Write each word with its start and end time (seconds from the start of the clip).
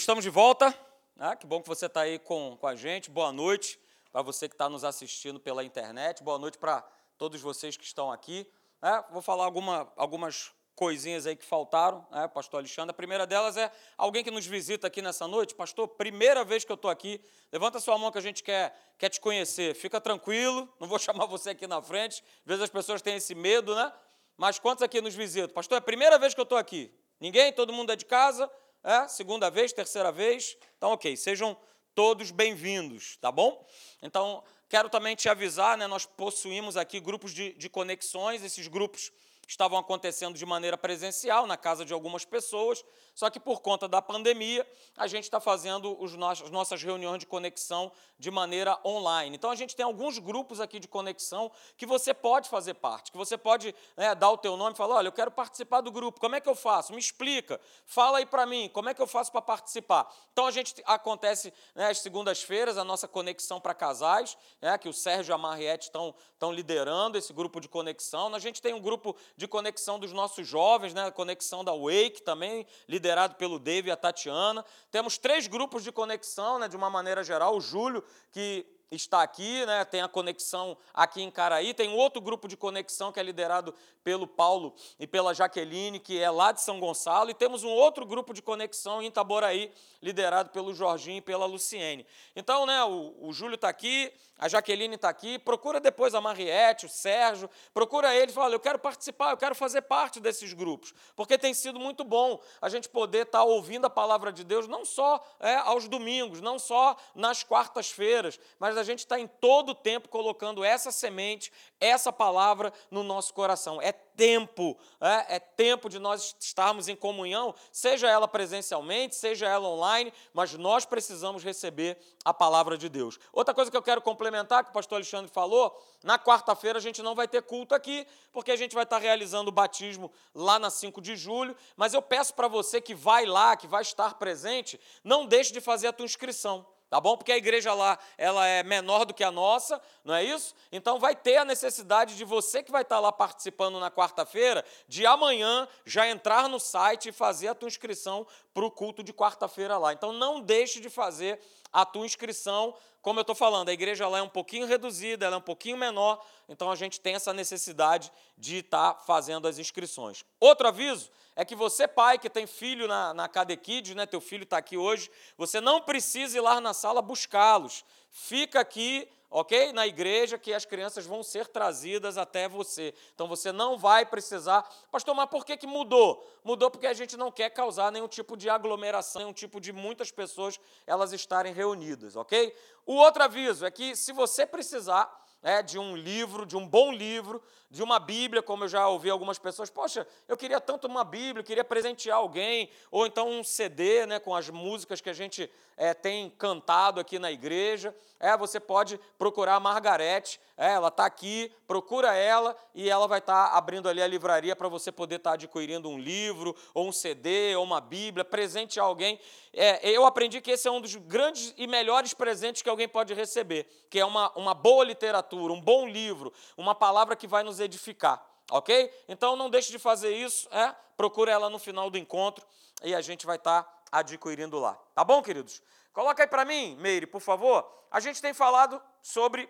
Estamos 0.00 0.24
de 0.24 0.30
volta. 0.30 0.74
Ah, 1.18 1.36
que 1.36 1.46
bom 1.46 1.60
que 1.60 1.68
você 1.68 1.86
está 1.86 2.00
aí 2.02 2.18
com, 2.18 2.56
com 2.58 2.66
a 2.66 2.74
gente. 2.74 3.10
Boa 3.10 3.30
noite 3.30 3.78
para 4.10 4.22
você 4.22 4.48
que 4.48 4.54
está 4.54 4.68
nos 4.68 4.84
assistindo 4.84 5.38
pela 5.38 5.62
internet. 5.62 6.22
Boa 6.22 6.38
noite 6.38 6.56
para 6.56 6.82
todos 7.18 7.40
vocês 7.40 7.76
que 7.76 7.84
estão 7.84 8.10
aqui. 8.10 8.46
É, 8.80 9.02
vou 9.12 9.20
falar 9.20 9.44
alguma, 9.44 9.92
algumas 9.96 10.50
coisinhas 10.74 11.26
aí 11.26 11.36
que 11.36 11.44
faltaram, 11.44 12.06
né, 12.10 12.26
pastor 12.26 12.60
Alexandre. 12.60 12.90
A 12.90 12.94
primeira 12.94 13.26
delas 13.26 13.56
é 13.56 13.70
alguém 13.96 14.24
que 14.24 14.30
nos 14.30 14.46
visita 14.46 14.86
aqui 14.86 15.02
nessa 15.02 15.28
noite. 15.28 15.54
Pastor, 15.54 15.86
primeira 15.88 16.42
vez 16.42 16.64
que 16.64 16.72
eu 16.72 16.76
estou 16.76 16.90
aqui, 16.90 17.20
levanta 17.52 17.78
sua 17.78 17.98
mão 17.98 18.10
que 18.10 18.18
a 18.18 18.22
gente 18.22 18.42
quer, 18.42 18.74
quer 18.98 19.10
te 19.10 19.20
conhecer. 19.20 19.74
Fica 19.74 20.00
tranquilo, 20.00 20.72
não 20.80 20.88
vou 20.88 20.98
chamar 21.00 21.26
você 21.26 21.50
aqui 21.50 21.66
na 21.66 21.82
frente. 21.82 22.24
Às 22.40 22.46
vezes 22.46 22.62
as 22.62 22.70
pessoas 22.70 23.02
têm 23.02 23.16
esse 23.16 23.34
medo, 23.34 23.74
né? 23.74 23.92
Mas 24.38 24.58
quantos 24.58 24.82
aqui 24.82 25.00
nos 25.00 25.14
visitam? 25.14 25.50
Pastor, 25.50 25.76
é 25.76 25.78
a 25.78 25.82
primeira 25.82 26.18
vez 26.18 26.32
que 26.32 26.40
eu 26.40 26.44
estou 26.44 26.56
aqui. 26.56 26.90
Ninguém? 27.20 27.52
Todo 27.52 27.72
mundo 27.72 27.92
é 27.92 27.96
de 27.96 28.04
casa? 28.04 28.50
É? 28.84 29.06
Segunda 29.06 29.48
vez, 29.48 29.72
terceira 29.72 30.10
vez? 30.10 30.56
Então, 30.76 30.90
ok, 30.90 31.16
sejam 31.16 31.56
todos 31.94 32.32
bem-vindos, 32.32 33.16
tá 33.18 33.30
bom? 33.30 33.64
Então, 34.02 34.42
quero 34.68 34.88
também 34.88 35.14
te 35.14 35.28
avisar, 35.28 35.78
né, 35.78 35.86
nós 35.86 36.04
possuímos 36.04 36.76
aqui 36.76 36.98
grupos 36.98 37.32
de, 37.32 37.52
de 37.52 37.68
conexões, 37.68 38.42
esses 38.42 38.66
grupos 38.66 39.12
estavam 39.46 39.78
acontecendo 39.78 40.36
de 40.36 40.44
maneira 40.44 40.76
presencial 40.76 41.46
na 41.46 41.56
casa 41.56 41.84
de 41.84 41.92
algumas 41.92 42.24
pessoas, 42.24 42.84
só 43.14 43.28
que 43.28 43.38
por 43.38 43.60
conta 43.60 43.86
da 43.86 44.00
pandemia, 44.00 44.66
a 44.96 45.06
gente 45.06 45.24
está 45.24 45.40
fazendo 45.40 45.96
nossos, 46.16 46.46
as 46.46 46.50
nossas 46.50 46.82
reuniões 46.82 47.18
de 47.18 47.26
conexão 47.26 47.92
de 48.18 48.30
maneira 48.30 48.78
online. 48.84 49.36
Então 49.36 49.50
a 49.50 49.54
gente 49.54 49.74
tem 49.74 49.84
alguns 49.84 50.18
grupos 50.18 50.60
aqui 50.60 50.78
de 50.78 50.86
conexão 50.86 51.50
que 51.76 51.84
você 51.84 52.14
pode 52.14 52.48
fazer 52.48 52.74
parte, 52.74 53.10
que 53.10 53.18
você 53.18 53.36
pode 53.36 53.74
né, 53.96 54.14
dar 54.14 54.30
o 54.30 54.38
teu 54.38 54.56
nome 54.56 54.74
e 54.74 54.76
falar, 54.76 54.96
olha, 54.96 55.08
eu 55.08 55.12
quero 55.12 55.30
participar 55.30 55.80
do 55.80 55.90
grupo, 55.90 56.20
como 56.20 56.36
é 56.36 56.40
que 56.40 56.48
eu 56.48 56.54
faço? 56.54 56.92
Me 56.92 57.00
explica, 57.00 57.60
fala 57.84 58.18
aí 58.18 58.26
para 58.26 58.46
mim, 58.46 58.70
como 58.72 58.88
é 58.88 58.94
que 58.94 59.02
eu 59.02 59.06
faço 59.06 59.32
para 59.32 59.42
participar? 59.42 60.08
Então 60.32 60.46
a 60.46 60.50
gente 60.50 60.80
acontece 60.86 61.52
né, 61.74 61.90
às 61.90 61.98
segundas-feiras, 61.98 62.78
a 62.78 62.84
nossa 62.84 63.08
conexão 63.08 63.60
para 63.60 63.74
casais, 63.74 64.38
né, 64.60 64.78
que 64.78 64.88
o 64.88 64.92
Sérgio 64.92 65.32
e 65.32 65.34
a 65.34 65.38
Mariette 65.38 65.86
estão, 65.86 66.14
estão 66.32 66.52
liderando 66.52 67.18
esse 67.18 67.32
grupo 67.32 67.60
de 67.60 67.68
conexão. 67.68 68.34
A 68.34 68.38
gente 68.38 68.62
tem 68.62 68.72
um 68.72 68.80
grupo 68.80 69.16
de 69.36 69.48
conexão 69.48 69.98
dos 69.98 70.12
nossos 70.12 70.46
jovens, 70.46 70.94
né, 70.94 71.06
a 71.06 71.12
conexão 71.12 71.64
da 71.64 71.72
Wake 71.72 72.22
também, 72.22 72.66
liderado 73.02 73.34
pelo 73.34 73.58
Dave 73.58 73.88
e 73.88 73.90
a 73.90 73.96
Tatiana. 73.96 74.64
Temos 74.92 75.18
três 75.18 75.48
grupos 75.48 75.82
de 75.82 75.90
conexão, 75.90 76.60
né, 76.60 76.68
de 76.68 76.76
uma 76.76 76.88
maneira 76.88 77.24
geral. 77.24 77.56
O 77.56 77.60
Júlio, 77.60 78.04
que 78.30 78.64
está 78.92 79.22
aqui, 79.22 79.66
né, 79.66 79.84
tem 79.84 80.02
a 80.02 80.08
conexão 80.08 80.76
aqui 80.94 81.20
em 81.22 81.30
Caraí, 81.30 81.74
tem 81.74 81.92
outro 81.94 82.20
grupo 82.20 82.46
de 82.46 82.56
conexão 82.56 83.10
que 83.10 83.18
é 83.18 83.22
liderado 83.22 83.74
pelo 84.04 84.26
Paulo 84.26 84.74
e 85.00 85.06
pela 85.06 85.34
Jaqueline, 85.34 85.98
que 85.98 86.20
é 86.20 86.30
lá 86.30 86.52
de 86.52 86.60
São 86.60 86.78
Gonçalo, 86.78 87.30
e 87.30 87.34
temos 87.34 87.64
um 87.64 87.70
outro 87.70 88.06
grupo 88.06 88.32
de 88.32 88.42
conexão 88.42 89.02
em 89.02 89.06
Itaboraí, 89.06 89.72
liderado 90.00 90.50
pelo 90.50 90.74
Jorginho 90.74 91.18
e 91.18 91.22
pela 91.22 91.46
Luciene. 91.46 92.06
Então, 92.36 92.66
né, 92.66 92.84
o, 92.84 93.14
o 93.18 93.32
Júlio 93.32 93.54
está 93.56 93.68
aqui, 93.68 94.12
a 94.42 94.48
Jaqueline 94.48 94.96
está 94.96 95.08
aqui, 95.08 95.38
procura 95.38 95.78
depois 95.78 96.16
a 96.16 96.20
Mariette, 96.20 96.86
o 96.86 96.88
Sérgio, 96.88 97.48
procura 97.72 98.12
eles, 98.12 98.34
fala, 98.34 98.52
eu 98.52 98.58
quero 98.58 98.76
participar, 98.76 99.30
eu 99.30 99.36
quero 99.36 99.54
fazer 99.54 99.82
parte 99.82 100.18
desses 100.18 100.52
grupos, 100.52 100.92
porque 101.14 101.38
tem 101.38 101.54
sido 101.54 101.78
muito 101.78 102.02
bom 102.02 102.40
a 102.60 102.68
gente 102.68 102.88
poder 102.88 103.26
estar 103.26 103.38
tá 103.38 103.44
ouvindo 103.44 103.84
a 103.84 103.90
palavra 103.90 104.32
de 104.32 104.42
Deus, 104.42 104.66
não 104.66 104.84
só 104.84 105.24
é, 105.38 105.54
aos 105.58 105.86
domingos, 105.86 106.40
não 106.40 106.58
só 106.58 106.96
nas 107.14 107.44
quartas-feiras, 107.44 108.40
mas 108.58 108.76
a 108.76 108.82
gente 108.82 108.98
está 108.98 109.16
em 109.16 109.28
todo 109.28 109.68
o 109.68 109.74
tempo 109.76 110.08
colocando 110.08 110.64
essa 110.64 110.90
semente, 110.90 111.52
essa 111.78 112.12
palavra 112.12 112.72
no 112.90 113.04
nosso 113.04 113.32
coração. 113.32 113.80
É 113.80 113.92
tempo, 114.16 114.76
é, 115.00 115.36
é, 115.36 115.38
tempo 115.38 115.88
de 115.88 115.98
nós 115.98 116.34
estarmos 116.38 116.88
em 116.88 116.96
comunhão, 116.96 117.54
seja 117.70 118.08
ela 118.08 118.28
presencialmente, 118.28 119.14
seja 119.14 119.46
ela 119.46 119.68
online, 119.68 120.12
mas 120.32 120.54
nós 120.54 120.84
precisamos 120.84 121.42
receber 121.42 121.98
a 122.24 122.32
palavra 122.32 122.76
de 122.78 122.88
Deus. 122.88 123.18
Outra 123.32 123.54
coisa 123.54 123.70
que 123.70 123.76
eu 123.76 123.82
quero 123.82 124.00
complementar, 124.00 124.64
que 124.64 124.70
o 124.70 124.72
pastor 124.72 124.96
Alexandre 124.96 125.30
falou, 125.30 125.80
na 126.02 126.18
quarta-feira 126.18 126.78
a 126.78 126.82
gente 126.82 127.02
não 127.02 127.14
vai 127.14 127.26
ter 127.26 127.42
culto 127.42 127.74
aqui, 127.74 128.06
porque 128.32 128.50
a 128.50 128.56
gente 128.56 128.74
vai 128.74 128.84
estar 128.84 128.98
realizando 128.98 129.48
o 129.48 129.52
batismo 129.52 130.10
lá 130.34 130.58
na 130.58 130.70
5 130.70 131.00
de 131.00 131.16
julho, 131.16 131.56
mas 131.76 131.94
eu 131.94 132.02
peço 132.02 132.34
para 132.34 132.48
você 132.48 132.80
que 132.80 132.94
vai 132.94 133.26
lá, 133.26 133.56
que 133.56 133.66
vai 133.66 133.82
estar 133.82 134.14
presente, 134.14 134.80
não 135.02 135.26
deixe 135.26 135.52
de 135.52 135.60
fazer 135.60 135.88
a 135.88 135.92
tua 135.92 136.06
inscrição 136.06 136.66
tá 136.92 137.00
bom? 137.00 137.16
Porque 137.16 137.32
a 137.32 137.38
igreja 137.38 137.72
lá, 137.72 137.98
ela 138.18 138.46
é 138.46 138.62
menor 138.62 139.06
do 139.06 139.14
que 139.14 139.24
a 139.24 139.30
nossa, 139.30 139.80
não 140.04 140.14
é 140.14 140.22
isso? 140.22 140.54
Então 140.70 140.98
vai 140.98 141.16
ter 141.16 141.38
a 141.38 141.44
necessidade 141.44 142.18
de 142.18 142.22
você 142.22 142.62
que 142.62 142.70
vai 142.70 142.82
estar 142.82 143.00
lá 143.00 143.10
participando 143.10 143.80
na 143.80 143.90
quarta-feira, 143.90 144.62
de 144.86 145.06
amanhã 145.06 145.66
já 145.86 146.06
entrar 146.06 146.50
no 146.50 146.60
site 146.60 147.08
e 147.08 147.12
fazer 147.12 147.48
a 147.48 147.54
tua 147.54 147.66
inscrição 147.66 148.26
para 148.52 148.66
o 148.66 148.70
culto 148.70 149.02
de 149.02 149.10
quarta-feira 149.10 149.78
lá. 149.78 149.94
Então 149.94 150.12
não 150.12 150.38
deixe 150.42 150.80
de 150.80 150.90
fazer 150.90 151.40
a 151.72 151.84
tua 151.84 152.04
inscrição, 152.04 152.74
como 153.00 153.18
eu 153.18 153.22
estou 153.22 153.34
falando, 153.34 153.68
a 153.68 153.72
igreja 153.72 154.06
lá 154.06 154.18
é 154.18 154.22
um 154.22 154.28
pouquinho 154.28 154.66
reduzida, 154.66 155.26
ela 155.26 155.36
é 155.36 155.38
um 155.38 155.42
pouquinho 155.42 155.76
menor, 155.76 156.24
então 156.48 156.70
a 156.70 156.76
gente 156.76 157.00
tem 157.00 157.14
essa 157.14 157.32
necessidade 157.32 158.12
de 158.36 158.58
estar 158.58 158.94
fazendo 159.06 159.48
as 159.48 159.58
inscrições. 159.58 160.24
Outro 160.38 160.68
aviso 160.68 161.10
é 161.34 161.44
que 161.44 161.56
você, 161.56 161.88
pai, 161.88 162.18
que 162.18 162.28
tem 162.28 162.46
filho 162.46 162.86
na, 162.86 163.14
na 163.14 163.28
Cadekid, 163.28 163.94
né, 163.94 164.06
teu 164.06 164.20
filho 164.20 164.44
está 164.44 164.58
aqui 164.58 164.76
hoje, 164.76 165.10
você 165.36 165.60
não 165.60 165.80
precisa 165.80 166.36
ir 166.36 166.40
lá 166.40 166.60
na 166.60 166.74
sala 166.74 167.00
buscá-los. 167.00 167.84
Fica 168.10 168.60
aqui 168.60 169.08
ok? 169.32 169.72
Na 169.72 169.86
igreja 169.86 170.36
que 170.36 170.52
as 170.52 170.66
crianças 170.66 171.06
vão 171.06 171.22
ser 171.22 171.48
trazidas 171.48 172.18
até 172.18 172.46
você. 172.46 172.94
Então 173.14 173.26
você 173.26 173.50
não 173.50 173.78
vai 173.78 174.04
precisar. 174.04 174.68
Pastor, 174.90 175.14
mas 175.14 175.28
por 175.30 175.44
que, 175.44 175.56
que 175.56 175.66
mudou? 175.66 176.24
Mudou 176.44 176.70
porque 176.70 176.86
a 176.86 176.92
gente 176.92 177.16
não 177.16 177.32
quer 177.32 177.48
causar 177.48 177.90
nenhum 177.90 178.06
tipo 178.06 178.36
de 178.36 178.50
aglomeração, 178.50 179.22
nenhum 179.22 179.32
tipo 179.32 179.58
de 179.58 179.72
muitas 179.72 180.10
pessoas 180.10 180.60
elas 180.86 181.12
estarem 181.12 181.54
reunidas, 181.54 182.14
ok? 182.14 182.54
O 182.84 182.94
outro 182.94 183.22
aviso 183.22 183.64
é 183.64 183.70
que 183.70 183.96
se 183.96 184.12
você 184.12 184.44
precisar 184.44 185.21
é, 185.42 185.62
de 185.62 185.78
um 185.78 185.96
livro, 185.96 186.46
de 186.46 186.56
um 186.56 186.66
bom 186.66 186.92
livro, 186.92 187.42
de 187.72 187.82
uma 187.82 187.98
Bíblia, 187.98 188.42
como 188.42 188.64
eu 188.64 188.68
já 188.68 188.86
ouvi 188.86 189.08
algumas 189.08 189.38
pessoas, 189.38 189.70
poxa, 189.70 190.06
eu 190.28 190.36
queria 190.36 190.60
tanto 190.60 190.86
uma 190.86 191.02
Bíblia, 191.04 191.42
queria 191.42 191.64
presentear 191.64 192.18
alguém, 192.18 192.68
ou 192.90 193.06
então 193.06 193.28
um 193.28 193.42
CD 193.42 194.04
né, 194.04 194.18
com 194.18 194.34
as 194.34 194.50
músicas 194.50 195.00
que 195.00 195.08
a 195.08 195.14
gente 195.14 195.50
é, 195.76 195.94
tem 195.94 196.30
cantado 196.30 197.00
aqui 197.00 197.18
na 197.18 197.32
igreja. 197.32 197.94
É, 198.20 198.36
você 198.36 198.60
pode 198.60 199.00
procurar 199.18 199.56
a 199.56 199.60
Margarete, 199.60 200.38
é, 200.56 200.74
ela 200.74 200.88
está 200.88 201.06
aqui, 201.06 201.50
procura 201.66 202.14
ela 202.14 202.54
e 202.74 202.88
ela 202.88 203.08
vai 203.08 203.18
estar 203.18 203.48
tá 203.48 203.56
abrindo 203.56 203.88
ali 203.88 204.02
a 204.02 204.06
livraria 204.06 204.54
para 204.54 204.68
você 204.68 204.92
poder 204.92 205.16
estar 205.16 205.30
tá 205.30 205.34
adquirindo 205.34 205.88
um 205.88 205.98
livro, 205.98 206.54
ou 206.74 206.86
um 206.86 206.92
CD, 206.92 207.56
ou 207.56 207.64
uma 207.64 207.80
Bíblia, 207.80 208.24
presentear 208.24 208.86
alguém. 208.86 209.18
É, 209.52 209.90
eu 209.90 210.04
aprendi 210.04 210.40
que 210.40 210.50
esse 210.50 210.68
é 210.68 210.70
um 210.70 210.80
dos 210.80 210.94
grandes 210.94 211.54
e 211.56 211.66
melhores 211.66 212.14
presentes 212.14 212.60
que 212.60 212.68
alguém 212.68 212.88
pode 212.88 213.12
receber, 213.14 213.66
que 213.88 213.98
é 213.98 214.04
uma, 214.04 214.30
uma 214.36 214.54
boa 214.54 214.84
literatura, 214.84 215.31
um 215.36 215.60
bom 215.60 215.88
livro, 215.88 216.32
uma 216.56 216.74
palavra 216.74 217.16
que 217.16 217.26
vai 217.26 217.42
nos 217.42 217.60
edificar. 217.60 218.24
Ok? 218.50 218.92
Então 219.08 219.36
não 219.36 219.48
deixe 219.48 219.70
de 219.70 219.78
fazer 219.78 220.14
isso, 220.14 220.48
é? 220.50 220.74
procure 220.96 221.30
ela 221.30 221.48
no 221.48 221.58
final 221.58 221.90
do 221.90 221.98
encontro 221.98 222.44
e 222.82 222.94
a 222.94 223.00
gente 223.00 223.24
vai 223.26 223.36
estar 223.36 223.62
tá 223.62 223.82
adquirindo 223.90 224.58
lá. 224.58 224.74
Tá 224.94 225.04
bom, 225.04 225.22
queridos? 225.22 225.62
Coloca 225.92 226.22
aí 226.22 226.26
para 226.26 226.44
mim, 226.44 226.76
Meire, 226.76 227.06
por 227.06 227.20
favor. 227.20 227.68
A 227.90 228.00
gente 228.00 228.20
tem 228.20 228.32
falado 228.32 228.82
sobre 229.02 229.48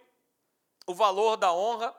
o 0.87 0.95
valor 0.95 1.37
da 1.37 1.53
honra. 1.53 1.95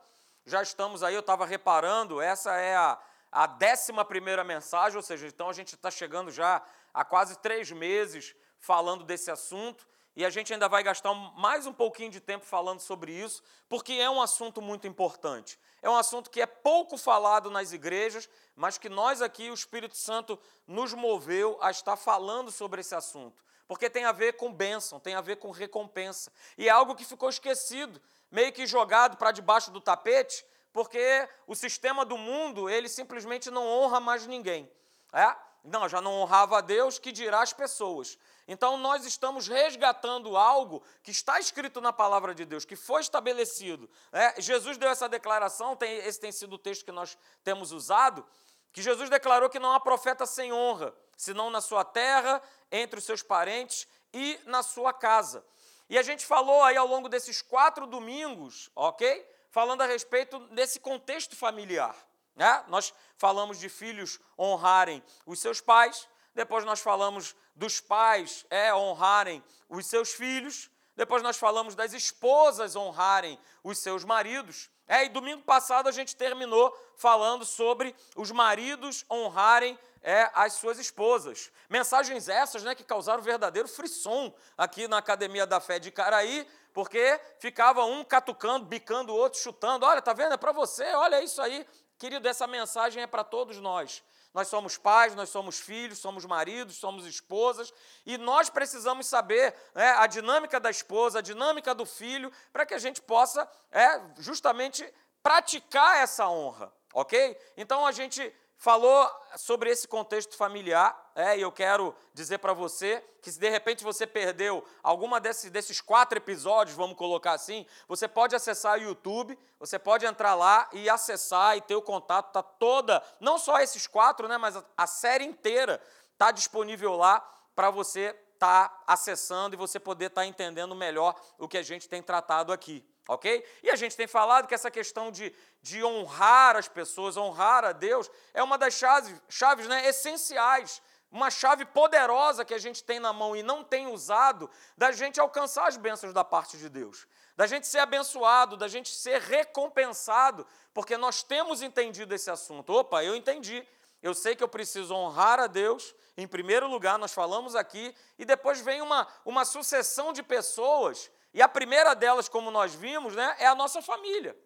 Já 0.45 0.61
estamos 0.61 1.03
aí, 1.03 1.13
eu 1.13 1.21
estava 1.21 1.45
reparando, 1.45 2.19
essa 2.19 2.51
é 2.57 2.75
a, 2.75 2.99
a 3.31 3.47
décima 3.47 4.03
primeira 4.03 4.43
mensagem, 4.43 4.97
ou 4.97 5.01
seja, 5.01 5.25
então 5.25 5.49
a 5.49 5.53
gente 5.53 5.75
está 5.75 5.89
chegando 5.89 6.29
já 6.31 6.61
há 6.93 7.05
quase 7.05 7.37
três 7.39 7.71
meses 7.71 8.35
falando 8.59 9.05
desse 9.05 9.31
assunto 9.31 9.87
e 10.15 10.23
a 10.23 10.29
gente 10.29 10.53
ainda 10.53 10.69
vai 10.69 10.83
gastar 10.83 11.13
mais 11.13 11.65
um 11.65 11.73
pouquinho 11.73 12.11
de 12.11 12.19
tempo 12.19 12.45
falando 12.45 12.79
sobre 12.79 13.11
isso, 13.11 13.41
porque 13.67 13.93
é 13.93 14.09
um 14.09 14.21
assunto 14.21 14.61
muito 14.61 14.85
importante. 14.85 15.59
É 15.81 15.89
um 15.89 15.95
assunto 15.95 16.29
que 16.29 16.39
é 16.39 16.45
pouco 16.45 16.97
falado 16.97 17.49
nas 17.49 17.73
igrejas, 17.73 18.29
mas 18.55 18.77
que 18.77 18.89
nós 18.89 19.21
aqui, 19.21 19.49
o 19.49 19.53
Espírito 19.55 19.97
Santo, 19.97 20.39
nos 20.67 20.93
moveu 20.93 21.57
a 21.61 21.71
estar 21.71 21.95
falando 21.95 22.51
sobre 22.51 22.81
esse 22.81 22.93
assunto. 22.93 23.43
Porque 23.67 23.89
tem 23.89 24.05
a 24.05 24.11
ver 24.11 24.33
com 24.33 24.53
bênção, 24.53 24.99
tem 24.99 25.15
a 25.15 25.21
ver 25.21 25.37
com 25.37 25.49
recompensa. 25.49 26.31
E 26.57 26.67
é 26.67 26.71
algo 26.71 26.95
que 26.95 27.05
ficou 27.05 27.29
esquecido, 27.29 27.99
meio 28.29 28.53
que 28.53 28.67
jogado 28.67 29.17
para 29.17 29.31
debaixo 29.31 29.71
do 29.71 29.81
tapete, 29.81 30.45
porque 30.71 31.27
o 31.47 31.55
sistema 31.55 32.05
do 32.05 32.17
mundo, 32.17 32.69
ele 32.69 32.87
simplesmente 32.87 33.49
não 33.49 33.67
honra 33.67 33.99
mais 33.99 34.27
ninguém. 34.27 34.69
É? 35.11 35.35
Não, 35.63 35.87
já 35.87 36.01
não 36.01 36.19
honrava 36.19 36.57
a 36.57 36.61
Deus, 36.61 36.99
que 36.99 37.11
dirá 37.11 37.41
as 37.41 37.53
pessoas. 37.53 38.17
Então 38.47 38.77
nós 38.77 39.05
estamos 39.05 39.47
resgatando 39.47 40.35
algo 40.35 40.83
que 41.01 41.11
está 41.11 41.39
escrito 41.39 41.79
na 41.79 41.93
palavra 41.93 42.35
de 42.35 42.45
Deus, 42.45 42.65
que 42.65 42.75
foi 42.75 43.01
estabelecido. 43.01 43.89
É, 44.11 44.41
Jesus 44.41 44.77
deu 44.77 44.89
essa 44.89 45.07
declaração, 45.07 45.75
tem, 45.75 45.97
esse 45.97 46.19
tem 46.19 46.31
sido 46.31 46.53
o 46.53 46.57
texto 46.57 46.85
que 46.85 46.91
nós 46.91 47.17
temos 47.43 47.71
usado, 47.71 48.25
que 48.71 48.81
Jesus 48.81 49.09
declarou 49.09 49.49
que 49.49 49.59
não 49.59 49.71
há 49.71 49.79
profeta 49.79 50.25
sem 50.25 50.51
honra, 50.51 50.93
senão 51.15 51.49
na 51.49 51.61
sua 51.61 51.85
terra, 51.85 52.41
entre 52.71 52.99
os 52.99 53.05
seus 53.05 53.21
parentes 53.21 53.87
e 54.13 54.39
na 54.45 54.63
sua 54.63 54.91
casa. 54.91 55.45
E 55.89 55.97
a 55.97 56.01
gente 56.01 56.25
falou 56.25 56.63
aí 56.63 56.75
ao 56.75 56.87
longo 56.87 57.07
desses 57.07 57.41
quatro 57.41 57.85
domingos, 57.85 58.69
ok? 58.75 59.29
Falando 59.51 59.81
a 59.81 59.85
respeito 59.85 60.39
desse 60.47 60.79
contexto 60.79 61.35
familiar. 61.35 61.95
Né? 62.35 62.63
Nós 62.67 62.93
falamos 63.15 63.59
de 63.59 63.69
filhos 63.69 64.19
honrarem 64.37 65.03
os 65.25 65.39
seus 65.39 65.61
pais, 65.61 66.07
Depois 66.33 66.65
nós 66.65 66.79
falamos 66.79 67.35
dos 67.55 67.79
pais 67.79 68.45
é, 68.49 68.73
honrarem 68.73 69.43
os 69.69 69.85
seus 69.85 70.13
filhos. 70.13 70.69
Depois 70.95 71.23
nós 71.23 71.37
falamos 71.37 71.75
das 71.75 71.93
esposas 71.93 72.75
honrarem 72.75 73.39
os 73.63 73.77
seus 73.77 74.03
maridos. 74.03 74.69
É, 74.87 75.05
e 75.05 75.09
domingo 75.09 75.41
passado 75.43 75.87
a 75.87 75.91
gente 75.91 76.15
terminou 76.15 76.75
falando 76.97 77.45
sobre 77.45 77.95
os 78.15 78.31
maridos 78.31 79.05
honrarem 79.09 79.77
é, 80.01 80.29
as 80.33 80.53
suas 80.53 80.77
esposas. 80.77 81.51
Mensagens 81.69 82.27
essas 82.27 82.63
né, 82.63 82.75
que 82.75 82.83
causaram 82.83 83.23
verdadeiro 83.23 83.67
frisson 83.67 84.33
aqui 84.57 84.87
na 84.87 84.97
Academia 84.97 85.47
da 85.47 85.59
Fé 85.59 85.79
de 85.79 85.89
Caraí, 85.89 86.45
porque 86.73 87.19
ficava 87.39 87.85
um 87.85 88.03
catucando, 88.03 88.65
bicando 88.65 89.13
o 89.13 89.15
outro, 89.15 89.39
chutando. 89.39 89.85
Olha, 89.85 90.01
tá 90.01 90.11
vendo? 90.11 90.33
É 90.33 90.37
para 90.37 90.51
você, 90.51 90.85
olha 90.93 91.23
isso 91.23 91.41
aí. 91.41 91.65
Querido, 91.97 92.27
essa 92.27 92.45
mensagem 92.45 93.01
é 93.01 93.07
para 93.07 93.23
todos 93.23 93.59
nós. 93.59 94.03
Nós 94.33 94.47
somos 94.47 94.77
pais, 94.77 95.13
nós 95.15 95.29
somos 95.29 95.59
filhos, 95.59 95.99
somos 95.99 96.25
maridos, 96.25 96.77
somos 96.77 97.05
esposas, 97.05 97.71
e 98.05 98.17
nós 98.17 98.49
precisamos 98.49 99.05
saber 99.05 99.53
né, 99.75 99.91
a 99.91 100.07
dinâmica 100.07 100.59
da 100.59 100.71
esposa, 100.71 101.19
a 101.19 101.21
dinâmica 101.21 101.75
do 101.75 101.85
filho, 101.85 102.31
para 102.51 102.65
que 102.65 102.73
a 102.73 102.79
gente 102.79 103.01
possa 103.01 103.47
é, 103.71 104.01
justamente 104.17 104.91
praticar 105.21 105.97
essa 105.97 106.27
honra, 106.27 106.73
ok? 106.93 107.37
Então 107.55 107.85
a 107.85 107.91
gente 107.91 108.33
falou 108.57 109.09
sobre 109.37 109.69
esse 109.69 109.87
contexto 109.87 110.35
familiar, 110.35 111.02
é, 111.15 111.37
e 111.37 111.41
eu 111.41 111.51
quero 111.51 111.95
dizer 112.13 112.39
para 112.39 112.53
você 112.53 113.03
que 113.21 113.31
se 113.31 113.39
de 113.39 113.49
repente 113.49 113.83
você 113.83 114.07
perdeu 114.07 114.65
alguma 114.81 115.19
desses, 115.19 115.51
desses 115.51 115.79
quatro 115.79 116.17
episódios, 116.17 116.75
vamos 116.75 116.97
colocar 116.97 117.33
assim, 117.33 117.65
você 117.87 118.07
pode 118.07 118.35
acessar 118.35 118.79
o 118.79 118.81
YouTube, 118.81 119.37
você 119.59 119.77
pode 119.77 120.05
entrar 120.05 120.35
lá 120.35 120.67
e 120.73 120.89
acessar 120.89 121.55
e 121.55 121.61
ter 121.61 121.75
o 121.75 121.81
contato, 121.81 122.33
tá 122.33 122.41
toda, 122.41 123.03
não 123.19 123.37
só 123.37 123.59
esses 123.59 123.85
quatro, 123.85 124.27
né, 124.27 124.37
mas 124.37 124.55
a, 124.55 124.63
a 124.75 124.87
série 124.87 125.23
inteira 125.23 125.79
está 126.11 126.31
disponível 126.31 126.95
lá 126.95 127.19
para 127.55 127.69
você 127.69 128.15
estar 128.33 128.69
tá 128.69 128.83
acessando 128.87 129.55
e 129.55 129.57
você 129.57 129.79
poder 129.79 130.05
estar 130.05 130.21
tá 130.21 130.27
entendendo 130.27 130.75
melhor 130.75 131.15
o 131.37 131.47
que 131.47 131.57
a 131.57 131.63
gente 131.63 131.87
tem 131.87 132.01
tratado 132.01 132.51
aqui 132.51 132.85
ok? 133.07 133.45
E 133.61 133.69
a 133.69 133.75
gente 133.75 133.95
tem 133.95 134.07
falado 134.07 134.47
que 134.47 134.53
essa 134.53 134.71
questão 134.71 135.11
de, 135.11 135.33
de 135.61 135.83
honrar 135.83 136.55
as 136.55 136.67
pessoas, 136.67 137.17
honrar 137.17 137.65
a 137.65 137.71
Deus, 137.71 138.09
é 138.33 138.41
uma 138.41 138.57
das 138.57 138.73
chaves, 138.73 139.13
chaves 139.27 139.67
né, 139.67 139.87
essenciais, 139.87 140.81
uma 141.13 141.29
chave 141.29 141.63
poderosa 141.63 142.43
que 142.43 142.55
a 142.55 142.57
gente 142.57 142.83
tem 142.83 142.99
na 142.99 143.13
mão 143.13 143.35
e 143.35 143.43
não 143.43 143.63
tem 143.63 143.87
usado, 143.87 144.49
da 144.75 144.91
gente 144.91 145.19
alcançar 145.19 145.67
as 145.67 145.77
bênçãos 145.77 146.11
da 146.11 146.23
parte 146.23 146.57
de 146.57 146.67
Deus, 146.67 147.07
da 147.37 147.45
gente 147.45 147.67
ser 147.67 147.79
abençoado, 147.79 148.57
da 148.57 148.67
gente 148.67 148.89
ser 148.89 149.21
recompensado, 149.21 150.45
porque 150.73 150.97
nós 150.97 151.21
temos 151.21 151.61
entendido 151.61 152.15
esse 152.15 152.31
assunto. 152.31 152.73
Opa, 152.73 153.03
eu 153.03 153.15
entendi. 153.15 153.65
Eu 154.01 154.15
sei 154.15 154.35
que 154.35 154.43
eu 154.43 154.49
preciso 154.49 154.93
honrar 154.93 155.39
a 155.39 155.47
Deus, 155.47 155.95
em 156.17 156.27
primeiro 156.27 156.67
lugar, 156.67 156.97
nós 156.97 157.13
falamos 157.13 157.55
aqui, 157.55 157.95
e 158.17 158.25
depois 158.25 158.59
vem 158.59 158.81
uma, 158.81 159.07
uma 159.23 159.45
sucessão 159.45 160.11
de 160.11 160.23
pessoas 160.23 161.11
e 161.31 161.41
a 161.41 161.47
primeira 161.47 161.93
delas, 161.93 162.27
como 162.27 162.51
nós 162.51 162.73
vimos, 162.73 163.15
né, 163.15 163.35
é 163.39 163.47
a 163.47 163.55
nossa 163.55 163.81
família. 163.81 164.37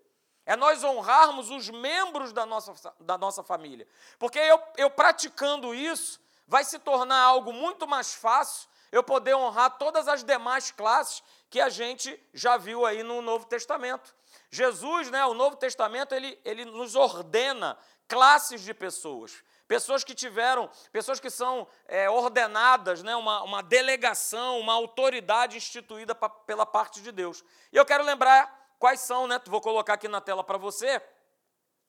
É 0.45 0.55
nós 0.55 0.83
honrarmos 0.83 1.49
os 1.49 1.69
membros 1.69 2.31
da 2.31 2.45
nossa, 2.45 2.93
da 2.99 3.17
nossa 3.17 3.43
família. 3.43 3.85
Porque 4.17 4.39
eu, 4.39 4.61
eu 4.77 4.89
praticando 4.89 5.75
isso, 5.75 6.21
vai 6.47 6.63
se 6.63 6.79
tornar 6.79 7.19
algo 7.19 7.51
muito 7.51 7.87
mais 7.87 8.13
fácil 8.13 8.67
eu 8.91 9.03
poder 9.03 9.35
honrar 9.35 9.77
todas 9.77 10.07
as 10.07 10.23
demais 10.23 10.71
classes 10.71 11.21
que 11.49 11.59
a 11.59 11.69
gente 11.69 12.17
já 12.33 12.57
viu 12.57 12.85
aí 12.85 13.03
no 13.03 13.21
Novo 13.21 13.45
Testamento. 13.45 14.15
Jesus, 14.49 15.11
né, 15.11 15.25
o 15.25 15.33
Novo 15.33 15.57
Testamento, 15.57 16.15
ele, 16.15 16.39
ele 16.43 16.65
nos 16.65 16.95
ordena 16.95 17.77
classes 18.07 18.61
de 18.61 18.73
pessoas. 18.73 19.43
Pessoas 19.67 20.03
que 20.03 20.15
tiveram, 20.15 20.69
pessoas 20.93 21.19
que 21.19 21.29
são 21.29 21.67
é, 21.85 22.09
ordenadas, 22.09 23.03
né, 23.03 23.15
uma, 23.17 23.43
uma 23.43 23.61
delegação, 23.61 24.59
uma 24.59 24.73
autoridade 24.73 25.57
instituída 25.57 26.15
pra, 26.15 26.29
pela 26.29 26.65
parte 26.65 27.01
de 27.01 27.11
Deus. 27.11 27.43
E 27.73 27.75
eu 27.75 27.85
quero 27.85 28.03
lembrar 28.05 28.57
quais 28.79 29.01
são, 29.01 29.27
né? 29.27 29.41
Vou 29.47 29.59
colocar 29.59 29.95
aqui 29.95 30.07
na 30.07 30.21
tela 30.21 30.43
para 30.43 30.57
você. 30.57 31.01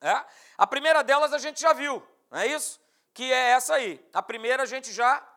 É? 0.00 0.24
A 0.56 0.66
primeira 0.66 1.02
delas 1.02 1.32
a 1.32 1.38
gente 1.38 1.60
já 1.60 1.72
viu, 1.72 2.02
não 2.30 2.40
é 2.40 2.46
isso? 2.48 2.80
Que 3.18 3.32
é 3.32 3.50
essa 3.50 3.74
aí. 3.74 4.00
A 4.14 4.22
primeira 4.22 4.62
a 4.62 4.66
gente 4.66 4.92
já 4.92 5.28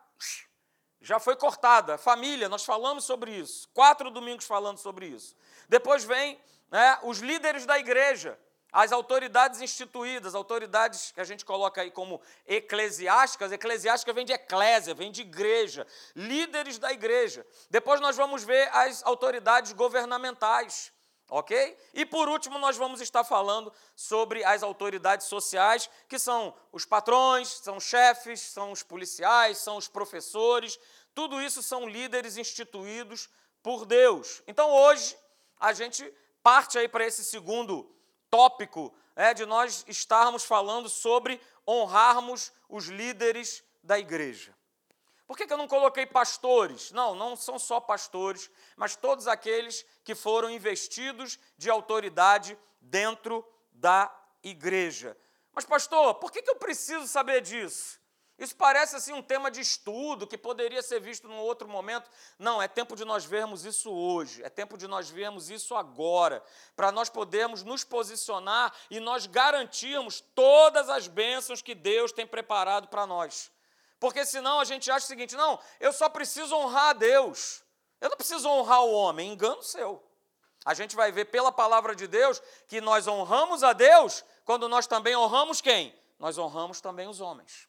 já 1.00 1.18
foi 1.18 1.34
cortada. 1.34 1.98
Família, 1.98 2.48
nós 2.48 2.64
falamos 2.64 3.02
sobre 3.02 3.32
isso. 3.32 3.68
Quatro 3.74 4.08
domingos 4.08 4.44
falando 4.44 4.78
sobre 4.78 5.06
isso. 5.06 5.34
Depois 5.68 6.04
vem 6.04 6.40
né, 6.70 6.96
os 7.02 7.18
líderes 7.18 7.66
da 7.66 7.76
igreja 7.76 8.38
as 8.72 8.92
autoridades 8.92 9.60
instituídas, 9.60 10.34
autoridades 10.34 11.10
que 11.10 11.20
a 11.20 11.24
gente 11.24 11.44
coloca 11.44 11.82
aí 11.82 11.90
como 11.90 12.22
eclesiásticas, 12.46 13.50
eclesiástica 13.50 14.12
vem 14.12 14.24
de 14.24 14.32
eclésia, 14.32 14.94
vem 14.94 15.10
de 15.10 15.20
igreja, 15.20 15.84
líderes 16.14 16.78
da 16.78 16.92
igreja. 16.92 17.44
Depois 17.68 18.00
nós 18.00 18.16
vamos 18.16 18.44
ver 18.44 18.70
as 18.72 19.02
autoridades 19.04 19.72
governamentais, 19.72 20.92
ok? 21.32 21.78
E 21.94 22.04
por 22.04 22.28
último, 22.28 22.58
nós 22.58 22.76
vamos 22.76 23.00
estar 23.00 23.24
falando 23.24 23.72
sobre 23.96 24.44
as 24.44 24.62
autoridades 24.62 25.26
sociais, 25.26 25.88
que 26.06 26.18
são 26.18 26.54
os 26.70 26.84
patrões, 26.84 27.48
são 27.48 27.78
os 27.78 27.84
chefes, 27.84 28.40
são 28.42 28.70
os 28.70 28.82
policiais, 28.82 29.56
são 29.56 29.78
os 29.78 29.88
professores, 29.88 30.78
tudo 31.14 31.40
isso 31.40 31.62
são 31.62 31.88
líderes 31.88 32.36
instituídos 32.36 33.30
por 33.62 33.86
Deus. 33.86 34.42
Então 34.46 34.70
hoje 34.70 35.16
a 35.58 35.72
gente 35.72 36.04
parte 36.42 36.78
aí 36.78 36.86
para 36.86 37.06
esse 37.06 37.24
segundo 37.24 37.90
tópico 38.30 38.92
é, 39.16 39.32
de 39.32 39.46
nós 39.46 39.86
estarmos 39.88 40.44
falando 40.44 40.90
sobre 40.90 41.40
honrarmos 41.66 42.52
os 42.68 42.88
líderes 42.88 43.64
da 43.82 43.98
igreja. 43.98 44.54
Por 45.32 45.38
que, 45.38 45.46
que 45.46 45.52
eu 45.54 45.56
não 45.56 45.66
coloquei 45.66 46.04
pastores? 46.04 46.92
Não, 46.92 47.14
não 47.14 47.34
são 47.34 47.58
só 47.58 47.80
pastores, 47.80 48.50
mas 48.76 48.96
todos 48.96 49.26
aqueles 49.26 49.82
que 50.04 50.14
foram 50.14 50.50
investidos 50.50 51.38
de 51.56 51.70
autoridade 51.70 52.58
dentro 52.82 53.42
da 53.72 54.14
igreja. 54.42 55.16
Mas, 55.50 55.64
pastor, 55.64 56.16
por 56.16 56.30
que, 56.30 56.42
que 56.42 56.50
eu 56.50 56.56
preciso 56.56 57.08
saber 57.08 57.40
disso? 57.40 57.98
Isso 58.38 58.54
parece 58.54 58.94
assim 58.94 59.14
um 59.14 59.22
tema 59.22 59.50
de 59.50 59.62
estudo 59.62 60.26
que 60.26 60.36
poderia 60.36 60.82
ser 60.82 61.00
visto 61.00 61.26
num 61.26 61.38
outro 61.38 61.66
momento. 61.66 62.10
Não, 62.38 62.60
é 62.60 62.68
tempo 62.68 62.94
de 62.94 63.02
nós 63.02 63.24
vermos 63.24 63.64
isso 63.64 63.90
hoje, 63.90 64.42
é 64.42 64.50
tempo 64.50 64.76
de 64.76 64.86
nós 64.86 65.08
vermos 65.08 65.48
isso 65.48 65.74
agora, 65.74 66.44
para 66.76 66.92
nós 66.92 67.08
podermos 67.08 67.62
nos 67.62 67.84
posicionar 67.84 68.70
e 68.90 69.00
nós 69.00 69.24
garantirmos 69.24 70.20
todas 70.34 70.90
as 70.90 71.08
bênçãos 71.08 71.62
que 71.62 71.74
Deus 71.74 72.12
tem 72.12 72.26
preparado 72.26 72.88
para 72.88 73.06
nós. 73.06 73.50
Porque 74.02 74.26
senão 74.26 74.58
a 74.58 74.64
gente 74.64 74.90
acha 74.90 75.04
o 75.04 75.08
seguinte: 75.08 75.36
não, 75.36 75.60
eu 75.78 75.92
só 75.92 76.08
preciso 76.08 76.56
honrar 76.56 76.88
a 76.88 76.92
Deus, 76.92 77.62
eu 78.00 78.10
não 78.10 78.16
preciso 78.16 78.48
honrar 78.48 78.82
o 78.82 78.92
homem, 78.92 79.32
engano 79.32 79.62
seu. 79.62 80.02
A 80.64 80.74
gente 80.74 80.96
vai 80.96 81.12
ver 81.12 81.26
pela 81.26 81.52
palavra 81.52 81.94
de 81.94 82.08
Deus 82.08 82.42
que 82.66 82.80
nós 82.80 83.06
honramos 83.06 83.62
a 83.62 83.72
Deus 83.72 84.24
quando 84.44 84.68
nós 84.68 84.88
também 84.88 85.14
honramos 85.14 85.60
quem? 85.60 85.96
Nós 86.18 86.36
honramos 86.36 86.80
também 86.80 87.06
os 87.06 87.20
homens 87.20 87.68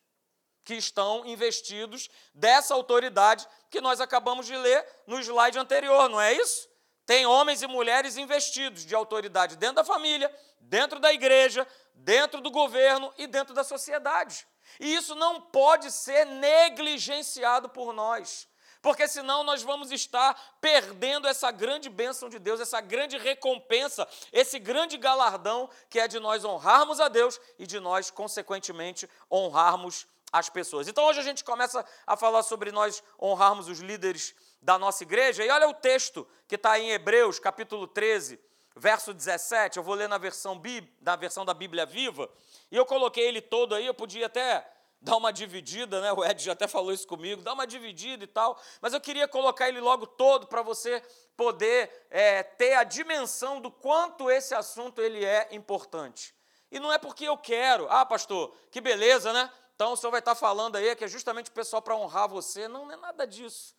que 0.64 0.74
estão 0.74 1.24
investidos 1.24 2.10
dessa 2.34 2.74
autoridade 2.74 3.48
que 3.70 3.80
nós 3.80 4.02
acabamos 4.02 4.48
de 4.48 4.56
ler 4.58 4.84
no 5.06 5.20
slide 5.20 5.60
anterior, 5.60 6.10
não 6.10 6.20
é 6.20 6.34
isso? 6.34 6.68
Tem 7.06 7.28
homens 7.28 7.62
e 7.62 7.68
mulheres 7.68 8.18
investidos 8.18 8.84
de 8.88 8.96
autoridade 8.96 9.56
dentro 9.56 9.76
da 9.76 9.84
família, 9.84 10.34
dentro 10.60 11.00
da 11.00 11.14
igreja, 11.14 11.68
dentro 11.94 12.42
do 12.42 12.50
governo 12.50 13.14
e 13.20 13.28
dentro 13.28 13.54
da 13.54 13.64
sociedade. 13.64 14.48
E 14.80 14.94
isso 14.96 15.16
não 15.16 15.40
pode 15.40 15.92
ser 15.92 16.26
negligenciado 16.26 17.70
por 17.70 17.94
nós, 17.94 18.48
porque 18.82 19.08
senão 19.08 19.44
nós 19.44 19.64
vamos 19.64 19.92
estar 19.92 20.58
perdendo 20.60 21.28
essa 21.28 21.52
grande 21.52 21.90
bênção 21.90 22.30
de 22.30 22.40
Deus, 22.40 22.60
essa 22.60 22.82
grande 22.82 23.18
recompensa, 23.18 24.08
esse 24.32 24.60
grande 24.60 24.98
galardão 24.98 25.70
que 25.90 26.00
é 26.00 26.08
de 26.08 26.20
nós 26.20 26.44
honrarmos 26.44 27.00
a 27.00 27.08
Deus 27.08 27.40
e 27.58 27.66
de 27.66 27.80
nós, 27.80 28.12
consequentemente, 28.12 29.10
honrarmos 29.32 30.06
as 30.34 30.50
pessoas. 30.50 30.88
Então 30.88 31.06
hoje 31.06 31.20
a 31.20 31.24
gente 31.24 31.44
começa 31.44 31.86
a 32.08 32.18
falar 32.18 32.42
sobre 32.42 32.72
nós 32.72 33.04
honrarmos 33.22 33.70
os 33.70 33.80
líderes 33.80 34.34
da 34.60 34.80
nossa 34.80 35.04
igreja. 35.04 35.46
E 35.46 35.50
olha 35.50 35.70
o 35.70 35.74
texto 35.74 36.28
que 36.48 36.56
está 36.56 36.80
em 36.80 36.90
Hebreus, 36.90 37.38
capítulo 37.38 37.86
13, 37.88 38.40
verso 38.76 39.14
17. 39.14 39.78
Eu 39.78 39.84
vou 39.84 39.96
ler 39.96 40.10
na 40.10 40.18
versão, 40.18 40.62
na 41.02 41.16
versão 41.16 41.46
da 41.46 41.54
Bíblia 41.54 41.86
Viva. 41.86 42.30
E 42.72 42.76
eu 42.76 42.86
coloquei 42.86 43.28
ele 43.28 43.42
todo 43.42 43.76
aí, 43.76 43.86
eu 43.86 43.94
podia 43.94 44.26
até 44.26 44.68
dar 45.04 45.18
uma 45.18 45.34
dividida, 45.34 46.00
né? 46.00 46.14
O 46.14 46.24
Ed 46.24 46.42
já 46.42 46.54
até 46.54 46.68
falou 46.68 46.94
isso 46.94 47.06
comigo, 47.06 47.42
dar 47.42 47.54
uma 47.54 47.68
dividida 47.68 48.24
e 48.24 48.28
tal. 48.28 48.60
Mas 48.82 48.94
eu 48.94 49.02
queria 49.02 49.28
colocar 49.28 49.68
ele 49.68 49.82
logo 49.82 50.08
todo 50.08 50.48
para 50.48 50.62
você 50.62 51.04
poder 51.36 52.08
é, 52.10 52.42
ter 52.42 52.74
a 52.74 52.84
dimensão 52.84 53.60
do 53.60 53.70
quanto 53.70 54.32
esse 54.32 54.56
assunto 54.56 55.02
ele 55.02 55.24
é 55.24 55.50
importante. 55.52 56.34
E 56.72 56.80
não 56.80 56.92
é 56.92 56.98
porque 56.98 57.26
eu 57.26 57.38
quero, 57.38 57.88
ah, 57.90 58.06
pastor, 58.06 58.56
que 58.72 58.80
beleza, 58.80 59.34
né? 59.34 59.52
Então 59.76 59.92
o 59.92 59.98
senhor 59.98 60.12
vai 60.12 60.20
estar 60.20 60.36
falando 60.36 60.78
aí 60.78 60.96
que 60.96 61.04
é 61.04 61.08
justamente 61.08 61.50
o 61.50 61.54
pessoal 61.54 61.82
para 61.82 61.96
honrar 61.96 62.30
você. 62.30 62.68
Não, 62.68 62.86
não 62.86 62.94
é 62.94 62.98
nada 62.98 63.28
disso. 63.28 63.76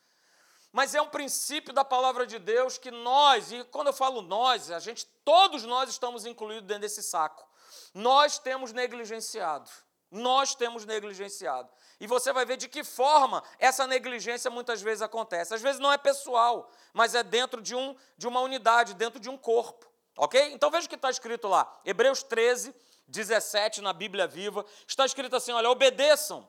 Mas 0.75 0.93
é 0.93 1.01
um 1.01 1.07
princípio 1.07 1.73
da 1.73 1.85
palavra 1.85 2.27
de 2.27 2.37
Deus 2.37 2.77
que 2.77 2.91
nós, 2.91 3.53
e 3.53 3.63
quando 3.71 3.87
eu 3.87 3.93
falo 3.93 4.21
nós, 4.21 4.73
a 4.73 4.81
gente, 4.81 5.07
todos 5.25 5.63
nós 5.63 5.89
estamos 5.89 6.27
incluídos 6.27 6.67
dentro 6.67 6.81
desse 6.81 7.01
saco. 7.01 7.49
Nós 7.95 8.41
temos 8.41 8.73
negligenciado. 8.73 9.71
nós 10.11 10.55
temos 10.57 10.85
negligenciado. 10.85 11.69
E 12.01 12.09
você 12.09 12.33
vai 12.33 12.45
ver 12.45 12.57
de 12.57 12.69
que 12.69 12.83
forma 12.83 13.41
essa 13.57 13.87
negligência 13.87 14.51
muitas 14.51 14.83
vezes 14.83 15.03
acontece. 15.03 15.55
Às 15.55 15.63
vezes 15.63 15.81
não 15.81 15.93
é 15.93 15.99
pessoal, 15.99 16.69
mas 16.93 17.15
é 17.15 17.23
dentro 17.23 17.63
de, 17.63 17.77
um, 17.77 17.95
de 18.17 18.27
uma 18.27 18.41
unidade, 18.41 18.95
dentro 18.95 19.21
de 19.21 19.31
um 19.31 19.37
corpo. 19.37 19.87
Ok? 20.17 20.41
Então 20.53 20.73
veja 20.73 20.87
o 20.87 20.89
que 20.89 20.97
está 20.97 21.09
escrito 21.09 21.47
lá. 21.47 21.73
Hebreus 21.85 22.25
13, 22.25 22.75
17, 23.07 23.81
na 23.81 23.93
Bíblia 23.93 24.27
Viva. 24.27 24.67
Está 24.89 25.07
escrito 25.07 25.37
assim: 25.37 25.53
olha, 25.53 25.71
obedeçam 25.71 26.49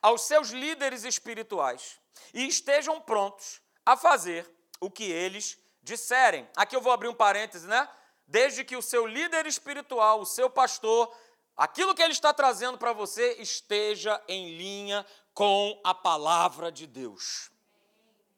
aos 0.00 0.22
seus 0.22 0.50
líderes 0.50 1.04
espirituais 1.04 1.98
e 2.32 2.46
estejam 2.46 3.00
prontos 3.00 3.60
a 3.84 3.96
fazer 3.96 4.48
o 4.80 4.90
que 4.90 5.04
eles 5.04 5.58
disserem. 5.82 6.48
Aqui 6.56 6.76
eu 6.76 6.80
vou 6.80 6.92
abrir 6.92 7.08
um 7.08 7.14
parêntese, 7.14 7.66
né? 7.66 7.88
Desde 8.26 8.64
que 8.64 8.76
o 8.76 8.82
seu 8.82 9.06
líder 9.06 9.46
espiritual, 9.46 10.20
o 10.20 10.26
seu 10.26 10.50
pastor, 10.50 11.14
aquilo 11.56 11.94
que 11.94 12.02
ele 12.02 12.12
está 12.12 12.32
trazendo 12.32 12.76
para 12.76 12.92
você 12.92 13.34
esteja 13.34 14.22
em 14.28 14.56
linha 14.56 15.04
com 15.32 15.80
a 15.82 15.94
palavra 15.94 16.70
de 16.70 16.86
Deus. 16.86 17.50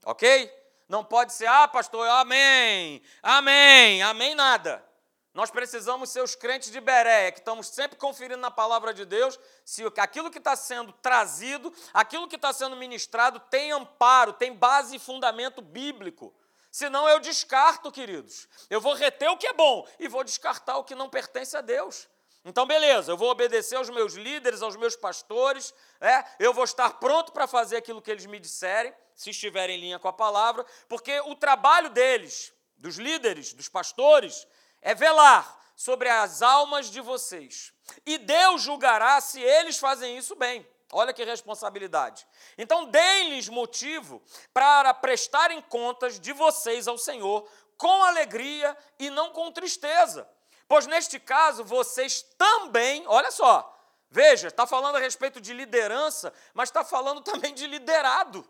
Ok? 0.05 0.51
Não 0.89 1.05
pode 1.05 1.33
ser, 1.33 1.47
ah, 1.47 1.69
pastor, 1.69 2.09
amém, 2.09 3.03
amém, 3.23 4.03
amém, 4.03 4.35
nada. 4.35 4.85
Nós 5.33 5.51
precisamos 5.51 6.11
ser 6.11 6.23
os 6.23 6.35
crentes 6.35 6.73
de 6.73 6.81
Beréia, 6.81 7.31
que 7.31 7.39
estamos 7.39 7.69
sempre 7.69 7.97
conferindo 7.97 8.41
na 8.41 8.51
palavra 8.51 8.93
de 8.93 9.05
Deus 9.05 9.39
se 9.65 9.85
aquilo 9.97 10.31
que 10.31 10.39
está 10.39 10.57
sendo 10.57 10.93
trazido, 10.95 11.73
aquilo 11.95 12.27
que 12.27 12.35
está 12.35 12.53
sendo 12.53 12.75
ministrado 12.75 13.39
tem 13.39 13.71
amparo, 13.71 14.33
tem 14.33 14.53
base 14.53 14.97
e 14.97 14.99
fundamento 14.99 15.63
bíblico. 15.63 16.35
Senão 16.73 17.09
eu 17.09 17.21
descarto, 17.21 17.93
queridos. 17.93 18.49
Eu 18.69 18.81
vou 18.81 18.95
reter 18.95 19.29
o 19.29 19.37
que 19.37 19.47
é 19.47 19.53
bom 19.53 19.87
e 19.99 20.09
vou 20.09 20.25
descartar 20.25 20.79
o 20.79 20.85
que 20.85 20.95
não 20.95 21.09
pertence 21.09 21.57
a 21.57 21.61
Deus. 21.61 22.09
Então, 22.45 22.67
beleza, 22.67 23.13
eu 23.13 23.17
vou 23.17 23.31
obedecer 23.31 23.77
aos 23.77 23.91
meus 23.91 24.15
líderes, 24.15 24.63
aos 24.63 24.75
meus 24.75 24.97
pastores, 24.97 25.75
é, 26.01 26.25
eu 26.39 26.55
vou 26.55 26.65
estar 26.65 26.99
pronto 26.99 27.33
para 27.33 27.47
fazer 27.47 27.77
aquilo 27.77 28.01
que 28.01 28.11
eles 28.11 28.25
me 28.25 28.41
disserem, 28.41 28.95
se 29.15 29.31
estiverem 29.31 29.77
em 29.77 29.81
linha 29.81 29.99
com 29.99 30.09
a 30.09 30.13
palavra, 30.13 30.65
porque 30.89 31.21
o 31.21 31.35
trabalho 31.35 31.91
deles, 31.91 32.53
dos 32.79 32.97
líderes, 32.97 33.53
dos 33.53 33.69
pastores, 33.69 34.47
é 34.81 34.95
velar 34.95 35.59
sobre 35.77 36.09
as 36.09 36.43
almas 36.43 36.91
de 36.91 37.01
vocês. 37.01 37.73
E 38.05 38.19
Deus 38.19 38.63
julgará 38.63 39.21
se 39.21 39.41
eles 39.41 39.79
fazem 39.79 40.17
isso 40.19 40.35
bem. 40.37 40.67
Olha 40.93 41.13
que 41.13 41.25
responsabilidade. 41.25 42.27
Então, 42.59 42.87
deem-lhes 42.87 43.49
motivo 43.49 44.23
para 44.53 44.93
prestarem 44.93 45.63
contas 45.63 46.19
de 46.19 46.33
vocês 46.33 46.89
ao 46.89 46.99
Senhor 46.99 47.49
com 47.77 48.05
alegria 48.05 48.77
e 48.99 49.09
não 49.09 49.33
com 49.33 49.53
tristeza. 49.53 50.29
Pois 50.69 50.87
neste 50.87 51.19
caso, 51.19 51.65
vocês 51.65 52.23
também, 52.37 53.05
olha 53.07 53.31
só, 53.31 53.75
veja, 54.11 54.49
está 54.49 54.67
falando 54.67 54.97
a 54.97 55.01
respeito 55.01 55.41
de 55.41 55.53
liderança, 55.53 56.33
mas 56.53 56.69
está 56.69 56.85
falando 56.85 57.23
também 57.23 57.55
de 57.55 57.67
liderado. 57.67 58.47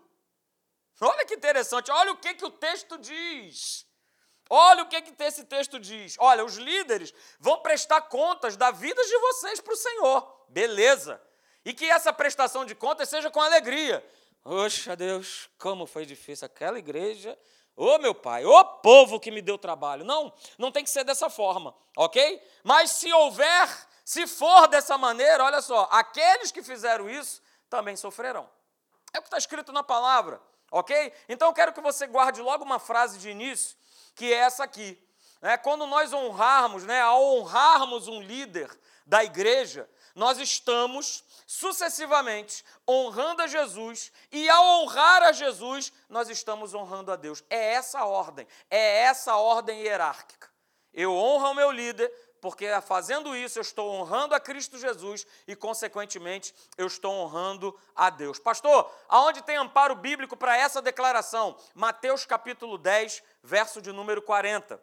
Olha 0.99 1.25
que 1.25 1.35
interessante, 1.35 1.89
olha 1.89 2.11
o 2.11 2.17
que, 2.17 2.33
que 2.33 2.45
o 2.45 2.51
texto 2.51 2.97
diz. 2.97 3.87
Olha 4.53 4.83
o 4.83 4.85
que, 4.85 5.01
que 5.01 5.23
esse 5.23 5.45
texto 5.45 5.79
diz. 5.79 6.17
Olha, 6.19 6.43
os 6.43 6.57
líderes 6.57 7.13
vão 7.39 7.59
prestar 7.61 8.01
contas 8.01 8.57
da 8.57 8.69
vida 8.69 9.01
de 9.01 9.17
vocês 9.17 9.61
para 9.61 9.73
o 9.73 9.77
Senhor. 9.77 10.45
Beleza. 10.49 11.21
E 11.63 11.73
que 11.73 11.89
essa 11.89 12.11
prestação 12.11 12.65
de 12.65 12.75
contas 12.75 13.07
seja 13.07 13.31
com 13.31 13.39
alegria. 13.39 14.05
Oxa, 14.43 14.93
Deus, 14.93 15.49
como 15.57 15.85
foi 15.85 16.05
difícil 16.05 16.45
aquela 16.45 16.77
igreja. 16.77 17.39
Ô 17.77 17.97
meu 17.99 18.13
pai, 18.13 18.43
ô 18.43 18.65
povo 18.65 19.21
que 19.21 19.31
me 19.31 19.41
deu 19.41 19.57
trabalho. 19.57 20.03
Não, 20.03 20.33
não 20.57 20.69
tem 20.69 20.83
que 20.83 20.89
ser 20.89 21.05
dessa 21.05 21.29
forma, 21.29 21.73
ok? 21.95 22.45
Mas 22.61 22.91
se 22.91 23.09
houver, 23.13 23.69
se 24.03 24.27
for 24.27 24.67
dessa 24.67 24.97
maneira, 24.97 25.45
olha 25.45 25.61
só, 25.61 25.87
aqueles 25.89 26.51
que 26.51 26.61
fizeram 26.61 27.09
isso 27.09 27.41
também 27.69 27.95
sofrerão. 27.95 28.49
É 29.13 29.19
o 29.19 29.21
que 29.21 29.27
está 29.27 29.37
escrito 29.37 29.71
na 29.71 29.81
palavra, 29.81 30.41
ok? 30.69 31.13
Então 31.29 31.47
eu 31.47 31.53
quero 31.53 31.71
que 31.71 31.79
você 31.79 32.05
guarde 32.05 32.41
logo 32.41 32.65
uma 32.65 32.79
frase 32.79 33.17
de 33.17 33.29
início 33.29 33.79
que 34.15 34.31
é 34.33 34.37
essa 34.37 34.63
aqui. 34.63 34.97
Né? 35.41 35.57
Quando 35.57 35.85
nós 35.87 36.13
honrarmos, 36.13 36.83
né, 36.83 37.01
ao 37.01 37.37
honrarmos 37.37 38.07
um 38.07 38.21
líder 38.21 38.69
da 39.05 39.23
igreja, 39.23 39.89
nós 40.15 40.37
estamos 40.37 41.23
sucessivamente 41.47 42.63
honrando 42.87 43.41
a 43.41 43.47
Jesus, 43.47 44.11
e 44.31 44.49
ao 44.49 44.81
honrar 44.81 45.23
a 45.23 45.31
Jesus, 45.31 45.91
nós 46.07 46.29
estamos 46.29 46.73
honrando 46.73 47.11
a 47.11 47.15
Deus. 47.15 47.43
É 47.49 47.73
essa 47.73 47.99
a 47.99 48.05
ordem, 48.05 48.47
é 48.69 49.03
essa 49.03 49.33
a 49.33 49.37
ordem 49.37 49.81
hierárquica. 49.81 50.49
Eu 50.93 51.13
honro 51.13 51.51
o 51.51 51.53
meu 51.53 51.71
líder, 51.71 52.11
porque 52.41 52.67
fazendo 52.81 53.35
isso 53.35 53.59
eu 53.59 53.61
estou 53.61 53.91
honrando 53.91 54.33
a 54.33 54.39
Cristo 54.39 54.79
Jesus 54.79 55.27
e, 55.47 55.55
consequentemente, 55.55 56.53
eu 56.75 56.87
estou 56.87 57.13
honrando 57.13 57.79
a 57.95 58.09
Deus. 58.09 58.39
Pastor, 58.39 58.91
aonde 59.07 59.43
tem 59.43 59.57
amparo 59.57 59.93
bíblico 59.95 60.35
para 60.35 60.57
essa 60.57 60.81
declaração? 60.81 61.55
Mateus 61.75 62.25
capítulo 62.25 62.79
10, 62.79 63.21
verso 63.43 63.79
de 63.79 63.91
número 63.91 64.23
40. 64.23 64.81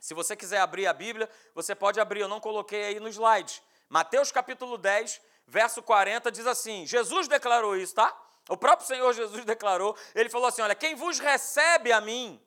Se 0.00 0.14
você 0.14 0.34
quiser 0.34 0.60
abrir 0.60 0.86
a 0.86 0.94
Bíblia, 0.94 1.28
você 1.54 1.74
pode 1.74 2.00
abrir, 2.00 2.20
eu 2.20 2.28
não 2.28 2.40
coloquei 2.40 2.84
aí 2.84 3.00
no 3.00 3.08
slide. 3.08 3.62
Mateus 3.90 4.32
capítulo 4.32 4.78
10, 4.78 5.20
verso 5.46 5.82
40 5.82 6.32
diz 6.32 6.46
assim: 6.46 6.86
Jesus 6.86 7.28
declarou 7.28 7.76
isso, 7.76 7.94
tá? 7.94 8.16
O 8.48 8.56
próprio 8.56 8.86
Senhor 8.86 9.12
Jesus 9.12 9.44
declarou, 9.46 9.94
ele 10.14 10.30
falou 10.30 10.46
assim: 10.46 10.62
Olha, 10.62 10.74
quem 10.74 10.94
vos 10.94 11.18
recebe 11.18 11.92
a 11.92 12.00
mim, 12.00 12.40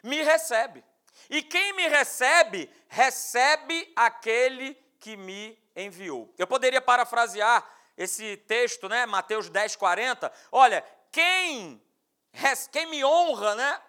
me 0.00 0.22
recebe. 0.22 0.84
E 1.28 1.42
quem 1.42 1.72
me 1.74 1.88
recebe, 1.88 2.70
recebe 2.88 3.92
aquele 3.94 4.74
que 4.98 5.16
me 5.16 5.58
enviou. 5.74 6.32
Eu 6.36 6.46
poderia 6.46 6.80
parafrasear 6.80 7.68
esse 7.96 8.36
texto, 8.38 8.88
né? 8.88 9.06
Mateus 9.06 9.48
10, 9.48 9.76
40. 9.76 10.32
Olha, 10.50 10.84
quem, 11.12 11.82
quem 12.72 12.86
me 12.86 13.04
honra, 13.04 13.54
né? 13.54 13.82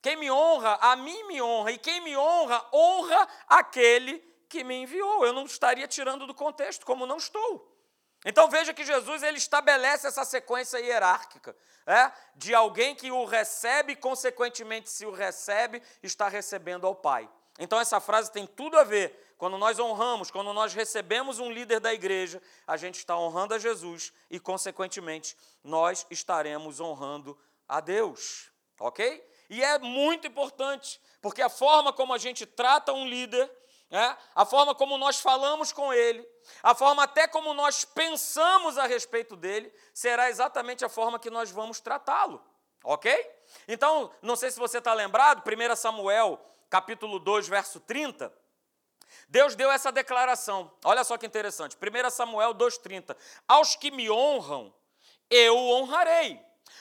Quem 0.00 0.16
me 0.16 0.30
honra, 0.30 0.78
a 0.80 0.96
mim 0.96 1.24
me 1.24 1.40
honra. 1.40 1.72
E 1.72 1.78
quem 1.78 2.00
me 2.00 2.16
honra, 2.16 2.64
honra 2.72 3.28
aquele 3.48 4.18
que 4.48 4.62
me 4.62 4.74
enviou. 4.76 5.24
Eu 5.24 5.32
não 5.32 5.46
estaria 5.46 5.88
tirando 5.88 6.26
do 6.26 6.34
contexto, 6.34 6.84
como 6.86 7.06
não 7.06 7.16
estou. 7.16 7.73
Então 8.24 8.48
veja 8.48 8.72
que 8.72 8.84
Jesus 8.84 9.22
ele 9.22 9.36
estabelece 9.36 10.06
essa 10.06 10.24
sequência 10.24 10.78
hierárquica 10.78 11.54
é, 11.86 12.10
de 12.34 12.54
alguém 12.54 12.94
que 12.94 13.10
o 13.10 13.24
recebe 13.24 13.92
e, 13.92 13.96
consequentemente, 13.96 14.88
se 14.88 15.04
o 15.04 15.12
recebe, 15.12 15.82
está 16.02 16.28
recebendo 16.28 16.86
ao 16.86 16.94
Pai. 16.94 17.28
Então 17.58 17.78
essa 17.78 18.00
frase 18.00 18.32
tem 18.32 18.46
tudo 18.46 18.78
a 18.78 18.84
ver. 18.84 19.34
Quando 19.36 19.58
nós 19.58 19.78
honramos, 19.78 20.30
quando 20.30 20.52
nós 20.52 20.72
recebemos 20.72 21.38
um 21.38 21.50
líder 21.50 21.80
da 21.80 21.92
igreja, 21.92 22.40
a 22.66 22.76
gente 22.76 22.96
está 22.96 23.16
honrando 23.18 23.52
a 23.52 23.58
Jesus 23.58 24.12
e, 24.30 24.40
consequentemente, 24.40 25.36
nós 25.62 26.06
estaremos 26.10 26.80
honrando 26.80 27.38
a 27.68 27.80
Deus. 27.80 28.50
Ok? 28.80 29.22
E 29.50 29.62
é 29.62 29.78
muito 29.78 30.26
importante, 30.26 31.00
porque 31.20 31.42
a 31.42 31.48
forma 31.48 31.92
como 31.92 32.14
a 32.14 32.18
gente 32.18 32.46
trata 32.46 32.92
um 32.92 33.06
líder 33.06 33.50
é? 33.96 34.16
a 34.34 34.44
forma 34.44 34.74
como 34.74 34.98
nós 34.98 35.20
falamos 35.20 35.72
com 35.72 35.92
ele, 35.92 36.26
a 36.62 36.74
forma 36.74 37.04
até 37.04 37.28
como 37.28 37.54
nós 37.54 37.84
pensamos 37.84 38.76
a 38.76 38.86
respeito 38.86 39.36
dele, 39.36 39.72
será 39.92 40.28
exatamente 40.28 40.84
a 40.84 40.88
forma 40.88 41.18
que 41.18 41.30
nós 41.30 41.50
vamos 41.50 41.80
tratá-lo, 41.80 42.44
ok? 42.82 43.30
Então, 43.68 44.10
não 44.20 44.34
sei 44.34 44.50
se 44.50 44.58
você 44.58 44.78
está 44.78 44.92
lembrado, 44.92 45.42
1 45.46 45.76
Samuel, 45.76 46.40
capítulo 46.68 47.18
2, 47.18 47.46
verso 47.46 47.78
30, 47.80 48.32
Deus 49.28 49.54
deu 49.54 49.70
essa 49.70 49.92
declaração, 49.92 50.72
olha 50.84 51.04
só 51.04 51.16
que 51.16 51.26
interessante, 51.26 51.76
1 51.76 52.10
Samuel 52.10 52.54
2,30, 52.54 53.16
aos 53.46 53.76
que 53.76 53.90
me 53.90 54.10
honram, 54.10 54.74
eu 55.30 55.56
honrarei, 55.56 56.40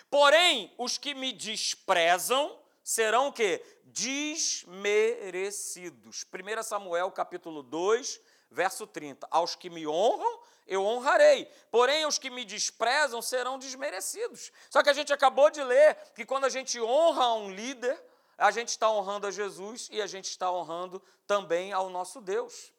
porém, 0.10 0.74
os 0.78 0.98
que 0.98 1.14
me 1.14 1.32
desprezam, 1.32 2.60
serão 2.84 3.28
o 3.28 3.34
quê? 3.34 3.64
Desmerecidos. 3.86 6.26
1 6.26 6.64
Samuel 6.64 7.10
capítulo 7.12 7.64
2, 7.64 8.20
verso 8.52 8.86
30. 8.86 9.26
Aos 9.32 9.56
que 9.56 9.70
me 9.70 9.88
honram, 9.88 10.42
eu 10.68 10.86
honrarei. 10.86 11.50
Porém, 11.72 12.06
os 12.06 12.18
que 12.18 12.30
me 12.30 12.44
desprezam 12.46 13.22
serão 13.22 13.58
desmerecidos. 13.58 14.52
Só 14.70 14.84
que 14.84 14.90
a 14.90 14.94
gente 14.94 15.14
acabou 15.14 15.50
de 15.50 15.64
ler 15.64 15.96
que 16.14 16.26
quando 16.26 16.44
a 16.46 16.50
gente 16.50 16.80
honra 16.82 17.34
um 17.34 17.50
líder, 17.50 18.00
a 18.38 18.52
gente 18.52 18.70
está 18.70 18.90
honrando 18.90 19.28
a 19.28 19.32
Jesus 19.32 19.88
e 19.92 20.02
a 20.02 20.08
gente 20.08 20.30
está 20.30 20.52
honrando 20.52 21.02
também 21.26 21.72
ao 21.72 21.90
nosso 21.90 22.20
Deus. 22.20 22.74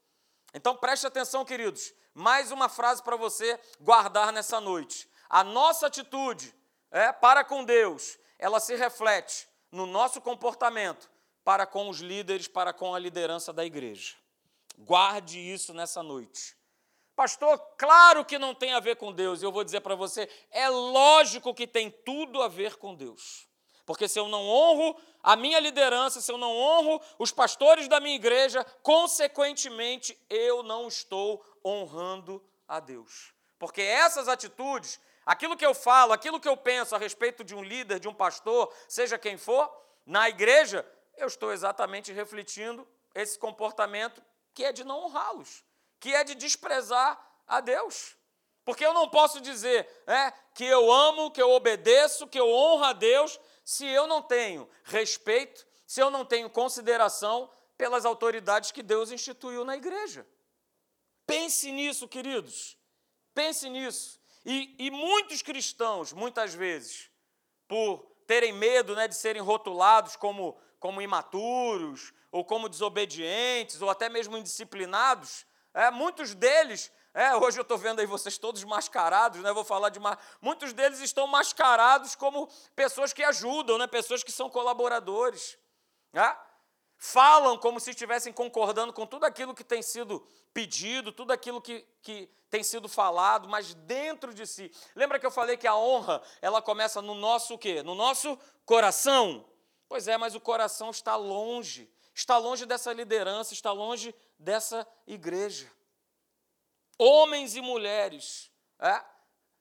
Então 0.52 0.76
preste 0.76 1.06
atenção, 1.06 1.44
queridos. 1.44 1.94
Mais 2.12 2.52
uma 2.52 2.68
frase 2.68 3.02
para 3.02 3.16
você 3.16 3.58
guardar 3.80 4.32
nessa 4.32 4.61
noite. 4.61 5.08
A 5.28 5.42
nossa 5.42 5.87
atitude 5.87 6.54
é, 6.90 7.12
para 7.12 7.42
com 7.42 7.64
Deus, 7.64 8.18
ela 8.38 8.61
se 8.61 8.76
reflete 8.76 9.49
no 9.75 9.87
nosso 9.87 10.21
comportamento 10.21 11.11
para 11.43 11.66
com 11.66 11.88
os 11.88 11.99
líderes, 11.99 12.47
para 12.47 12.73
com 12.73 12.95
a 12.95 12.99
liderança 12.99 13.52
da 13.52 13.64
igreja. 13.64 14.14
Guarde 14.78 15.38
isso 15.38 15.75
nessa 15.75 16.02
noite. 16.02 16.57
Pastor, 17.16 17.59
claro 17.76 18.25
que 18.25 18.38
não 18.38 18.54
tem 18.54 18.73
a 18.73 18.81
ver 18.81 18.97
com 18.97 19.12
Deus. 19.12 19.43
Eu 19.43 19.50
vou 19.50 19.64
dizer 19.64 19.81
para 19.81 19.97
você, 19.97 20.28
é 20.50 20.69
lógico 20.69 21.52
que 21.52 21.66
tem 21.66 21.90
tudo 21.90 22.40
a 22.40 22.49
ver 22.49 22.76
com 22.76 22.95
Deus. 22.95 23.49
Porque 23.85 24.09
se 24.09 24.19
eu 24.19 24.28
não 24.28 24.47
honro 24.47 24.97
a 25.23 25.35
minha 25.37 25.59
liderança, 25.59 26.21
se 26.21 26.31
eu 26.31 26.38
não 26.38 26.57
honro 26.57 27.00
os 27.19 27.33
pastores 27.33 27.88
da 27.88 27.99
minha 27.99 28.16
igreja, 28.16 28.64
consequentemente 28.83 30.16
eu 30.31 30.62
não 30.62 30.87
estou 30.87 31.45
honrando 31.64 32.43
a 32.66 32.78
Deus. 32.78 33.35
Porque 33.59 33.83
essas 33.83 34.28
atitudes, 34.28 35.00
aquilo 35.25 35.57
que 35.57 35.64
eu 35.64 35.75
falo, 35.75 36.12
aquilo 36.12 36.40
que 36.40 36.49
eu 36.49 36.57
penso 36.57 36.95
a 36.95 36.99
respeito 36.99 37.43
de 37.45 37.54
um 37.54 37.62
líder, 37.62 37.99
de 37.99 38.09
um 38.09 38.14
pastor, 38.14 38.73
seja 38.88 39.19
quem 39.19 39.37
for, 39.37 39.71
na 40.07 40.28
igreja, 40.28 40.87
eu 41.16 41.26
estou 41.26 41.52
exatamente 41.52 42.12
refletindo 42.12 42.87
esse 43.14 43.38
comportamento 43.38 44.23
que 44.52 44.64
é 44.64 44.73
de 44.73 44.85
não 44.85 45.04
honrá-los, 45.04 45.64
que 45.99 46.14
é 46.14 46.25
de 46.25 46.35
desprezar 46.35 47.21
a 47.47 47.61
Deus. 47.61 48.16
Porque 48.64 48.85
eu 48.85 48.95
não 48.95 49.09
posso 49.09 49.40
dizer 49.40 49.87
é, 50.07 50.33
que 50.54 50.64
eu 50.64 50.90
amo, 50.90 51.31
que 51.31 51.43
eu 51.43 51.50
obedeço, 51.50 52.26
que 52.26 52.38
eu 52.38 52.49
honro 52.49 52.85
a 52.85 52.93
Deus, 52.93 53.38
se 53.64 53.87
eu 53.87 54.07
não 54.07 54.23
tenho 54.23 54.69
respeito, 54.85 55.66
se 55.87 56.00
eu 56.00 56.11
não 56.11 56.25
tenho 56.25 56.49
consideração 56.49 57.50
pelas 57.76 58.04
autoridades 58.04 58.71
que 58.71 58.83
Deus 58.83 59.11
instituiu 59.11 59.64
na 59.64 59.76
igreja. 59.76 60.26
Pense 61.26 61.71
nisso, 61.73 62.09
queridos. 62.09 62.78
Pense 63.35 63.69
nisso. 63.69 64.21
E, 64.44 64.74
e 64.78 64.90
muitos 64.90 65.42
cristãos, 65.42 66.12
muitas 66.12 66.54
vezes, 66.54 67.10
por 67.66 68.00
terem 68.26 68.52
medo 68.52 68.94
né, 68.94 69.08
de 69.08 69.14
serem 69.14 69.42
rotulados 69.42 70.16
como, 70.16 70.58
como 70.78 71.00
imaturos, 71.00 72.12
ou 72.30 72.44
como 72.44 72.68
desobedientes, 72.68 73.80
ou 73.80 73.88
até 73.88 74.08
mesmo 74.08 74.36
indisciplinados, 74.36 75.46
é, 75.72 75.90
muitos 75.90 76.34
deles 76.34 76.92
é, 77.14 77.32
hoje 77.36 77.56
eu 77.56 77.62
estou 77.62 77.78
vendo 77.78 78.00
aí 78.00 78.06
vocês 78.06 78.36
todos 78.36 78.64
mascarados, 78.64 79.40
né? 79.40 79.52
Vou 79.52 79.62
falar 79.62 79.88
de 79.88 80.00
muitos 80.42 80.72
deles 80.72 80.98
estão 80.98 81.28
mascarados 81.28 82.16
como 82.16 82.48
pessoas 82.74 83.12
que 83.12 83.22
ajudam, 83.22 83.78
né? 83.78 83.86
Pessoas 83.86 84.24
que 84.24 84.32
são 84.32 84.50
colaboradores, 84.50 85.56
né? 86.12 86.36
Falam 87.06 87.58
como 87.58 87.78
se 87.78 87.90
estivessem 87.90 88.32
concordando 88.32 88.92
com 88.92 89.06
tudo 89.06 89.25
aquilo 89.25 89.54
que 89.54 89.64
tem 89.64 89.82
sido 89.82 90.26
pedido, 90.52 91.12
tudo 91.12 91.32
aquilo 91.32 91.61
que, 91.61 91.87
que 92.00 92.30
tem 92.49 92.62
sido 92.62 92.88
falado, 92.88 93.49
mas 93.49 93.75
dentro 93.75 94.32
de 94.32 94.46
si. 94.46 94.73
Lembra 94.94 95.18
que 95.18 95.26
eu 95.26 95.30
falei 95.30 95.56
que 95.56 95.66
a 95.66 95.76
honra 95.76 96.23
ela 96.40 96.62
começa 96.62 97.02
no 97.02 97.14
nosso 97.14 97.58
quê? 97.58 97.82
No 97.82 97.94
nosso 97.94 98.38
coração. 98.64 99.44
Pois 99.88 100.08
é, 100.08 100.16
mas 100.16 100.34
o 100.34 100.40
coração 100.40 100.90
está 100.90 101.14
longe, 101.14 101.90
está 102.14 102.38
longe 102.38 102.64
dessa 102.64 102.92
liderança, 102.92 103.52
está 103.52 103.70
longe 103.70 104.14
dessa 104.38 104.87
igreja 105.06 105.70
homens 106.99 107.54
e 107.56 107.61
mulheres, 107.61 108.50
é? 108.78 109.02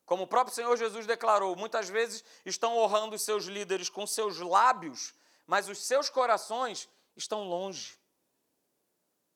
como 0.05 0.23
o 0.23 0.27
próprio 0.27 0.55
Senhor 0.55 0.75
Jesus 0.77 1.05
declarou, 1.05 1.55
muitas 1.55 1.89
vezes 1.89 2.23
estão 2.45 2.77
honrando 2.77 3.15
os 3.15 3.21
seus 3.21 3.45
líderes 3.45 3.89
com 3.89 4.05
seus 4.05 4.39
lábios, 4.39 5.13
mas 5.47 5.67
os 5.67 5.79
seus 5.79 6.09
corações 6.09 6.89
estão 7.15 7.43
longe, 7.43 7.97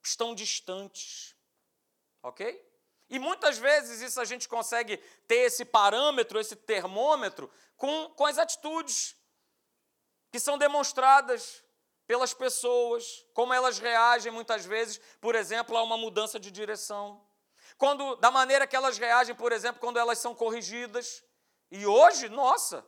estão 0.03 0.34
distantes, 0.34 1.36
ok? 2.24 2.65
E 3.10 3.19
muitas 3.19 3.57
vezes 3.57 4.01
isso 4.01 4.19
a 4.19 4.25
gente 4.25 4.50
consegue 4.50 4.98
ter 5.27 5.46
esse 5.46 5.63
parâmetro, 5.63 6.39
esse 6.39 6.55
termômetro, 6.55 7.50
com, 7.75 8.10
com 8.10 8.25
as 8.25 8.38
atitudes 8.38 9.15
que 10.31 10.39
são 10.39 10.57
demonstradas 10.57 11.63
pelas 12.05 12.34
pessoas, 12.34 13.25
como 13.34 13.53
elas 13.53 13.79
reagem 13.79 14.31
muitas 14.31 14.65
vezes, 14.65 15.00
por 15.22 15.36
exemplo, 15.36 15.77
a 15.77 15.84
uma 15.84 15.98
mudança 15.98 16.39
de 16.39 16.51
direção 16.51 17.27
quando 17.77 18.15
da 18.15 18.31
maneira 18.31 18.65
que 18.65 18.75
elas 18.75 18.98
reagem, 18.98 19.36
por 19.36 19.51
exemplo, 19.51 19.79
quando 19.79 19.98
elas 19.98 20.17
são 20.17 20.34
corrigidas. 20.34 21.24
E 21.69 21.86
hoje, 21.86 22.27
nossa, 22.27 22.86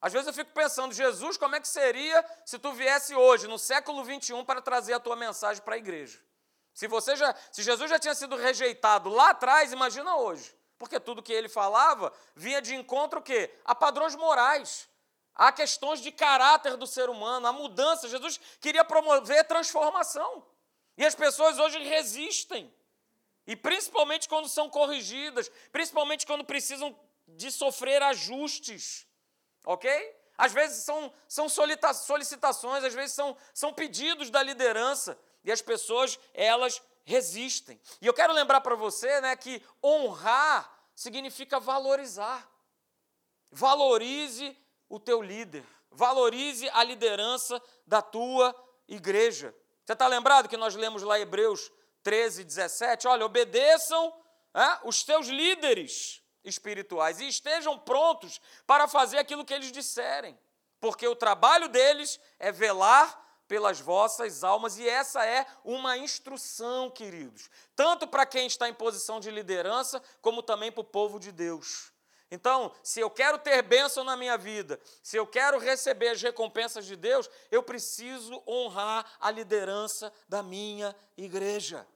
às 0.00 0.12
vezes 0.12 0.28
eu 0.28 0.34
fico 0.34 0.52
pensando, 0.52 0.94
Jesus, 0.94 1.36
como 1.36 1.56
é 1.56 1.60
que 1.60 1.66
seria 1.66 2.24
se 2.44 2.58
tu 2.58 2.72
viesse 2.72 3.14
hoje, 3.14 3.48
no 3.48 3.58
século 3.58 4.04
21, 4.04 4.44
para 4.44 4.62
trazer 4.62 4.92
a 4.92 5.00
tua 5.00 5.16
mensagem 5.16 5.62
para 5.62 5.74
a 5.74 5.78
igreja? 5.78 6.20
Se 6.72 6.86
você 6.86 7.16
já, 7.16 7.34
se 7.50 7.62
Jesus 7.64 7.90
já 7.90 7.98
tinha 7.98 8.14
sido 8.14 8.36
rejeitado 8.36 9.08
lá 9.08 9.30
atrás, 9.30 9.72
imagina 9.72 10.14
hoje. 10.16 10.56
Porque 10.78 11.00
tudo 11.00 11.22
que 11.22 11.32
ele 11.32 11.48
falava 11.48 12.12
vinha 12.36 12.62
de 12.62 12.76
encontro 12.76 13.18
o 13.18 13.22
quê? 13.22 13.52
A 13.64 13.74
padrões 13.74 14.14
morais, 14.14 14.88
a 15.34 15.50
questões 15.50 16.00
de 16.00 16.12
caráter 16.12 16.76
do 16.76 16.86
ser 16.86 17.10
humano, 17.10 17.48
a 17.48 17.52
mudança. 17.52 18.08
Jesus 18.08 18.38
queria 18.60 18.84
promover 18.84 19.44
transformação. 19.48 20.46
E 20.96 21.04
as 21.04 21.16
pessoas 21.16 21.58
hoje 21.58 21.82
resistem. 21.82 22.72
E 23.44 23.56
principalmente 23.56 24.28
quando 24.28 24.48
são 24.48 24.70
corrigidas, 24.70 25.50
principalmente 25.72 26.24
quando 26.24 26.44
precisam 26.44 26.96
de 27.26 27.50
sofrer 27.50 28.00
ajustes. 28.04 29.07
Ok? 29.68 30.16
Às 30.38 30.50
vezes 30.50 30.82
são, 30.82 31.12
são 31.28 31.46
solicitações, 31.46 32.82
às 32.82 32.94
vezes 32.94 33.14
são, 33.14 33.36
são 33.52 33.70
pedidos 33.70 34.30
da 34.30 34.42
liderança. 34.42 35.18
E 35.44 35.52
as 35.52 35.60
pessoas, 35.60 36.18
elas 36.32 36.80
resistem. 37.04 37.78
E 38.00 38.06
eu 38.06 38.14
quero 38.14 38.32
lembrar 38.32 38.62
para 38.62 38.74
você 38.74 39.20
né, 39.20 39.36
que 39.36 39.62
honrar 39.84 40.72
significa 40.94 41.60
valorizar. 41.60 42.50
Valorize 43.50 44.56
o 44.88 44.98
teu 44.98 45.20
líder. 45.20 45.66
Valorize 45.90 46.66
a 46.70 46.82
liderança 46.82 47.60
da 47.86 48.00
tua 48.00 48.54
igreja. 48.88 49.54
Você 49.84 49.92
está 49.92 50.06
lembrado 50.06 50.48
que 50.48 50.56
nós 50.56 50.74
lemos 50.74 51.02
lá 51.02 51.20
Hebreus 51.20 51.70
13, 52.02 52.42
17, 52.42 53.06
olha, 53.06 53.26
obedeçam 53.26 54.18
é, 54.54 54.78
os 54.84 55.02
teus 55.02 55.26
líderes 55.26 56.22
espirituais 56.44 57.20
e 57.20 57.28
estejam 57.28 57.78
prontos 57.78 58.40
para 58.66 58.88
fazer 58.88 59.18
aquilo 59.18 59.44
que 59.44 59.54
eles 59.54 59.72
disserem, 59.72 60.38
porque 60.80 61.06
o 61.06 61.16
trabalho 61.16 61.68
deles 61.68 62.20
é 62.38 62.50
velar 62.52 63.26
pelas 63.48 63.80
vossas 63.80 64.44
almas, 64.44 64.78
e 64.78 64.86
essa 64.86 65.24
é 65.24 65.46
uma 65.64 65.96
instrução, 65.96 66.90
queridos, 66.90 67.48
tanto 67.74 68.06
para 68.06 68.26
quem 68.26 68.46
está 68.46 68.68
em 68.68 68.74
posição 68.74 69.18
de 69.18 69.30
liderança, 69.30 70.02
como 70.20 70.42
também 70.42 70.70
para 70.70 70.82
o 70.82 70.84
povo 70.84 71.18
de 71.18 71.32
Deus. 71.32 71.90
Então, 72.30 72.70
se 72.82 73.00
eu 73.00 73.08
quero 73.08 73.38
ter 73.38 73.62
bênção 73.62 74.04
na 74.04 74.14
minha 74.14 74.36
vida, 74.36 74.78
se 75.02 75.16
eu 75.16 75.26
quero 75.26 75.58
receber 75.58 76.08
as 76.08 76.20
recompensas 76.20 76.84
de 76.84 76.94
Deus, 76.94 77.28
eu 77.50 77.62
preciso 77.62 78.42
honrar 78.46 79.10
a 79.18 79.30
liderança 79.30 80.12
da 80.28 80.42
minha 80.42 80.94
igreja. 81.16 81.86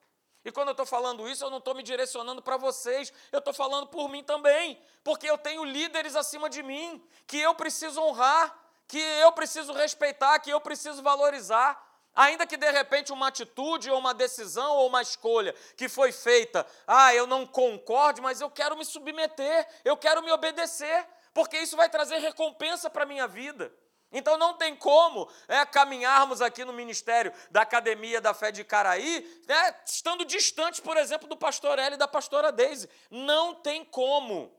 E 0.44 0.50
quando 0.50 0.68
eu 0.68 0.72
estou 0.72 0.86
falando 0.86 1.28
isso, 1.28 1.44
eu 1.44 1.50
não 1.50 1.58
estou 1.58 1.74
me 1.74 1.82
direcionando 1.82 2.42
para 2.42 2.56
vocês, 2.56 3.12
eu 3.30 3.38
estou 3.38 3.54
falando 3.54 3.86
por 3.86 4.08
mim 4.08 4.24
também, 4.24 4.80
porque 5.04 5.28
eu 5.28 5.38
tenho 5.38 5.64
líderes 5.64 6.16
acima 6.16 6.50
de 6.50 6.62
mim, 6.62 7.02
que 7.26 7.38
eu 7.38 7.54
preciso 7.54 8.00
honrar, 8.00 8.56
que 8.88 8.98
eu 8.98 9.32
preciso 9.32 9.72
respeitar, 9.72 10.38
que 10.40 10.50
eu 10.50 10.60
preciso 10.60 11.02
valorizar. 11.02 11.90
Ainda 12.14 12.46
que 12.46 12.58
de 12.58 12.70
repente 12.70 13.12
uma 13.12 13.28
atitude 13.28 13.90
ou 13.90 13.98
uma 13.98 14.12
decisão 14.12 14.76
ou 14.76 14.88
uma 14.88 15.00
escolha 15.00 15.54
que 15.76 15.88
foi 15.88 16.12
feita, 16.12 16.66
ah, 16.86 17.14
eu 17.14 17.26
não 17.26 17.46
concorde, 17.46 18.20
mas 18.20 18.40
eu 18.40 18.50
quero 18.50 18.76
me 18.76 18.84
submeter, 18.84 19.66
eu 19.82 19.96
quero 19.96 20.22
me 20.22 20.30
obedecer, 20.30 21.06
porque 21.32 21.56
isso 21.56 21.74
vai 21.76 21.88
trazer 21.88 22.18
recompensa 22.18 22.90
para 22.90 23.04
a 23.04 23.06
minha 23.06 23.26
vida. 23.26 23.72
Então 24.12 24.36
não 24.36 24.54
tem 24.54 24.76
como 24.76 25.28
é, 25.48 25.64
caminharmos 25.64 26.42
aqui 26.42 26.64
no 26.64 26.72
ministério 26.72 27.32
da 27.50 27.62
Academia 27.62 28.20
da 28.20 28.34
Fé 28.34 28.52
de 28.52 28.62
Caraí, 28.62 29.42
né, 29.48 29.76
estando 29.86 30.24
distantes, 30.24 30.80
por 30.80 30.96
exemplo, 30.96 31.26
do 31.26 31.36
pastor 31.36 31.78
Eli 31.78 31.94
e 31.94 31.98
da 31.98 32.06
pastora 32.06 32.52
Deise. 32.52 32.88
Não 33.10 33.54
tem 33.54 33.84
como. 33.84 34.54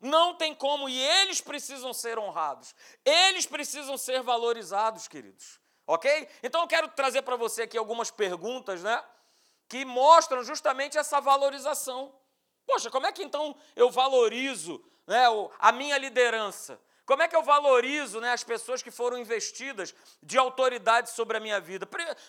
Não 0.00 0.34
tem 0.34 0.54
como. 0.54 0.88
E 0.88 0.98
eles 1.00 1.40
precisam 1.40 1.92
ser 1.92 2.18
honrados. 2.18 2.74
Eles 3.04 3.46
precisam 3.46 3.96
ser 3.96 4.22
valorizados, 4.22 5.08
queridos. 5.08 5.60
Ok? 5.86 6.28
Então 6.42 6.60
eu 6.62 6.68
quero 6.68 6.88
trazer 6.88 7.22
para 7.22 7.36
você 7.36 7.62
aqui 7.62 7.76
algumas 7.76 8.10
perguntas, 8.10 8.82
né? 8.82 9.02
Que 9.68 9.84
mostram 9.84 10.44
justamente 10.44 10.98
essa 10.98 11.20
valorização. 11.20 12.14
Poxa, 12.66 12.90
como 12.90 13.06
é 13.06 13.12
que 13.12 13.22
então 13.22 13.56
eu 13.74 13.90
valorizo 13.90 14.82
né, 15.06 15.24
a 15.58 15.72
minha 15.72 15.98
liderança? 15.98 16.80
Como 17.10 17.24
é 17.24 17.26
que 17.26 17.34
eu 17.34 17.42
valorizo 17.42 18.20
né, 18.20 18.30
as 18.30 18.44
pessoas 18.44 18.84
que 18.84 18.90
foram 18.92 19.18
investidas 19.18 19.92
de 20.22 20.38
autoridade 20.38 21.10
sobre 21.10 21.36
a 21.36 21.40
minha 21.40 21.60
vida? 21.60 21.84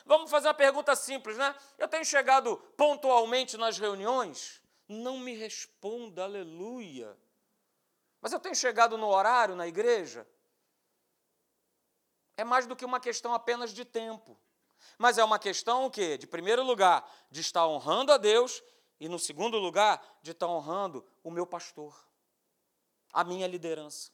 Vamos 0.08 0.32
fazer 0.32 0.48
uma 0.48 0.56
pergunta 0.56 0.96
simples, 0.96 1.38
né? 1.38 1.56
Eu 1.78 1.88
tenho 1.88 2.04
chegado 2.04 2.58
pontualmente 2.76 3.58
nas 3.58 3.78
reuniões? 3.78 4.60
Não 4.90 5.20
me 5.20 5.36
responda, 5.36 6.24
aleluia. 6.24 7.16
Mas 8.20 8.34
eu 8.34 8.40
tenho 8.40 8.56
chegado 8.56 8.98
no 8.98 9.08
horário 9.10 9.56
na 9.56 9.68
igreja? 9.68 10.28
É 12.36 12.44
mais 12.44 12.66
do 12.66 12.76
que 12.76 12.84
uma 12.84 13.00
questão 13.00 13.36
apenas 13.36 13.72
de 13.76 13.86
tempo. 13.86 14.36
Mas 14.98 15.20
é 15.20 15.24
uma 15.24 15.38
questão 15.38 15.86
o 15.86 15.92
quê? 15.92 16.18
De 16.18 16.26
primeiro 16.26 16.64
lugar, 16.64 17.08
de 17.30 17.42
estar 17.42 17.68
honrando 17.68 18.12
a 18.12 18.18
Deus 18.18 18.64
e 19.00 19.08
no 19.08 19.20
segundo 19.20 19.60
lugar, 19.60 20.04
de 20.24 20.32
estar 20.32 20.48
honrando 20.48 21.06
o 21.24 21.30
meu 21.30 21.46
pastor, 21.46 21.96
a 23.14 23.24
minha 23.24 23.46
liderança. 23.46 24.10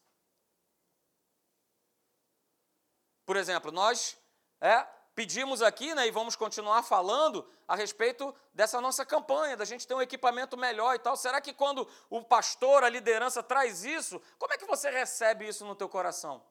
Por 3.28 3.36
exemplo, 3.36 3.74
nós 3.74 4.18
é, 4.62 4.88
pedimos 5.14 5.62
aqui, 5.62 5.94
né, 5.94 6.08
e 6.08 6.12
vamos 6.12 6.38
continuar 6.38 6.82
falando 6.82 7.46
a 7.68 7.76
respeito 7.76 8.34
dessa 8.54 8.80
nossa 8.80 9.06
campanha, 9.06 9.58
da 9.58 9.66
gente 9.66 9.86
ter 9.86 9.94
um 9.94 10.02
equipamento 10.02 10.56
melhor 10.56 10.96
e 10.96 11.00
tal. 11.00 11.18
Será 11.18 11.42
que 11.42 11.52
quando 11.52 11.86
o 12.10 12.24
pastor, 12.24 12.86
a 12.86 12.90
liderança 12.90 13.44
traz 13.44 13.84
isso, 13.84 14.22
como 14.40 14.54
é 14.54 14.58
que 14.58 14.66
você 14.66 14.90
recebe 14.90 15.46
isso 15.46 15.66
no 15.66 15.76
teu 15.76 15.90
coração? 15.90 16.42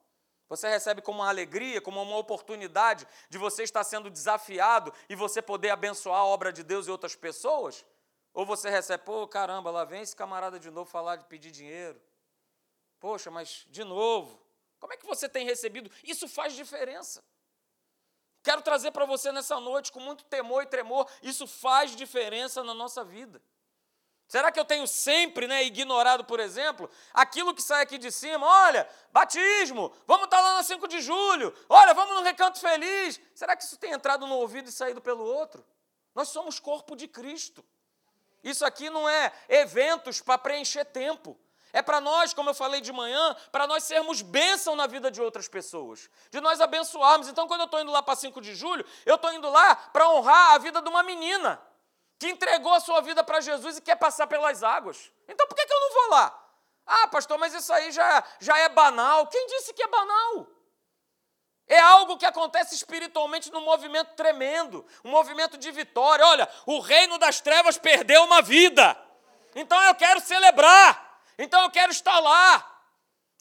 Você 0.50 0.68
recebe 0.68 1.00
como 1.00 1.20
uma 1.20 1.30
alegria, 1.30 1.80
como 1.80 2.02
uma 2.02 2.18
oportunidade 2.18 3.08
de 3.30 3.38
você 3.38 3.62
estar 3.62 3.82
sendo 3.82 4.10
desafiado 4.10 4.92
e 5.08 5.14
você 5.14 5.40
poder 5.40 5.70
abençoar 5.70 6.20
a 6.20 6.26
obra 6.26 6.52
de 6.52 6.62
Deus 6.62 6.86
e 6.86 6.90
outras 6.90 7.16
pessoas? 7.16 7.86
Ou 8.34 8.44
você 8.44 8.68
recebe, 8.68 9.02
pô, 9.02 9.26
caramba, 9.26 9.70
lá 9.70 9.82
vem 9.86 10.02
esse 10.02 10.14
camarada 10.14 10.60
de 10.60 10.70
novo 10.70 10.90
falar 10.90 11.16
de 11.16 11.24
pedir 11.24 11.50
dinheiro. 11.50 11.98
Poxa, 13.00 13.30
mas 13.30 13.64
de 13.70 13.82
novo, 13.82 14.45
como 14.78 14.92
é 14.92 14.96
que 14.96 15.06
você 15.06 15.28
tem 15.28 15.44
recebido? 15.44 15.90
Isso 16.04 16.28
faz 16.28 16.54
diferença. 16.54 17.24
Quero 18.42 18.62
trazer 18.62 18.92
para 18.92 19.04
você 19.04 19.32
nessa 19.32 19.58
noite, 19.58 19.90
com 19.90 19.98
muito 19.98 20.24
temor 20.24 20.62
e 20.62 20.66
tremor, 20.66 21.08
isso 21.22 21.46
faz 21.46 21.96
diferença 21.96 22.62
na 22.62 22.72
nossa 22.72 23.04
vida. 23.04 23.42
Será 24.28 24.50
que 24.50 24.58
eu 24.58 24.64
tenho 24.64 24.86
sempre 24.86 25.46
né, 25.46 25.64
ignorado, 25.64 26.24
por 26.24 26.40
exemplo, 26.40 26.90
aquilo 27.14 27.54
que 27.54 27.62
sai 27.62 27.82
aqui 27.82 27.96
de 27.96 28.10
cima? 28.10 28.44
Olha, 28.44 28.88
batismo, 29.12 29.92
vamos 30.06 30.24
estar 30.24 30.38
tá 30.38 30.42
lá 30.42 30.54
na 30.54 30.62
5 30.62 30.88
de 30.88 31.00
julho, 31.00 31.54
olha, 31.68 31.94
vamos 31.94 32.16
no 32.16 32.22
recanto 32.22 32.58
feliz. 32.58 33.20
Será 33.34 33.56
que 33.56 33.62
isso 33.62 33.76
tem 33.76 33.92
entrado 33.92 34.26
no 34.26 34.34
ouvido 34.36 34.68
e 34.68 34.72
saído 34.72 35.00
pelo 35.00 35.24
outro? 35.24 35.64
Nós 36.14 36.28
somos 36.28 36.58
corpo 36.58 36.96
de 36.96 37.06
Cristo. 37.06 37.64
Isso 38.42 38.64
aqui 38.64 38.90
não 38.90 39.08
é 39.08 39.32
eventos 39.48 40.20
para 40.20 40.38
preencher 40.38 40.84
tempo. 40.84 41.38
É 41.76 41.82
para 41.82 42.00
nós, 42.00 42.32
como 42.32 42.48
eu 42.48 42.54
falei 42.54 42.80
de 42.80 42.90
manhã, 42.90 43.36
para 43.52 43.66
nós 43.66 43.84
sermos 43.84 44.22
bênção 44.22 44.74
na 44.74 44.86
vida 44.86 45.10
de 45.10 45.20
outras 45.20 45.46
pessoas, 45.46 46.08
de 46.30 46.40
nós 46.40 46.58
abençoarmos. 46.58 47.28
Então, 47.28 47.46
quando 47.46 47.60
eu 47.60 47.64
estou 47.66 47.78
indo 47.82 47.92
lá 47.92 48.02
para 48.02 48.16
5 48.16 48.40
de 48.40 48.54
julho, 48.54 48.82
eu 49.04 49.16
estou 49.16 49.30
indo 49.34 49.50
lá 49.50 49.76
para 49.76 50.08
honrar 50.08 50.54
a 50.54 50.58
vida 50.58 50.80
de 50.80 50.88
uma 50.88 51.02
menina 51.02 51.60
que 52.18 52.30
entregou 52.30 52.72
a 52.72 52.80
sua 52.80 53.02
vida 53.02 53.22
para 53.22 53.42
Jesus 53.42 53.76
e 53.76 53.82
quer 53.82 53.96
passar 53.96 54.26
pelas 54.26 54.62
águas. 54.62 55.12
Então 55.28 55.46
por 55.46 55.54
que, 55.54 55.66
que 55.66 55.72
eu 55.74 55.80
não 55.80 55.92
vou 55.92 56.10
lá? 56.12 56.42
Ah, 56.86 57.08
pastor, 57.08 57.36
mas 57.36 57.52
isso 57.52 57.70
aí 57.70 57.92
já, 57.92 58.24
já 58.40 58.56
é 58.56 58.70
banal. 58.70 59.26
Quem 59.26 59.46
disse 59.46 59.74
que 59.74 59.82
é 59.82 59.86
banal? 59.86 60.46
É 61.68 61.78
algo 61.78 62.16
que 62.16 62.24
acontece 62.24 62.74
espiritualmente 62.74 63.52
num 63.52 63.60
movimento 63.60 64.14
tremendo, 64.14 64.86
um 65.04 65.10
movimento 65.10 65.58
de 65.58 65.70
vitória. 65.72 66.24
Olha, 66.24 66.48
o 66.64 66.80
reino 66.80 67.18
das 67.18 67.38
trevas 67.42 67.76
perdeu 67.76 68.24
uma 68.24 68.40
vida. 68.40 68.96
Então 69.54 69.78
eu 69.82 69.94
quero 69.94 70.20
celebrar. 70.20 71.05
Então 71.38 71.62
eu 71.62 71.70
quero 71.70 71.92
estar 71.92 72.18
lá. 72.20 72.76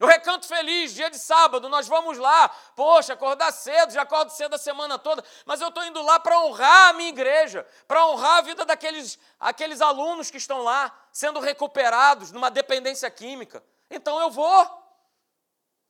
O 0.02 0.06
recanto 0.06 0.46
feliz, 0.46 0.94
dia 0.94 1.10
de 1.10 1.18
sábado, 1.18 1.70
nós 1.70 1.88
vamos 1.88 2.18
lá. 2.18 2.50
Poxa, 2.76 3.14
acordar 3.14 3.52
cedo, 3.54 3.94
já 3.94 4.02
acordo 4.02 4.30
cedo 4.30 4.56
a 4.56 4.58
semana 4.58 5.00
toda, 5.00 5.24
mas 5.46 5.62
eu 5.62 5.70
estou 5.70 5.86
indo 5.86 6.02
lá 6.02 6.20
para 6.20 6.38
honrar 6.42 6.90
a 6.90 6.94
minha 6.94 7.10
igreja, 7.10 7.66
para 7.88 8.06
honrar 8.06 8.40
a 8.40 8.42
vida 8.42 8.66
daqueles 8.66 9.18
aqueles 9.40 9.80
alunos 9.80 10.30
que 10.30 10.38
estão 10.38 10.64
lá, 10.64 10.94
sendo 11.14 11.40
recuperados 11.40 12.32
numa 12.34 12.52
dependência 12.52 13.10
química. 13.10 13.64
Então 13.90 14.20
eu 14.20 14.30
vou. 14.30 14.84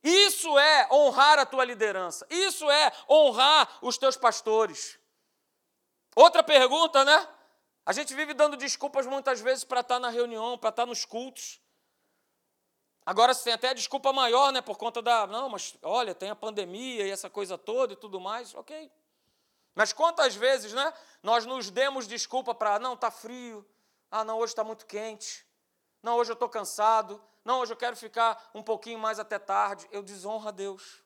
Isso 0.04 0.56
é 0.56 0.88
honrar 0.92 1.40
a 1.40 1.46
tua 1.46 1.64
liderança, 1.64 2.24
isso 2.30 2.70
é 2.70 2.92
honrar 3.10 3.68
os 3.82 3.98
teus 3.98 4.16
pastores. 4.16 5.00
Outra 6.14 6.44
pergunta, 6.44 7.04
né? 7.04 7.28
A 7.84 7.92
gente 7.92 8.14
vive 8.14 8.32
dando 8.32 8.56
desculpas 8.56 9.04
muitas 9.04 9.40
vezes 9.40 9.64
para 9.64 9.80
estar 9.80 9.98
na 9.98 10.10
reunião, 10.10 10.56
para 10.56 10.70
estar 10.70 10.86
nos 10.86 11.04
cultos. 11.04 11.60
Agora 13.06 13.32
você 13.32 13.44
tem 13.44 13.52
até 13.52 13.72
desculpa 13.72 14.12
maior, 14.12 14.52
né? 14.52 14.60
Por 14.60 14.76
conta 14.76 15.00
da. 15.00 15.28
Não, 15.28 15.48
mas 15.48 15.76
olha, 15.80 16.12
tem 16.12 16.28
a 16.28 16.34
pandemia 16.34 17.06
e 17.06 17.10
essa 17.10 17.30
coisa 17.30 17.56
toda 17.56 17.92
e 17.92 17.96
tudo 17.96 18.20
mais. 18.20 18.52
Ok. 18.52 18.90
Mas 19.76 19.92
quantas 19.92 20.34
vezes, 20.34 20.72
né? 20.72 20.92
Nós 21.22 21.46
nos 21.46 21.70
demos 21.70 22.08
desculpa 22.08 22.52
para. 22.52 22.80
Não, 22.80 22.94
está 22.94 23.08
frio. 23.08 23.64
Ah, 24.10 24.24
não, 24.24 24.38
hoje 24.38 24.52
está 24.52 24.64
muito 24.64 24.84
quente. 24.86 25.46
Não, 26.02 26.16
hoje 26.16 26.32
eu 26.32 26.34
estou 26.34 26.48
cansado. 26.48 27.22
Não, 27.44 27.60
hoje 27.60 27.72
eu 27.72 27.76
quero 27.76 27.94
ficar 27.94 28.50
um 28.52 28.62
pouquinho 28.62 28.98
mais 28.98 29.20
até 29.20 29.38
tarde. 29.38 29.86
Eu 29.92 30.02
desonro 30.02 30.48
a 30.48 30.50
Deus 30.50 31.04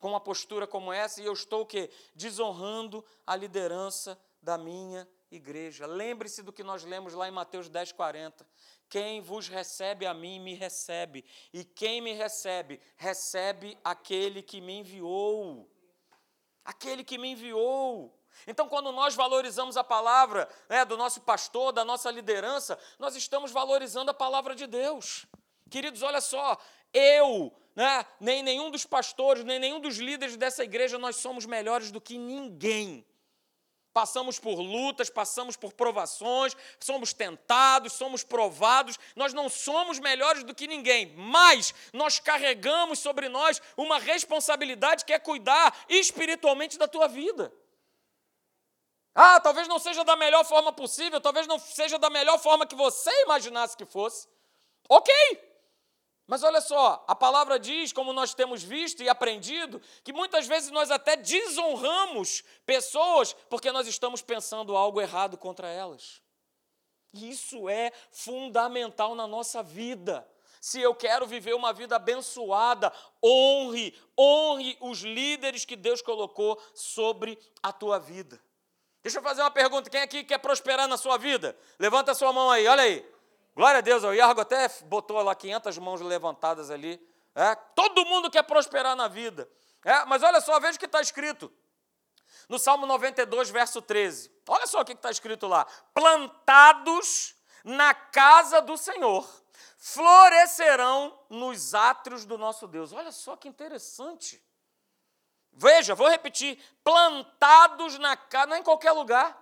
com 0.00 0.08
uma 0.08 0.20
postura 0.20 0.66
como 0.66 0.92
essa 0.92 1.22
e 1.22 1.24
eu 1.24 1.32
estou 1.32 1.60
o 1.60 1.66
quê? 1.66 1.88
Desonrando 2.16 3.04
a 3.24 3.36
liderança 3.36 4.20
da 4.42 4.58
minha 4.58 5.08
igreja. 5.30 5.86
Lembre-se 5.86 6.42
do 6.42 6.52
que 6.52 6.64
nós 6.64 6.82
lemos 6.82 7.14
lá 7.14 7.28
em 7.28 7.30
Mateus 7.30 7.68
10, 7.68 7.92
40. 7.92 8.44
Quem 8.92 9.22
vos 9.22 9.48
recebe 9.48 10.04
a 10.04 10.12
mim, 10.12 10.38
me 10.38 10.52
recebe. 10.52 11.24
E 11.50 11.64
quem 11.64 12.02
me 12.02 12.12
recebe, 12.12 12.78
recebe 12.98 13.78
aquele 13.82 14.42
que 14.42 14.60
me 14.60 14.80
enviou. 14.80 15.66
Aquele 16.62 17.02
que 17.02 17.16
me 17.16 17.30
enviou. 17.30 18.14
Então, 18.46 18.68
quando 18.68 18.92
nós 18.92 19.14
valorizamos 19.14 19.78
a 19.78 19.82
palavra 19.82 20.46
né, 20.68 20.84
do 20.84 20.98
nosso 20.98 21.22
pastor, 21.22 21.72
da 21.72 21.86
nossa 21.86 22.10
liderança, 22.10 22.78
nós 22.98 23.16
estamos 23.16 23.50
valorizando 23.50 24.10
a 24.10 24.14
palavra 24.14 24.54
de 24.54 24.66
Deus. 24.66 25.24
Queridos, 25.70 26.02
olha 26.02 26.20
só, 26.20 26.58
eu, 26.92 27.50
né, 27.74 28.04
nem 28.20 28.42
nenhum 28.42 28.70
dos 28.70 28.84
pastores, 28.84 29.42
nem 29.42 29.58
nenhum 29.58 29.80
dos 29.80 29.96
líderes 29.96 30.36
dessa 30.36 30.64
igreja, 30.64 30.98
nós 30.98 31.16
somos 31.16 31.46
melhores 31.46 31.90
do 31.90 31.98
que 31.98 32.18
ninguém. 32.18 33.06
Passamos 33.92 34.38
por 34.38 34.58
lutas, 34.58 35.10
passamos 35.10 35.54
por 35.54 35.72
provações, 35.74 36.56
somos 36.80 37.12
tentados, 37.12 37.92
somos 37.92 38.24
provados. 38.24 38.98
Nós 39.14 39.34
não 39.34 39.48
somos 39.48 39.98
melhores 39.98 40.42
do 40.44 40.54
que 40.54 40.66
ninguém, 40.66 41.14
mas 41.16 41.74
nós 41.92 42.18
carregamos 42.18 42.98
sobre 42.98 43.28
nós 43.28 43.60
uma 43.76 43.98
responsabilidade 43.98 45.04
que 45.04 45.12
é 45.12 45.18
cuidar 45.18 45.76
espiritualmente 45.88 46.78
da 46.78 46.88
tua 46.88 47.06
vida. 47.06 47.52
Ah, 49.14 49.38
talvez 49.40 49.68
não 49.68 49.78
seja 49.78 50.02
da 50.04 50.16
melhor 50.16 50.44
forma 50.44 50.72
possível, 50.72 51.20
talvez 51.20 51.46
não 51.46 51.58
seja 51.58 51.98
da 51.98 52.08
melhor 52.08 52.38
forma 52.38 52.66
que 52.66 52.74
você 52.74 53.10
imaginasse 53.22 53.76
que 53.76 53.84
fosse. 53.84 54.26
Ok, 54.88 55.12
mas 56.26 56.42
olha 56.42 56.60
só, 56.60 57.04
a 57.08 57.14
palavra 57.14 57.58
diz, 57.58 57.92
como 57.92 58.12
nós 58.12 58.32
temos 58.32 58.62
visto 58.62 59.02
e 59.02 59.08
aprendido, 59.08 59.80
que 60.04 60.12
muitas 60.12 60.46
vezes 60.46 60.70
nós 60.70 60.90
até 60.90 61.16
desonramos 61.16 62.42
pessoas 62.64 63.32
porque 63.50 63.72
nós 63.72 63.86
estamos 63.86 64.22
pensando 64.22 64.76
algo 64.76 65.00
errado 65.00 65.36
contra 65.36 65.68
elas. 65.68 66.22
Isso 67.12 67.68
é 67.68 67.92
fundamental 68.10 69.14
na 69.14 69.26
nossa 69.26 69.62
vida. 69.62 70.26
Se 70.60 70.80
eu 70.80 70.94
quero 70.94 71.26
viver 71.26 71.54
uma 71.54 71.72
vida 71.72 71.96
abençoada, 71.96 72.92
honre, 73.22 73.92
honre 74.18 74.78
os 74.80 75.00
líderes 75.00 75.64
que 75.64 75.74
Deus 75.74 76.00
colocou 76.00 76.58
sobre 76.72 77.38
a 77.62 77.72
tua 77.72 77.98
vida. 77.98 78.40
Deixa 79.02 79.18
eu 79.18 79.22
fazer 79.22 79.42
uma 79.42 79.50
pergunta: 79.50 79.90
quem 79.90 80.00
aqui 80.00 80.22
quer 80.22 80.38
prosperar 80.38 80.86
na 80.86 80.96
sua 80.96 81.18
vida? 81.18 81.58
Levanta 81.78 82.12
a 82.12 82.14
sua 82.14 82.32
mão 82.32 82.48
aí, 82.48 82.66
olha 82.66 82.84
aí. 82.84 83.11
Glória 83.54 83.78
a 83.78 83.82
Deus, 83.82 84.02
o 84.02 84.12
Iargo 84.12 84.40
até 84.40 84.68
botou 84.84 85.20
lá 85.22 85.34
500 85.34 85.78
mãos 85.78 86.00
levantadas 86.00 86.70
ali. 86.70 87.00
É? 87.34 87.54
Todo 87.54 88.04
mundo 88.04 88.30
quer 88.30 88.42
prosperar 88.42 88.96
na 88.96 89.08
vida. 89.08 89.48
É? 89.84 90.04
Mas 90.04 90.22
olha 90.22 90.40
só, 90.40 90.58
veja 90.60 90.76
o 90.76 90.78
que 90.78 90.86
está 90.86 91.00
escrito. 91.00 91.52
No 92.48 92.58
Salmo 92.58 92.86
92, 92.86 93.50
verso 93.50 93.80
13. 93.80 94.30
Olha 94.48 94.66
só 94.66 94.80
o 94.80 94.84
que 94.84 94.92
está 94.92 95.10
escrito 95.10 95.46
lá. 95.46 95.66
Plantados 95.94 97.34
na 97.64 97.94
casa 97.94 98.60
do 98.60 98.76
Senhor, 98.76 99.26
florescerão 99.78 101.18
nos 101.28 101.74
átrios 101.74 102.24
do 102.24 102.36
nosso 102.36 102.66
Deus. 102.66 102.92
Olha 102.92 103.12
só 103.12 103.36
que 103.36 103.48
interessante. 103.48 104.42
Veja, 105.52 105.94
vou 105.94 106.08
repetir: 106.08 106.58
plantados 106.82 107.98
na 107.98 108.16
casa, 108.16 108.46
não 108.46 108.56
é 108.56 108.58
em 108.58 108.64
qualquer 108.64 108.92
lugar, 108.92 109.38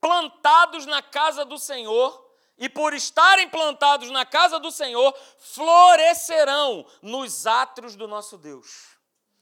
plantados 0.00 0.86
na 0.86 1.02
casa 1.02 1.44
do 1.44 1.58
Senhor, 1.58 2.31
e 2.62 2.68
por 2.68 2.94
estarem 2.94 3.48
plantados 3.48 4.08
na 4.12 4.24
casa 4.24 4.60
do 4.60 4.70
Senhor, 4.70 5.12
florescerão 5.36 6.86
nos 7.02 7.44
átrios 7.44 7.96
do 7.96 8.06
nosso 8.06 8.38
Deus. 8.38 8.96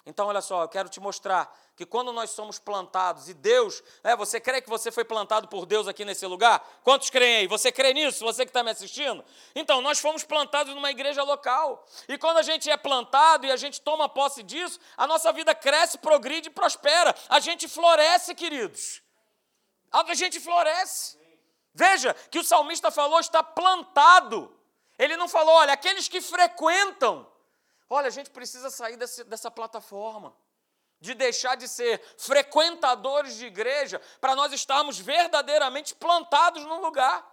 Então, 0.06 0.28
olha 0.28 0.40
só, 0.40 0.62
eu 0.62 0.68
quero 0.70 0.88
te 0.88 0.98
mostrar 0.98 1.54
que 1.76 1.84
quando 1.84 2.14
nós 2.14 2.30
somos 2.30 2.58
plantados 2.58 3.28
e 3.28 3.34
Deus, 3.34 3.82
né, 4.02 4.16
você 4.16 4.40
crê 4.40 4.62
que 4.62 4.70
você 4.70 4.90
foi 4.90 5.04
plantado 5.04 5.48
por 5.48 5.66
Deus 5.66 5.86
aqui 5.86 6.02
nesse 6.02 6.26
lugar? 6.26 6.66
Quantos 6.82 7.10
creem 7.10 7.36
aí? 7.36 7.46
Você 7.46 7.70
crê 7.70 7.92
nisso? 7.92 8.24
Você 8.24 8.46
que 8.46 8.50
está 8.50 8.62
me 8.62 8.70
assistindo? 8.70 9.22
Então, 9.54 9.82
nós 9.82 9.98
fomos 9.98 10.24
plantados 10.24 10.74
numa 10.74 10.90
igreja 10.90 11.22
local. 11.22 11.86
E 12.08 12.16
quando 12.16 12.38
a 12.38 12.42
gente 12.42 12.70
é 12.70 12.76
plantado 12.78 13.44
e 13.44 13.52
a 13.52 13.56
gente 13.56 13.82
toma 13.82 14.08
posse 14.08 14.42
disso, 14.42 14.80
a 14.96 15.06
nossa 15.06 15.30
vida 15.30 15.54
cresce, 15.54 15.98
progride 15.98 16.48
e 16.48 16.50
prospera. 16.50 17.14
A 17.28 17.38
gente 17.38 17.68
floresce, 17.68 18.34
queridos. 18.34 19.02
A 19.92 20.14
gente 20.14 20.40
floresce. 20.40 21.19
Veja 21.74 22.14
que 22.30 22.38
o 22.38 22.44
salmista 22.44 22.90
falou 22.90 23.20
está 23.20 23.42
plantado. 23.42 24.54
Ele 24.98 25.16
não 25.16 25.28
falou, 25.28 25.54
olha, 25.54 25.72
aqueles 25.72 26.08
que 26.08 26.20
frequentam. 26.20 27.26
Olha, 27.88 28.08
a 28.08 28.10
gente 28.10 28.30
precisa 28.30 28.70
sair 28.70 28.96
desse, 28.96 29.24
dessa 29.24 29.50
plataforma, 29.50 30.34
de 31.00 31.14
deixar 31.14 31.56
de 31.56 31.66
ser 31.66 32.00
frequentadores 32.18 33.36
de 33.36 33.46
igreja, 33.46 34.00
para 34.20 34.36
nós 34.36 34.52
estarmos 34.52 34.98
verdadeiramente 34.98 35.94
plantados 35.94 36.64
no 36.64 36.80
lugar. 36.80 37.26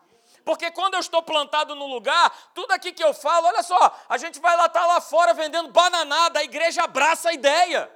Porque 0.46 0.72
quando 0.72 0.94
eu 0.94 1.00
estou 1.00 1.22
plantado 1.22 1.76
no 1.76 1.88
lugar, 1.88 2.34
tudo 2.54 2.72
aqui 2.72 2.94
que 2.94 3.04
eu 3.04 3.14
falo, 3.14 3.48
olha 3.48 3.62
só, 3.62 4.00
a 4.08 4.18
gente 4.18 4.40
vai 4.40 4.56
lá 4.56 4.68
estar 4.68 4.82
tá 4.82 4.88
lá 4.88 5.02
fora 5.02 5.34
vendendo 5.34 5.70
bananada, 5.70 6.40
a 6.40 6.44
igreja 6.44 6.84
abraça 6.84 7.30
a 7.30 7.34
ideia. 7.34 7.92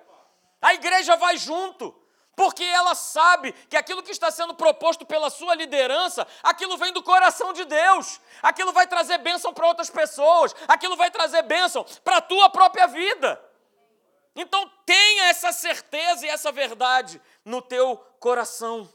A 0.62 0.74
igreja 0.74 1.16
vai 1.16 1.38
junto 1.38 2.01
porque 2.42 2.64
ela 2.64 2.96
sabe 2.96 3.54
que 3.70 3.78
aquilo 3.78 4.02
que 4.02 4.10
está 4.10 4.32
sendo 4.32 4.56
proposto 4.56 5.06
pela 5.06 5.30
sua 5.30 5.54
liderança, 5.54 6.28
aquilo 6.42 6.76
vem 6.76 6.92
do 6.92 7.04
coração 7.04 7.54
de 7.54 7.64
Deus, 7.66 8.20
aquilo 8.42 8.74
vai 8.74 8.88
trazer 8.88 9.20
bênção 9.20 9.54
para 9.54 9.68
outras 9.68 9.92
pessoas, 9.92 10.56
aquilo 10.68 10.96
vai 10.96 11.12
trazer 11.12 11.44
bênção 11.44 11.84
para 12.04 12.18
a 12.18 12.22
tua 12.22 12.50
própria 12.50 12.88
vida. 12.88 13.40
Então 14.36 14.68
tenha 14.88 15.26
essa 15.26 15.52
certeza 15.52 16.26
e 16.26 16.30
essa 16.30 16.52
verdade 16.52 17.22
no 17.46 17.62
teu 17.62 17.96
coração. 18.20 18.92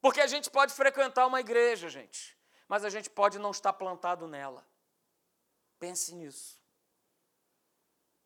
Porque 0.00 0.22
a 0.22 0.26
gente 0.26 0.48
pode 0.48 0.72
frequentar 0.72 1.26
uma 1.26 1.40
igreja, 1.40 1.90
gente. 1.90 2.34
mas 2.66 2.86
a 2.86 2.88
gente 2.88 3.10
pode 3.10 3.38
não 3.38 3.50
estar 3.50 3.74
plantado 3.74 4.26
nela. 4.26 4.66
Pense 5.78 6.14
nisso. 6.14 6.58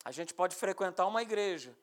A 0.05 0.12
gente 0.12 0.33
pode 0.33 0.55
frequentar 0.55 1.05
uma 1.09 1.21
igreja, 1.21 1.77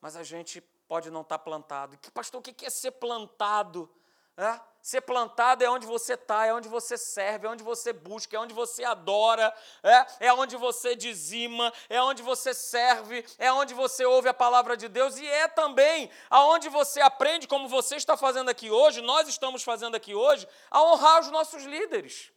mas 0.00 0.14
a 0.14 0.22
gente 0.22 0.62
pode 0.88 1.10
não 1.10 1.20
estar 1.20 1.38
plantado. 1.38 1.98
Que 1.98 2.10
pastor, 2.10 2.40
o 2.40 2.42
que 2.42 2.64
é 2.64 2.70
ser 2.70 2.92
plantado? 2.92 3.88
É? 4.36 4.60
Ser 4.80 5.00
plantado 5.00 5.64
é 5.64 5.68
onde 5.68 5.84
você 5.84 6.14
está, 6.14 6.46
é 6.46 6.54
onde 6.54 6.68
você 6.68 6.96
serve, 6.96 7.46
é 7.46 7.50
onde 7.50 7.64
você 7.64 7.92
busca, 7.92 8.36
é 8.36 8.40
onde 8.40 8.54
você 8.54 8.84
adora, 8.84 9.52
é, 9.82 10.28
é 10.28 10.32
onde 10.32 10.56
você 10.56 10.94
dizima, 10.94 11.72
é 11.88 12.00
onde 12.00 12.22
você 12.22 12.54
serve, 12.54 13.26
é 13.36 13.52
onde 13.52 13.74
você 13.74 14.06
ouve 14.06 14.28
a 14.28 14.34
palavra 14.34 14.76
de 14.76 14.88
Deus 14.88 15.18
e 15.18 15.26
é 15.26 15.48
também 15.48 16.08
aonde 16.30 16.68
você 16.68 17.00
aprende, 17.00 17.48
como 17.48 17.68
você 17.68 17.96
está 17.96 18.16
fazendo 18.16 18.48
aqui 18.48 18.70
hoje, 18.70 19.02
nós 19.02 19.28
estamos 19.28 19.64
fazendo 19.64 19.96
aqui 19.96 20.14
hoje, 20.14 20.48
a 20.70 20.82
honrar 20.84 21.20
os 21.20 21.30
nossos 21.30 21.64
líderes. 21.64 22.32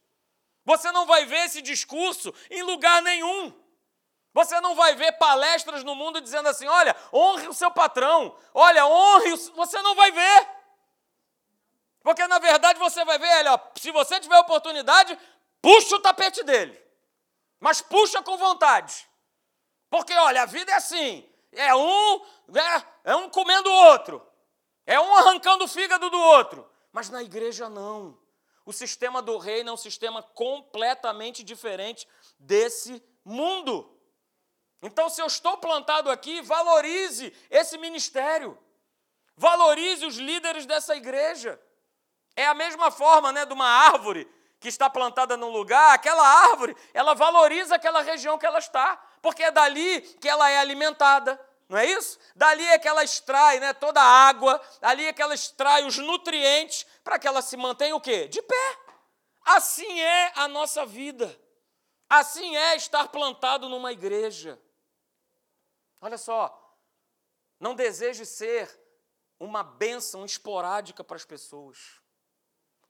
Você 0.65 0.91
não 0.91 1.05
vai 1.05 1.25
ver 1.25 1.45
esse 1.45 1.61
discurso 1.61 2.33
em 2.49 2.63
lugar 2.63 3.01
nenhum. 3.03 3.53
Você 4.33 4.59
não 4.61 4.75
vai 4.75 4.95
ver 4.95 5.11
palestras 5.13 5.83
no 5.83 5.95
mundo 5.95 6.21
dizendo 6.21 6.47
assim: 6.47 6.67
olha, 6.67 6.95
honre 7.13 7.47
o 7.47 7.53
seu 7.53 7.69
patrão, 7.71 8.35
olha, 8.53 8.85
honre. 8.85 9.33
O... 9.33 9.37
Você 9.55 9.81
não 9.81 9.95
vai 9.95 10.11
ver. 10.11 10.47
Porque 12.03 12.25
na 12.27 12.39
verdade 12.39 12.79
você 12.79 13.05
vai 13.05 13.19
ver 13.19 13.47
ó, 13.47 13.59
se 13.75 13.91
você 13.91 14.19
tiver 14.19 14.39
oportunidade, 14.39 15.17
puxa 15.61 15.95
o 15.95 15.99
tapete 15.99 16.43
dele. 16.43 16.81
Mas 17.59 17.81
puxa 17.81 18.23
com 18.23 18.37
vontade. 18.37 19.07
Porque, 19.89 20.13
olha, 20.13 20.43
a 20.43 20.45
vida 20.45 20.71
é 20.71 20.75
assim: 20.75 21.29
é 21.51 21.75
um, 21.75 22.25
é, 22.55 23.11
é 23.11 23.15
um 23.15 23.29
comendo 23.29 23.69
o 23.69 23.73
outro, 23.73 24.25
é 24.85 24.99
um 24.99 25.15
arrancando 25.17 25.65
o 25.65 25.67
fígado 25.67 26.09
do 26.09 26.19
outro. 26.19 26.67
Mas 26.91 27.09
na 27.09 27.21
igreja 27.21 27.69
não. 27.69 28.17
O 28.65 28.71
sistema 28.71 29.21
do 29.21 29.37
reino 29.37 29.69
é 29.69 29.73
um 29.73 29.77
sistema 29.77 30.23
completamente 30.23 31.43
diferente 31.43 32.07
desse 32.39 33.03
mundo. 33.23 33.97
Então, 34.81 35.09
se 35.09 35.21
eu 35.21 35.27
estou 35.27 35.57
plantado 35.57 36.09
aqui, 36.09 36.41
valorize 36.41 37.33
esse 37.49 37.77
ministério. 37.77 38.57
Valorize 39.37 40.05
os 40.05 40.15
líderes 40.15 40.65
dessa 40.65 40.95
igreja. 40.95 41.59
É 42.35 42.45
a 42.47 42.53
mesma 42.53 42.89
forma 42.89 43.31
né, 43.31 43.45
de 43.45 43.53
uma 43.53 43.67
árvore 43.67 44.27
que 44.59 44.67
está 44.67 44.89
plantada 44.89 45.35
num 45.35 45.49
lugar, 45.49 45.95
aquela 45.95 46.23
árvore, 46.23 46.77
ela 46.93 47.15
valoriza 47.15 47.75
aquela 47.75 48.01
região 48.01 48.37
que 48.37 48.45
ela 48.45 48.59
está, 48.59 48.95
porque 49.19 49.41
é 49.41 49.49
dali 49.49 50.01
que 50.01 50.29
ela 50.29 50.47
é 50.51 50.59
alimentada, 50.59 51.39
não 51.67 51.79
é 51.79 51.85
isso? 51.87 52.19
Dali 52.35 52.63
é 52.67 52.77
que 52.77 52.87
ela 52.87 53.03
extrai 53.03 53.59
né, 53.59 53.73
toda 53.73 53.99
a 53.99 54.27
água, 54.27 54.61
dali 54.79 55.07
é 55.07 55.13
que 55.13 55.21
ela 55.21 55.33
extrai 55.33 55.83
os 55.83 55.97
nutrientes 55.97 56.85
para 57.03 57.17
que 57.17 57.27
ela 57.27 57.41
se 57.41 57.57
mantenha 57.57 57.95
o 57.95 58.01
quê? 58.01 58.27
De 58.27 58.39
pé. 58.39 58.77
Assim 59.43 59.99
é 59.99 60.31
a 60.35 60.47
nossa 60.47 60.85
vida. 60.85 61.35
Assim 62.07 62.55
é 62.55 62.75
estar 62.75 63.07
plantado 63.07 63.67
numa 63.67 63.91
igreja. 63.91 64.61
Olha 66.01 66.17
só, 66.17 66.75
não 67.59 67.75
deseje 67.75 68.25
ser 68.25 68.67
uma 69.39 69.63
bênção 69.63 70.25
esporádica 70.25 71.03
para 71.03 71.15
as 71.15 71.25
pessoas 71.25 72.01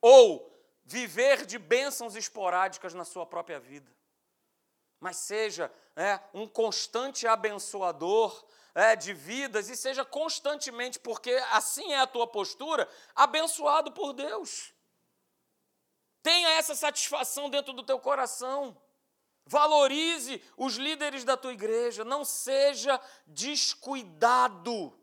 ou 0.00 0.50
viver 0.84 1.46
de 1.46 1.58
bênçãos 1.58 2.16
esporádicas 2.16 2.94
na 2.94 3.04
sua 3.04 3.24
própria 3.24 3.60
vida, 3.60 3.90
mas 4.98 5.18
seja 5.18 5.72
é, 5.94 6.18
um 6.34 6.48
constante 6.48 7.26
abençoador 7.26 8.44
é, 8.74 8.96
de 8.96 9.12
vidas 9.12 9.68
e 9.68 9.76
seja 9.76 10.04
constantemente, 10.04 10.98
porque 10.98 11.30
assim 11.50 11.92
é 11.92 12.00
a 12.00 12.06
tua 12.06 12.26
postura, 12.26 12.88
abençoado 13.14 13.92
por 13.92 14.12
Deus. 14.12 14.72
Tenha 16.22 16.50
essa 16.50 16.74
satisfação 16.74 17.50
dentro 17.50 17.72
do 17.72 17.82
teu 17.82 17.98
coração. 17.98 18.80
Valorize 19.46 20.42
os 20.56 20.76
líderes 20.76 21.24
da 21.24 21.36
tua 21.36 21.52
igreja, 21.52 22.04
não 22.04 22.24
seja 22.24 23.00
descuidado 23.26 24.96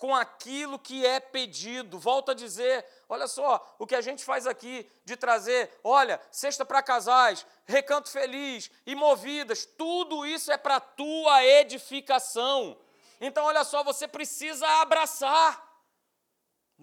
com 0.00 0.16
aquilo 0.16 0.78
que 0.78 1.04
é 1.04 1.20
pedido. 1.20 1.98
Volto 1.98 2.30
a 2.30 2.34
dizer, 2.34 2.86
olha 3.06 3.28
só, 3.28 3.76
o 3.78 3.86
que 3.86 3.94
a 3.94 4.00
gente 4.00 4.24
faz 4.24 4.46
aqui 4.46 4.90
de 5.04 5.14
trazer, 5.14 5.78
olha, 5.84 6.18
cesta 6.32 6.64
para 6.64 6.82
casais, 6.82 7.44
recanto 7.66 8.08
feliz, 8.08 8.70
imovidas, 8.86 9.66
tudo 9.66 10.24
isso 10.24 10.50
é 10.50 10.56
para 10.56 10.80
tua 10.80 11.44
edificação. 11.44 12.78
Então, 13.20 13.44
olha 13.44 13.62
só, 13.62 13.84
você 13.84 14.08
precisa 14.08 14.66
abraçar. 14.80 15.68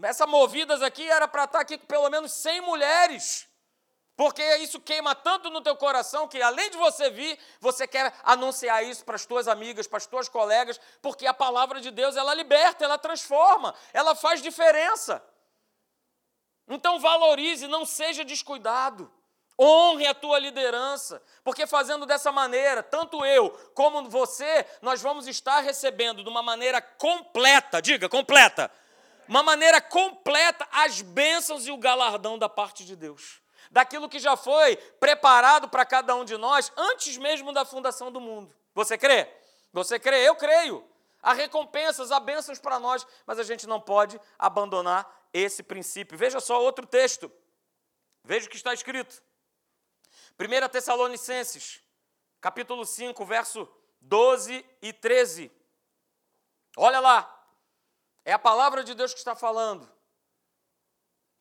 Essa 0.03 0.27
movidas 0.27 0.83
aqui 0.83 1.09
era 1.09 1.27
para 1.27 1.45
estar 1.45 1.57
tá 1.57 1.61
aqui 1.63 1.75
com 1.75 1.87
pelo 1.87 2.09
menos 2.11 2.31
100 2.33 2.61
mulheres. 2.61 3.47
Porque 4.17 4.43
isso 4.57 4.81
queima 4.81 5.13
tanto 5.13 5.51
no 5.51 5.61
teu 5.61 5.75
coração 5.75 6.27
que 6.27 6.41
além 6.41 6.71
de 6.71 6.77
você 6.77 7.07
vir, 7.11 7.37
você 7.61 7.87
quer 7.87 8.11
anunciar 8.23 8.83
isso 8.83 9.05
para 9.05 9.15
as 9.15 9.27
tuas 9.27 9.47
amigas, 9.47 9.85
para 9.85 9.97
as 9.97 10.07
tuas 10.07 10.27
colegas, 10.27 10.81
porque 11.03 11.27
a 11.27 11.33
palavra 11.35 11.79
de 11.79 11.91
Deus, 11.91 12.17
ela 12.17 12.33
liberta, 12.33 12.83
ela 12.83 12.97
transforma, 12.97 13.75
ela 13.93 14.15
faz 14.15 14.41
diferença. 14.41 15.23
Então 16.67 16.99
valorize, 16.99 17.67
não 17.67 17.85
seja 17.85 18.25
descuidado. 18.25 19.09
Honre 19.59 20.07
a 20.07 20.15
tua 20.15 20.39
liderança, 20.39 21.21
porque 21.43 21.67
fazendo 21.67 22.05
dessa 22.05 22.31
maneira, 22.31 22.81
tanto 22.81 23.23
eu 23.23 23.51
como 23.75 24.09
você, 24.09 24.65
nós 24.81 24.99
vamos 24.99 25.27
estar 25.27 25.59
recebendo 25.59 26.23
de 26.23 26.29
uma 26.29 26.41
maneira 26.41 26.81
completa, 26.81 27.81
diga, 27.81 28.09
completa, 28.09 28.71
uma 29.27 29.43
maneira 29.43 29.79
completa 29.79 30.67
as 30.71 31.01
bênçãos 31.01 31.67
e 31.67 31.71
o 31.71 31.77
galardão 31.77 32.37
da 32.37 32.49
parte 32.49 32.83
de 32.83 32.95
Deus 32.95 33.45
daquilo 33.71 34.09
que 34.09 34.19
já 34.19 34.35
foi 34.35 34.75
preparado 34.99 35.69
para 35.69 35.85
cada 35.85 36.15
um 36.15 36.25
de 36.25 36.37
nós 36.37 36.71
antes 36.75 37.17
mesmo 37.17 37.51
da 37.51 37.65
fundação 37.65 38.11
do 38.11 38.21
mundo. 38.21 38.55
Você 38.73 38.97
crê? 38.97 39.31
Você 39.73 39.99
crê? 39.99 40.27
Eu 40.27 40.35
creio. 40.35 40.87
Há 41.21 41.33
recompensas, 41.33 42.11
há 42.11 42.19
bênçãos 42.19 42.59
para 42.59 42.79
nós, 42.79 43.05
mas 43.25 43.39
a 43.39 43.43
gente 43.43 43.67
não 43.67 43.81
pode 43.81 44.19
abandonar 44.37 45.27
esse 45.33 45.61
princípio. 45.63 46.17
Veja 46.17 46.39
só 46.39 46.61
outro 46.61 46.85
texto. 46.85 47.31
Veja 48.23 48.47
o 48.47 48.49
que 48.49 48.55
está 48.55 48.73
escrito. 48.73 49.21
1 50.39 50.69
Tessalonicenses, 50.69 51.81
capítulo 52.39 52.85
5, 52.85 53.25
verso 53.25 53.67
12 54.01 54.65
e 54.81 54.93
13. 54.93 55.51
Olha 56.77 56.99
lá. 56.99 57.33
É 58.23 58.33
a 58.33 58.39
palavra 58.39 58.83
de 58.83 58.93
Deus 58.93 59.13
que 59.13 59.19
está 59.19 59.35
falando. 59.35 59.89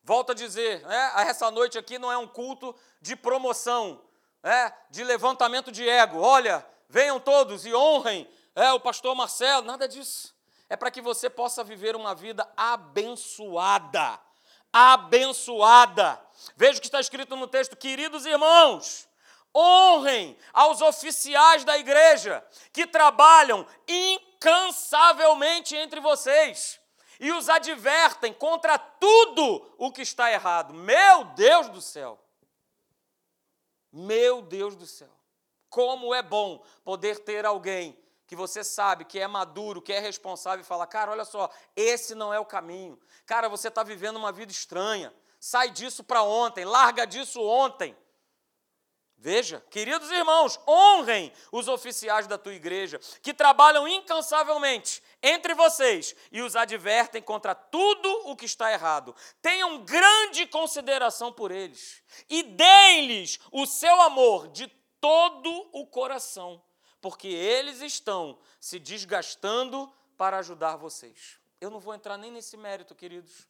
Volto 0.07 0.31
a 0.31 0.33
dizer, 0.33 0.81
né, 0.87 1.11
essa 1.27 1.51
noite 1.51 1.77
aqui 1.77 1.99
não 1.99 2.09
é 2.09 2.17
um 2.17 2.29
culto 2.29 2.73
de 3.01 3.13
promoção, 3.13 4.01
é, 4.41 4.71
de 4.89 5.03
levantamento 5.03 5.69
de 5.69 5.85
ego. 5.87 6.21
Olha, 6.21 6.65
venham 6.87 7.19
todos 7.19 7.65
e 7.65 7.75
honrem 7.75 8.25
é, 8.55 8.71
o 8.71 8.79
pastor 8.79 9.13
Marcelo, 9.13 9.67
nada 9.67 9.85
disso. 9.85 10.33
É 10.69 10.77
para 10.77 10.89
que 10.89 11.01
você 11.01 11.29
possa 11.29 11.61
viver 11.61 11.93
uma 11.93 12.15
vida 12.15 12.49
abençoada. 12.55 14.17
Abençoada. 14.71 16.21
Veja 16.55 16.77
o 16.77 16.81
que 16.81 16.87
está 16.87 17.01
escrito 17.01 17.35
no 17.35 17.45
texto, 17.45 17.75
queridos 17.75 18.25
irmãos, 18.25 19.09
honrem 19.53 20.37
aos 20.53 20.79
oficiais 20.79 21.65
da 21.65 21.77
igreja 21.77 22.41
que 22.71 22.87
trabalham 22.87 23.67
incansavelmente 23.85 25.75
entre 25.75 25.99
vocês 25.99 26.79
e 27.19 27.31
os 27.31 27.49
advertem 27.49 28.33
contra 28.33 28.77
tudo 28.77 29.73
o 29.77 29.91
que 29.91 30.01
está 30.01 30.31
errado. 30.31 30.73
Meu 30.73 31.23
Deus 31.35 31.69
do 31.69 31.81
céu! 31.81 32.19
Meu 33.91 34.41
Deus 34.41 34.75
do 34.75 34.85
céu! 34.85 35.09
Como 35.69 36.13
é 36.13 36.21
bom 36.21 36.63
poder 36.83 37.19
ter 37.19 37.45
alguém 37.45 37.97
que 38.25 38.35
você 38.35 38.63
sabe 38.63 39.05
que 39.05 39.19
é 39.19 39.27
maduro, 39.27 39.81
que 39.81 39.93
é 39.93 39.99
responsável 39.99 40.61
e 40.61 40.67
fala: 40.67 40.85
cara, 40.85 41.11
olha 41.11 41.25
só, 41.25 41.49
esse 41.75 42.13
não 42.13 42.33
é 42.33 42.39
o 42.39 42.45
caminho. 42.45 42.99
Cara, 43.25 43.47
você 43.47 43.69
está 43.69 43.83
vivendo 43.83 44.17
uma 44.17 44.31
vida 44.31 44.51
estranha. 44.51 45.13
Sai 45.39 45.69
disso 45.69 46.03
para 46.03 46.23
ontem, 46.23 46.65
larga 46.65 47.05
disso 47.05 47.41
ontem. 47.41 47.95
Veja, 49.19 49.63
queridos 49.71 50.11
irmãos, 50.11 50.59
honrem 50.67 51.33
os 51.51 51.67
oficiais 51.67 52.27
da 52.27 52.37
tua 52.37 52.53
igreja, 52.53 52.99
que 53.23 53.33
trabalham 53.33 53.87
incansavelmente 53.87 55.01
entre 55.23 55.55
vocês 55.55 56.15
e 56.31 56.39
os 56.41 56.55
advertem 56.55 57.21
contra 57.21 57.55
tudo 57.55 58.09
o 58.29 58.35
que 58.35 58.45
está 58.45 58.71
errado. 58.71 59.15
Tenham 59.41 59.83
grande 59.83 60.45
consideração 60.45 61.33
por 61.33 61.49
eles 61.49 62.03
e 62.29 62.43
deem-lhes 62.43 63.39
o 63.51 63.65
seu 63.65 63.99
amor 64.01 64.49
de 64.49 64.67
todo 65.01 65.67
o 65.71 65.87
coração, 65.87 66.63
porque 67.01 67.27
eles 67.27 67.81
estão 67.81 68.37
se 68.59 68.77
desgastando 68.77 69.91
para 70.15 70.37
ajudar 70.37 70.75
vocês. 70.75 71.39
Eu 71.59 71.71
não 71.71 71.79
vou 71.79 71.95
entrar 71.95 72.17
nem 72.17 72.29
nesse 72.29 72.55
mérito, 72.55 72.93
queridos, 72.93 73.47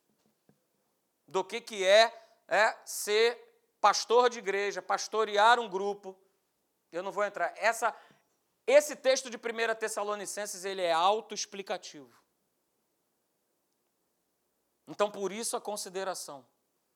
do 1.28 1.44
que, 1.44 1.60
que 1.60 1.86
é, 1.86 2.14
é 2.48 2.74
ser 2.86 3.47
pastor 3.80 4.30
de 4.30 4.40
igreja, 4.40 4.82
pastorear 4.82 5.60
um 5.60 5.70
grupo. 5.70 6.18
Eu 6.92 7.04
não 7.04 7.12
vou 7.12 7.24
entrar. 7.24 7.54
Essa, 7.58 7.96
esse 8.66 8.96
texto 8.96 9.30
de 9.30 9.38
1 9.38 9.76
Tessalonicenses 9.76 10.66
ele 10.66 10.82
é 10.82 10.92
autoexplicativo. 10.92 12.16
Então, 14.88 15.12
por 15.12 15.32
isso 15.32 15.58
a 15.58 15.62
consideração. 15.62 16.48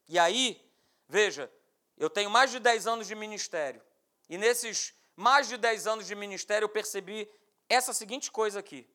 E 0.07 0.17
aí, 0.17 0.69
veja, 1.07 1.51
eu 1.97 2.09
tenho 2.09 2.29
mais 2.29 2.51
de 2.51 2.59
10 2.59 2.87
anos 2.87 3.07
de 3.07 3.15
ministério. 3.15 3.81
E 4.29 4.37
nesses 4.37 4.93
mais 5.15 5.47
de 5.47 5.57
10 5.57 5.87
anos 5.87 6.07
de 6.07 6.15
ministério 6.15 6.65
eu 6.65 6.69
percebi 6.69 7.29
essa 7.67 7.93
seguinte 7.93 8.31
coisa 8.31 8.59
aqui. 8.59 8.89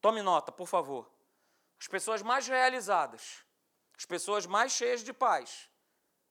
Tome 0.00 0.20
nota, 0.20 0.50
por 0.50 0.66
favor. 0.66 1.10
As 1.80 1.86
pessoas 1.86 2.22
mais 2.22 2.46
realizadas, 2.46 3.44
as 3.96 4.04
pessoas 4.04 4.46
mais 4.46 4.72
cheias 4.72 5.02
de 5.02 5.12
paz, 5.12 5.68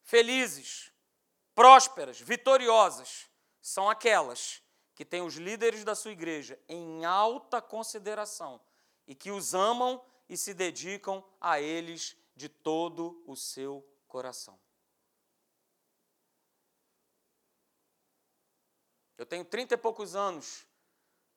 felizes, 0.03 0.91
prósperas, 1.53 2.19
vitoriosas, 2.19 3.29
são 3.61 3.89
aquelas 3.89 4.61
que 4.95 5.05
têm 5.05 5.21
os 5.21 5.35
líderes 5.35 5.83
da 5.83 5.95
sua 5.95 6.11
igreja 6.11 6.59
em 6.67 7.05
alta 7.05 7.61
consideração 7.61 8.61
e 9.07 9.15
que 9.15 9.31
os 9.31 9.53
amam 9.53 10.03
e 10.27 10.37
se 10.37 10.53
dedicam 10.53 11.23
a 11.39 11.59
eles 11.59 12.15
de 12.35 12.47
todo 12.47 13.23
o 13.27 13.35
seu 13.35 13.85
coração. 14.07 14.59
Eu 19.17 19.25
tenho 19.25 19.45
trinta 19.45 19.75
e 19.75 19.77
poucos 19.77 20.15
anos 20.15 20.65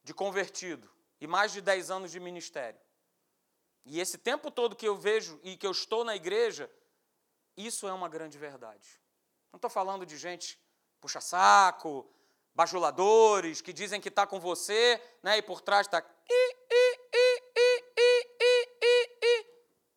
de 0.02 0.14
convertido 0.14 0.90
e 1.20 1.26
mais 1.26 1.52
de 1.52 1.60
dez 1.60 1.90
anos 1.90 2.10
de 2.10 2.18
ministério. 2.18 2.80
E 3.84 4.00
esse 4.00 4.16
tempo 4.16 4.50
todo 4.50 4.76
que 4.76 4.88
eu 4.88 4.96
vejo 4.96 5.38
e 5.42 5.56
que 5.56 5.66
eu 5.66 5.70
estou 5.70 6.04
na 6.04 6.16
igreja, 6.16 6.70
isso 7.56 7.86
é 7.86 7.92
uma 7.92 8.08
grande 8.08 8.38
verdade. 8.38 9.00
Não 9.52 9.58
estou 9.58 9.70
falando 9.70 10.04
de 10.04 10.16
gente 10.16 10.58
puxa-saco, 11.00 12.10
bajuladores, 12.54 13.60
que 13.60 13.72
dizem 13.72 14.00
que 14.00 14.08
está 14.08 14.26
com 14.26 14.40
você, 14.40 15.00
né, 15.22 15.38
e 15.38 15.42
por 15.42 15.60
trás 15.60 15.86
está. 15.86 16.02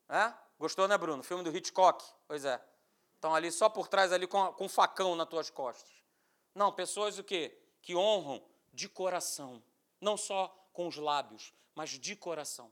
É? 0.09 0.33
Gostou, 0.59 0.87
né, 0.87 0.97
Bruno? 0.97 1.23
Filme 1.23 1.43
do 1.43 1.55
Hitchcock? 1.55 2.03
Pois 2.27 2.45
é. 2.45 2.61
Estão 3.15 3.33
ali 3.33 3.51
só 3.51 3.69
por 3.69 3.87
trás, 3.87 4.11
ali 4.11 4.27
com, 4.27 4.53
com 4.53 4.65
um 4.65 4.69
facão 4.69 5.15
nas 5.15 5.27
tuas 5.27 5.49
costas. 5.49 6.03
Não, 6.53 6.71
pessoas 6.71 7.17
o 7.17 7.23
quê? 7.23 7.57
Que 7.81 7.95
honram 7.95 8.43
de 8.73 8.89
coração. 8.89 9.63
Não 9.99 10.17
só 10.17 10.47
com 10.73 10.87
os 10.87 10.97
lábios, 10.97 11.53
mas 11.73 11.91
de 11.91 12.15
coração. 12.15 12.71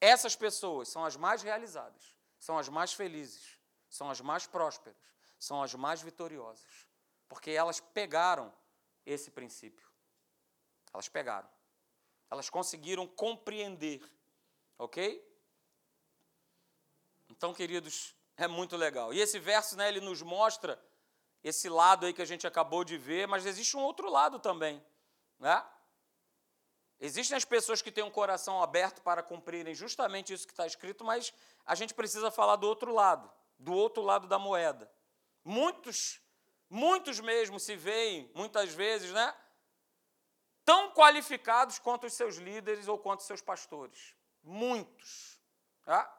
Essas 0.00 0.36
pessoas 0.36 0.88
são 0.88 1.04
as 1.04 1.16
mais 1.16 1.42
realizadas, 1.42 2.14
são 2.38 2.58
as 2.58 2.68
mais 2.68 2.92
felizes, 2.92 3.55
são 3.88 4.10
as 4.10 4.20
mais 4.20 4.46
prósperas, 4.46 4.96
são 5.38 5.62
as 5.62 5.74
mais 5.74 6.02
vitoriosas, 6.02 6.86
porque 7.28 7.50
elas 7.50 7.80
pegaram 7.80 8.52
esse 9.04 9.30
princípio. 9.30 9.86
Elas 10.92 11.08
pegaram. 11.08 11.48
Elas 12.30 12.50
conseguiram 12.50 13.06
compreender, 13.06 14.02
ok? 14.78 15.24
Então, 17.28 17.52
queridos, 17.52 18.14
é 18.36 18.48
muito 18.48 18.76
legal. 18.76 19.12
E 19.12 19.20
esse 19.20 19.38
verso, 19.38 19.76
né, 19.76 19.88
ele 19.88 20.00
nos 20.00 20.22
mostra 20.22 20.82
esse 21.42 21.68
lado 21.68 22.06
aí 22.06 22.12
que 22.12 22.22
a 22.22 22.26
gente 22.26 22.46
acabou 22.46 22.82
de 22.82 22.98
ver, 22.98 23.28
mas 23.28 23.46
existe 23.46 23.76
um 23.76 23.82
outro 23.82 24.10
lado 24.10 24.38
também, 24.38 24.84
né? 25.38 25.64
Existem 26.98 27.36
as 27.36 27.44
pessoas 27.44 27.82
que 27.82 27.92
têm 27.92 28.02
um 28.02 28.10
coração 28.10 28.62
aberto 28.62 29.02
para 29.02 29.22
cumprirem 29.22 29.74
justamente 29.74 30.32
isso 30.32 30.46
que 30.46 30.52
está 30.52 30.66
escrito, 30.66 31.04
mas 31.04 31.32
a 31.64 31.74
gente 31.74 31.92
precisa 31.92 32.30
falar 32.30 32.56
do 32.56 32.66
outro 32.66 32.92
lado, 32.92 33.30
do 33.58 33.72
outro 33.72 34.02
lado 34.02 34.26
da 34.26 34.38
moeda. 34.38 34.90
Muitos, 35.44 36.20
muitos 36.68 37.20
mesmo 37.20 37.58
se 37.60 37.76
veem, 37.76 38.30
muitas 38.34 38.72
vezes, 38.72 39.12
né? 39.12 39.34
Tão 40.64 40.90
qualificados 40.92 41.78
quanto 41.78 42.06
os 42.06 42.14
seus 42.14 42.36
líderes 42.36 42.88
ou 42.88 42.98
quanto 42.98 43.20
os 43.20 43.26
seus 43.26 43.40
pastores. 43.40 44.14
Muitos. 44.42 45.40
Tá? 45.84 46.12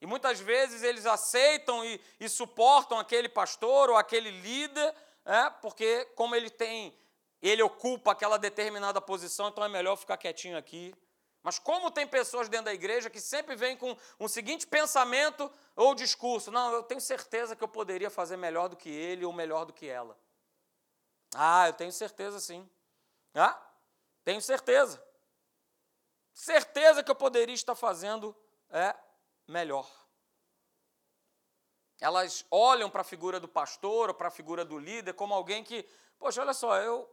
E 0.00 0.06
muitas 0.06 0.40
vezes 0.40 0.82
eles 0.82 1.04
aceitam 1.04 1.84
e, 1.84 2.00
e 2.18 2.28
suportam 2.28 2.98
aquele 2.98 3.28
pastor 3.28 3.90
ou 3.90 3.96
aquele 3.96 4.30
líder, 4.30 4.94
é, 5.26 5.50
porque 5.50 6.06
como 6.16 6.34
ele 6.34 6.48
tem 6.48 6.98
ele 7.42 7.62
ocupa 7.62 8.12
aquela 8.12 8.38
determinada 8.38 9.00
posição, 9.00 9.48
então 9.48 9.64
é 9.64 9.68
melhor 9.68 9.96
ficar 9.96 10.16
quietinho 10.16 10.58
aqui. 10.58 10.94
Mas 11.42 11.58
como 11.58 11.90
tem 11.90 12.06
pessoas 12.06 12.48
dentro 12.48 12.66
da 12.66 12.74
igreja 12.74 13.08
que 13.08 13.20
sempre 13.20 13.56
vêm 13.56 13.76
com 13.76 13.96
um 14.18 14.28
seguinte 14.28 14.66
pensamento 14.66 15.50
ou 15.74 15.94
discurso: 15.94 16.50
não, 16.50 16.72
eu 16.72 16.82
tenho 16.82 17.00
certeza 17.00 17.56
que 17.56 17.64
eu 17.64 17.68
poderia 17.68 18.10
fazer 18.10 18.36
melhor 18.36 18.68
do 18.68 18.76
que 18.76 18.90
ele 18.90 19.24
ou 19.24 19.32
melhor 19.32 19.64
do 19.64 19.72
que 19.72 19.86
ela. 19.86 20.18
Ah, 21.34 21.68
eu 21.68 21.72
tenho 21.72 21.92
certeza 21.92 22.38
sim. 22.40 22.68
Ah, 23.34 23.58
tenho 24.24 24.42
certeza. 24.42 25.02
Certeza 26.34 27.02
que 27.02 27.10
eu 27.10 27.14
poderia 27.14 27.54
estar 27.54 27.74
fazendo 27.74 28.36
é 28.68 28.94
melhor. 29.46 29.88
Elas 32.00 32.46
olham 32.50 32.90
para 32.90 33.02
a 33.02 33.04
figura 33.04 33.38
do 33.38 33.48
pastor 33.48 34.08
ou 34.08 34.14
para 34.14 34.28
a 34.28 34.30
figura 34.30 34.64
do 34.64 34.78
líder 34.78 35.12
como 35.14 35.34
alguém 35.34 35.62
que, 35.62 35.88
poxa, 36.18 36.40
olha 36.40 36.54
só, 36.54 36.78
eu 36.78 37.08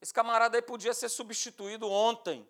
esse 0.00 0.12
camarada 0.12 0.58
aí 0.58 0.62
podia 0.62 0.92
ser 0.92 1.08
substituído 1.08 1.88
ontem. 1.88 2.46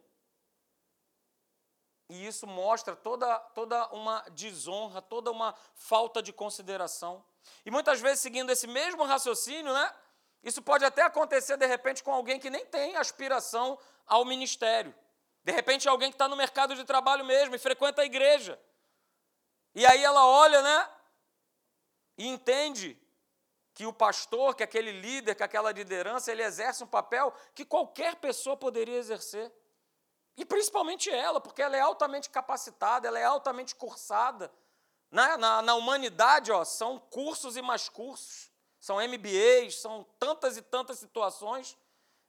E 2.15 2.27
isso 2.29 2.47
mostra 2.47 2.95
toda, 2.95 3.41
toda 3.57 3.89
uma 3.89 4.21
desonra, 4.31 5.03
toda 5.03 5.33
uma 5.33 5.53
falta 5.75 6.23
de 6.23 6.33
consideração. 6.33 7.25
E 7.67 7.73
muitas 7.73 8.01
vezes, 8.01 8.21
seguindo 8.21 8.51
esse 8.51 8.69
mesmo 8.69 9.03
raciocínio, 9.03 9.75
né? 9.75 9.93
Isso 10.41 10.63
pode 10.63 10.85
até 10.85 11.03
acontecer 11.03 11.57
de 11.57 11.67
repente 11.67 12.05
com 12.05 12.13
alguém 12.13 12.39
que 12.39 12.49
nem 12.49 12.65
tem 12.67 12.95
aspiração 12.95 13.77
ao 14.07 14.25
ministério. 14.25 14.95
De 15.43 15.51
repente, 15.51 15.89
alguém 15.89 16.09
que 16.09 16.15
está 16.15 16.29
no 16.29 16.37
mercado 16.37 16.77
de 16.77 16.85
trabalho 16.85 17.25
mesmo 17.25 17.57
e 17.57 17.59
frequenta 17.59 18.03
a 18.03 18.05
igreja. 18.05 18.61
E 19.75 19.85
aí 19.85 20.05
ela 20.05 20.25
olha, 20.25 20.63
né? 20.63 20.89
E 22.17 22.29
entende 22.29 22.97
que 23.75 23.87
o 23.87 23.93
pastor, 23.93 24.55
que 24.55 24.63
aquele 24.63 24.93
líder, 24.93 25.35
que 25.35 25.43
aquela 25.43 25.73
liderança, 25.73 26.31
ele 26.31 26.45
exerce 26.45 26.85
um 26.85 26.87
papel 26.87 27.35
que 27.57 27.65
qualquer 27.65 28.15
pessoa 28.17 28.57
poderia 28.57 28.99
exercer. 28.99 29.51
E 30.37 30.45
principalmente 30.45 31.11
ela, 31.11 31.41
porque 31.41 31.63
ela 31.63 31.77
é 31.77 31.81
altamente 31.81 32.29
capacitada, 32.29 33.07
ela 33.07 33.19
é 33.19 33.25
altamente 33.25 33.75
cursada. 33.75 34.53
Na, 35.11 35.39
na, 35.39 35.63
na 35.63 35.75
humanidade, 35.75 36.51
ó, 36.51 36.65
são 36.65 36.99
cursos 36.99 37.57
e 37.57 37.63
mais 37.63 37.89
cursos, 37.89 38.51
são 38.81 38.97
MBAs, 38.97 39.77
são 39.81 40.05
tantas 40.19 40.57
e 40.57 40.63
tantas 40.63 40.99
situações. 40.99 41.79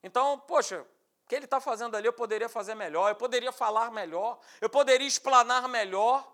Então, 0.03 0.37
poxa, 0.39 0.81
o 0.81 1.27
que 1.27 1.33
ele 1.33 1.45
está 1.45 1.59
fazendo 1.59 1.97
ali 1.97 2.05
eu 2.07 2.13
poderia 2.13 2.47
fazer 2.47 2.75
melhor, 2.75 3.09
eu 3.09 3.15
poderia 3.15 3.51
falar 3.51 3.91
melhor, 3.91 4.39
eu 4.61 4.69
poderia 4.69 5.07
explanar 5.07 5.67
melhor. 5.67 6.31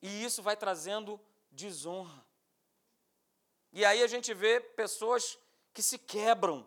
E 0.00 0.24
isso 0.24 0.42
vai 0.42 0.56
trazendo 0.56 1.20
desonra. 1.50 2.24
E 3.72 3.84
aí 3.84 4.02
a 4.02 4.06
gente 4.06 4.32
vê 4.32 4.60
pessoas 4.60 5.36
que 5.74 5.82
se 5.82 5.98
quebram, 5.98 6.66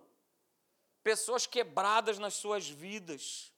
pessoas 1.04 1.46
quebradas 1.46 2.18
nas 2.18 2.34
suas 2.34 2.68
vidas. 2.68 3.54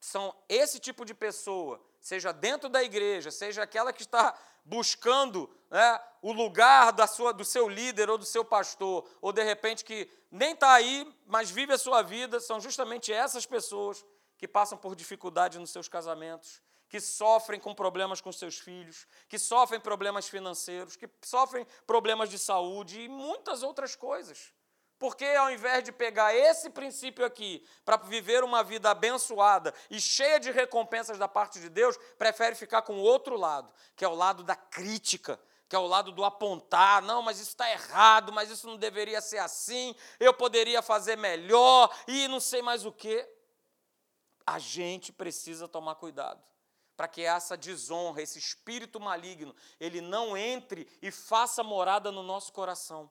São 0.00 0.34
esse 0.48 0.80
tipo 0.80 1.04
de 1.04 1.12
pessoa, 1.12 1.80
seja 2.00 2.32
dentro 2.32 2.68
da 2.68 2.82
igreja, 2.82 3.30
seja 3.30 3.62
aquela 3.62 3.92
que 3.92 4.02
está 4.02 4.34
buscando 4.64 5.48
né, 5.70 6.00
o 6.22 6.32
lugar 6.32 6.92
da 6.92 7.06
sua, 7.06 7.32
do 7.32 7.44
seu 7.44 7.68
líder 7.68 8.08
ou 8.08 8.16
do 8.16 8.24
seu 8.24 8.44
pastor, 8.44 9.06
ou 9.20 9.32
de 9.32 9.42
repente 9.42 9.84
que 9.84 10.10
nem 10.30 10.52
está 10.52 10.72
aí, 10.72 11.06
mas 11.26 11.50
vive 11.50 11.74
a 11.74 11.78
sua 11.78 12.02
vida, 12.02 12.40
são 12.40 12.60
justamente 12.60 13.12
essas 13.12 13.44
pessoas 13.44 14.04
que 14.38 14.48
passam 14.48 14.78
por 14.78 14.96
dificuldade 14.96 15.58
nos 15.58 15.70
seus 15.70 15.86
casamentos, 15.86 16.62
que 16.88 17.00
sofrem 17.00 17.60
com 17.60 17.74
problemas 17.74 18.20
com 18.20 18.32
seus 18.32 18.58
filhos, 18.58 19.06
que 19.28 19.38
sofrem 19.38 19.78
problemas 19.78 20.28
financeiros, 20.28 20.96
que 20.96 21.08
sofrem 21.22 21.66
problemas 21.86 22.30
de 22.30 22.38
saúde 22.38 23.02
e 23.02 23.08
muitas 23.08 23.62
outras 23.62 23.94
coisas. 23.94 24.52
Porque 25.00 25.24
ao 25.24 25.50
invés 25.50 25.82
de 25.82 25.90
pegar 25.90 26.34
esse 26.34 26.68
princípio 26.68 27.24
aqui 27.24 27.66
para 27.86 27.96
viver 27.96 28.44
uma 28.44 28.62
vida 28.62 28.90
abençoada 28.90 29.72
e 29.88 29.98
cheia 29.98 30.38
de 30.38 30.50
recompensas 30.50 31.16
da 31.16 31.26
parte 31.26 31.58
de 31.58 31.70
Deus, 31.70 31.96
prefere 32.18 32.54
ficar 32.54 32.82
com 32.82 32.98
o 32.98 33.02
outro 33.02 33.34
lado, 33.34 33.72
que 33.96 34.04
é 34.04 34.08
o 34.08 34.14
lado 34.14 34.42
da 34.42 34.54
crítica, 34.54 35.40
que 35.66 35.74
é 35.74 35.78
o 35.78 35.86
lado 35.86 36.12
do 36.12 36.22
apontar, 36.22 37.00
não, 37.00 37.22
mas 37.22 37.40
isso 37.40 37.48
está 37.48 37.70
errado, 37.70 38.30
mas 38.30 38.50
isso 38.50 38.66
não 38.66 38.76
deveria 38.76 39.22
ser 39.22 39.38
assim, 39.38 39.96
eu 40.20 40.34
poderia 40.34 40.82
fazer 40.82 41.16
melhor 41.16 41.90
e 42.06 42.28
não 42.28 42.38
sei 42.38 42.60
mais 42.60 42.84
o 42.84 42.92
que. 42.92 43.26
A 44.46 44.58
gente 44.58 45.14
precisa 45.14 45.66
tomar 45.66 45.94
cuidado 45.94 46.44
para 46.94 47.08
que 47.08 47.22
essa 47.22 47.56
desonra, 47.56 48.20
esse 48.20 48.38
espírito 48.38 49.00
maligno, 49.00 49.56
ele 49.80 50.02
não 50.02 50.36
entre 50.36 50.86
e 51.00 51.10
faça 51.10 51.64
morada 51.64 52.12
no 52.12 52.22
nosso 52.22 52.52
coração. 52.52 53.10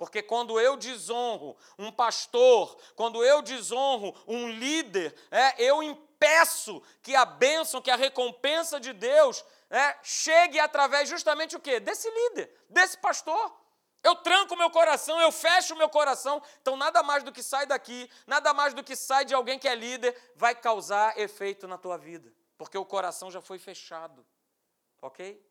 Porque 0.00 0.22
quando 0.22 0.58
eu 0.58 0.76
desonro 0.76 1.54
um 1.78 1.92
pastor, 1.92 2.74
quando 2.96 3.22
eu 3.22 3.42
desonro 3.42 4.14
um 4.26 4.48
líder, 4.48 5.14
é, 5.30 5.62
eu 5.62 5.82
impeço 5.82 6.82
que 7.02 7.14
a 7.14 7.26
bênção, 7.26 7.82
que 7.82 7.90
a 7.90 7.96
recompensa 7.96 8.80
de 8.80 8.92
Deus 8.92 9.44
é, 9.68 9.96
chegue 10.02 10.58
através 10.58 11.06
justamente 11.06 11.54
o 11.54 11.60
quê? 11.60 11.78
Desse 11.78 12.10
líder, 12.10 12.50
desse 12.70 12.96
pastor. 12.96 13.54
Eu 14.02 14.16
tranco 14.16 14.56
meu 14.56 14.70
coração, 14.70 15.20
eu 15.20 15.30
fecho 15.30 15.76
meu 15.76 15.90
coração. 15.90 16.42
Então, 16.62 16.74
nada 16.74 17.02
mais 17.02 17.22
do 17.22 17.30
que 17.30 17.42
sai 17.42 17.66
daqui, 17.66 18.10
nada 18.26 18.54
mais 18.54 18.72
do 18.72 18.82
que 18.82 18.96
sai 18.96 19.26
de 19.26 19.34
alguém 19.34 19.58
que 19.58 19.68
é 19.68 19.74
líder, 19.74 20.16
vai 20.34 20.54
causar 20.54 21.16
efeito 21.18 21.68
na 21.68 21.76
tua 21.76 21.98
vida 21.98 22.32
porque 22.60 22.76
o 22.76 22.84
coração 22.84 23.30
já 23.30 23.40
foi 23.40 23.58
fechado. 23.58 24.22
Ok? 25.00 25.42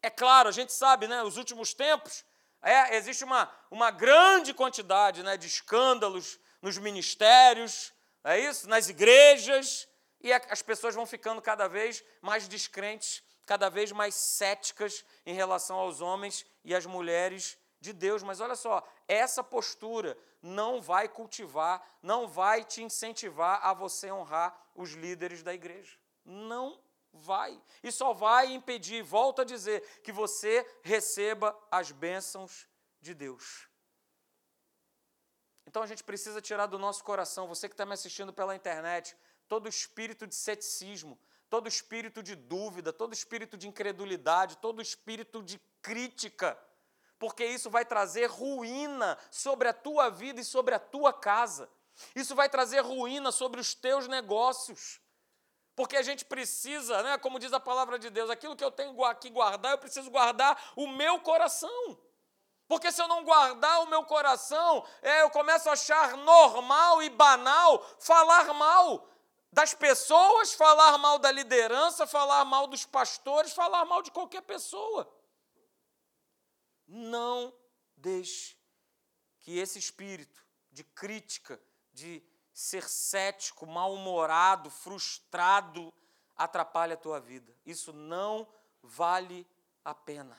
É 0.00 0.08
claro, 0.08 0.48
a 0.48 0.52
gente 0.52 0.72
sabe, 0.72 1.06
né? 1.06 1.22
Os 1.22 1.36
últimos 1.36 1.74
tempos, 1.74 2.24
É, 2.62 2.96
existe 2.96 3.24
uma, 3.24 3.50
uma 3.70 3.90
grande 3.90 4.54
quantidade 4.54 5.22
né, 5.22 5.36
de 5.36 5.48
escândalos 5.48 6.38
nos 6.60 6.78
ministérios, 6.78 7.92
é 8.22 8.38
isso? 8.38 8.68
Nas 8.68 8.88
igrejas, 8.88 9.88
e 10.20 10.32
as 10.32 10.62
pessoas 10.62 10.94
vão 10.94 11.04
ficando 11.04 11.42
cada 11.42 11.66
vez 11.66 12.04
mais 12.20 12.46
descrentes, 12.46 13.22
cada 13.44 13.68
vez 13.68 13.90
mais 13.90 14.14
céticas 14.14 15.04
em 15.26 15.34
relação 15.34 15.76
aos 15.76 16.00
homens 16.00 16.46
e 16.64 16.74
às 16.74 16.86
mulheres 16.86 17.58
de 17.80 17.92
Deus. 17.92 18.22
Mas 18.22 18.40
olha 18.40 18.54
só, 18.54 18.86
essa 19.08 19.42
postura 19.42 20.16
não 20.40 20.80
vai 20.80 21.08
cultivar, 21.08 21.84
não 22.00 22.28
vai 22.28 22.64
te 22.64 22.82
incentivar 22.82 23.58
a 23.64 23.74
você 23.74 24.12
honrar 24.12 24.56
os 24.76 24.92
líderes 24.92 25.42
da 25.42 25.52
igreja. 25.52 25.98
Não 26.24 26.80
vai. 27.12 27.60
E 27.82 27.92
só 27.92 28.12
vai 28.12 28.52
impedir, 28.52 29.02
volto 29.02 29.42
a 29.42 29.44
dizer, 29.44 29.80
que 30.02 30.12
você 30.12 30.66
receba 30.82 31.56
as 31.70 31.92
bênçãos 31.92 32.66
de 33.00 33.14
Deus. 33.14 33.68
Então 35.66 35.82
a 35.82 35.86
gente 35.86 36.04
precisa 36.04 36.40
tirar 36.40 36.66
do 36.66 36.78
nosso 36.78 37.04
coração, 37.04 37.48
você 37.48 37.68
que 37.68 37.74
está 37.74 37.86
me 37.86 37.94
assistindo 37.94 38.32
pela 38.32 38.54
internet, 38.54 39.16
todo 39.48 39.68
espírito 39.68 40.26
de 40.26 40.34
ceticismo, 40.34 41.18
todo 41.48 41.68
espírito 41.68 42.22
de 42.22 42.34
dúvida, 42.34 42.92
todo 42.92 43.12
espírito 43.12 43.56
de 43.56 43.68
incredulidade, 43.68 44.56
todo 44.56 44.80
espírito 44.80 45.42
de 45.42 45.60
crítica, 45.82 46.58
porque 47.18 47.44
isso 47.44 47.68
vai 47.70 47.84
trazer 47.84 48.26
ruína 48.26 49.18
sobre 49.30 49.68
a 49.68 49.72
tua 49.74 50.08
vida 50.08 50.40
e 50.40 50.44
sobre 50.44 50.74
a 50.74 50.78
tua 50.78 51.12
casa. 51.12 51.70
Isso 52.16 52.34
vai 52.34 52.48
trazer 52.48 52.80
ruína 52.80 53.30
sobre 53.30 53.60
os 53.60 53.74
teus 53.74 54.08
negócios. 54.08 55.00
Porque 55.74 55.96
a 55.96 56.02
gente 56.02 56.24
precisa, 56.24 57.02
né, 57.02 57.18
como 57.18 57.38
diz 57.38 57.52
a 57.52 57.60
palavra 57.60 57.98
de 57.98 58.10
Deus, 58.10 58.28
aquilo 58.28 58.54
que 58.54 58.64
eu 58.64 58.70
tenho 58.70 58.94
que 59.20 59.30
guardar, 59.30 59.72
eu 59.72 59.78
preciso 59.78 60.10
guardar 60.10 60.72
o 60.76 60.86
meu 60.86 61.20
coração. 61.20 61.98
Porque 62.68 62.92
se 62.92 63.02
eu 63.02 63.08
não 63.08 63.24
guardar 63.24 63.82
o 63.82 63.86
meu 63.86 64.04
coração, 64.04 64.86
é, 65.02 65.22
eu 65.22 65.30
começo 65.30 65.68
a 65.68 65.72
achar 65.72 66.16
normal 66.16 67.02
e 67.02 67.10
banal 67.10 67.84
falar 67.98 68.52
mal 68.54 69.08
das 69.52 69.74
pessoas, 69.74 70.54
falar 70.54 70.96
mal 70.96 71.18
da 71.18 71.30
liderança, 71.30 72.06
falar 72.06 72.44
mal 72.44 72.66
dos 72.66 72.86
pastores, 72.86 73.52
falar 73.52 73.84
mal 73.84 74.02
de 74.02 74.10
qualquer 74.10 74.42
pessoa. 74.42 75.10
Não 76.86 77.54
deixe 77.96 78.56
que 79.40 79.58
esse 79.58 79.78
espírito 79.78 80.42
de 80.70 80.82
crítica, 80.82 81.60
de 81.92 82.22
ser 82.52 82.88
cético, 82.88 83.66
mal-humorado, 83.66 84.70
frustrado, 84.70 85.92
atrapalhe 86.36 86.92
a 86.92 86.96
tua 86.96 87.20
vida. 87.20 87.54
Isso 87.64 87.92
não 87.92 88.46
vale 88.82 89.46
a 89.84 89.94
pena. 89.94 90.36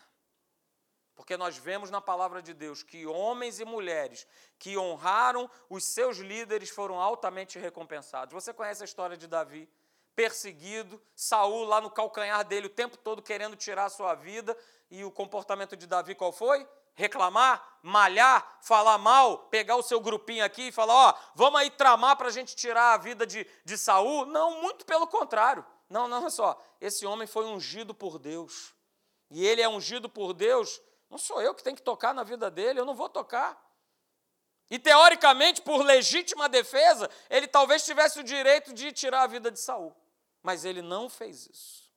Porque 1.16 1.38
nós 1.38 1.57
vemos 1.57 1.91
na 1.91 2.01
palavra 2.01 2.41
de 2.41 2.53
Deus 2.53 2.82
que 2.82 3.05
homens 3.05 3.59
e 3.59 3.66
mulheres 3.66 4.28
que 4.57 4.78
honraram 4.78 5.49
os 5.70 5.84
seus 5.84 6.18
líderes 6.18 6.70
foram 6.70 6.99
altamente 6.99 7.59
recompensados. 7.59 8.34
Você 8.34 8.51
conhece 8.51 8.82
a 8.82 8.86
história 8.86 9.16
de 9.16 9.28
Davi? 9.28 9.70
Perseguido, 10.16 11.01
Saul 11.16 11.66
lá 11.66 11.82
no 11.82 11.89
calcanhar 11.89 12.43
dele 12.43 12.68
o 12.68 12.70
tempo 12.70 12.97
todo 12.97 13.22
querendo 13.22 13.55
tirar 13.55 13.86
a 13.86 13.89
sua 13.89 14.14
vida, 14.16 14.57
e 14.89 15.03
o 15.03 15.11
comportamento 15.11 15.76
de 15.76 15.88
Davi 15.88 16.14
qual 16.14 16.32
foi? 16.32 16.68
Reclamar, 16.96 17.80
malhar, 17.82 18.60
falar 18.62 18.98
mal, 18.98 19.39
pegar 19.50 19.76
o 19.76 19.84
seu 19.84 20.00
grupinho 20.00 20.46
aqui 20.46 20.68
e 20.68 20.72
falar: 20.72 20.94
Ó, 20.94 21.14
vamos 21.36 21.60
aí 21.60 21.70
tramar 21.70 22.16
para 22.16 22.28
a 22.28 22.32
gente 22.32 22.56
tirar 22.56 22.94
a 22.94 22.98
vida 22.98 23.26
de, 23.26 23.48
de 23.66 23.78
Saul? 23.78 24.26
Não, 24.26 24.62
muito 24.62 24.86
pelo 24.86 25.08
contrário. 25.08 25.66
Não, 25.89 26.08
não, 26.08 26.26
é 26.26 26.30
só. 26.30 26.62
Esse 26.80 27.06
homem 27.06 27.28
foi 27.28 27.46
ungido 27.46 27.94
por 27.94 28.20
Deus. 28.20 28.74
E 29.30 29.46
ele 29.46 29.62
é 29.62 29.70
ungido 29.70 30.08
por 30.08 30.34
Deus 30.34 30.82
não 31.14 31.20
sou 31.20 31.39
eu 31.39 31.54
que 31.54 31.64
tenho 31.64 31.76
que 31.76 31.84
tocar 31.84 32.12
na 32.12 32.24
vida 32.24 32.50
dele, 32.50 32.80
eu 32.80 32.86
não 32.86 32.96
vou 32.96 33.08
tocar. 33.08 33.64
E 34.68 34.80
teoricamente, 34.80 35.62
por 35.62 35.86
legítima 35.86 36.50
defesa, 36.50 37.08
ele 37.30 37.48
talvez 37.48 37.86
tivesse 37.86 38.20
o 38.20 38.24
direito 38.24 38.74
de 38.74 38.91
tirar 38.91 39.22
a 39.22 39.28
vida 39.28 39.52
de 39.52 39.60
Saul. 39.60 39.96
Mas 40.41 40.66
ele 40.66 40.82
não 40.82 41.08
fez 41.08 41.46
isso. 41.46 41.94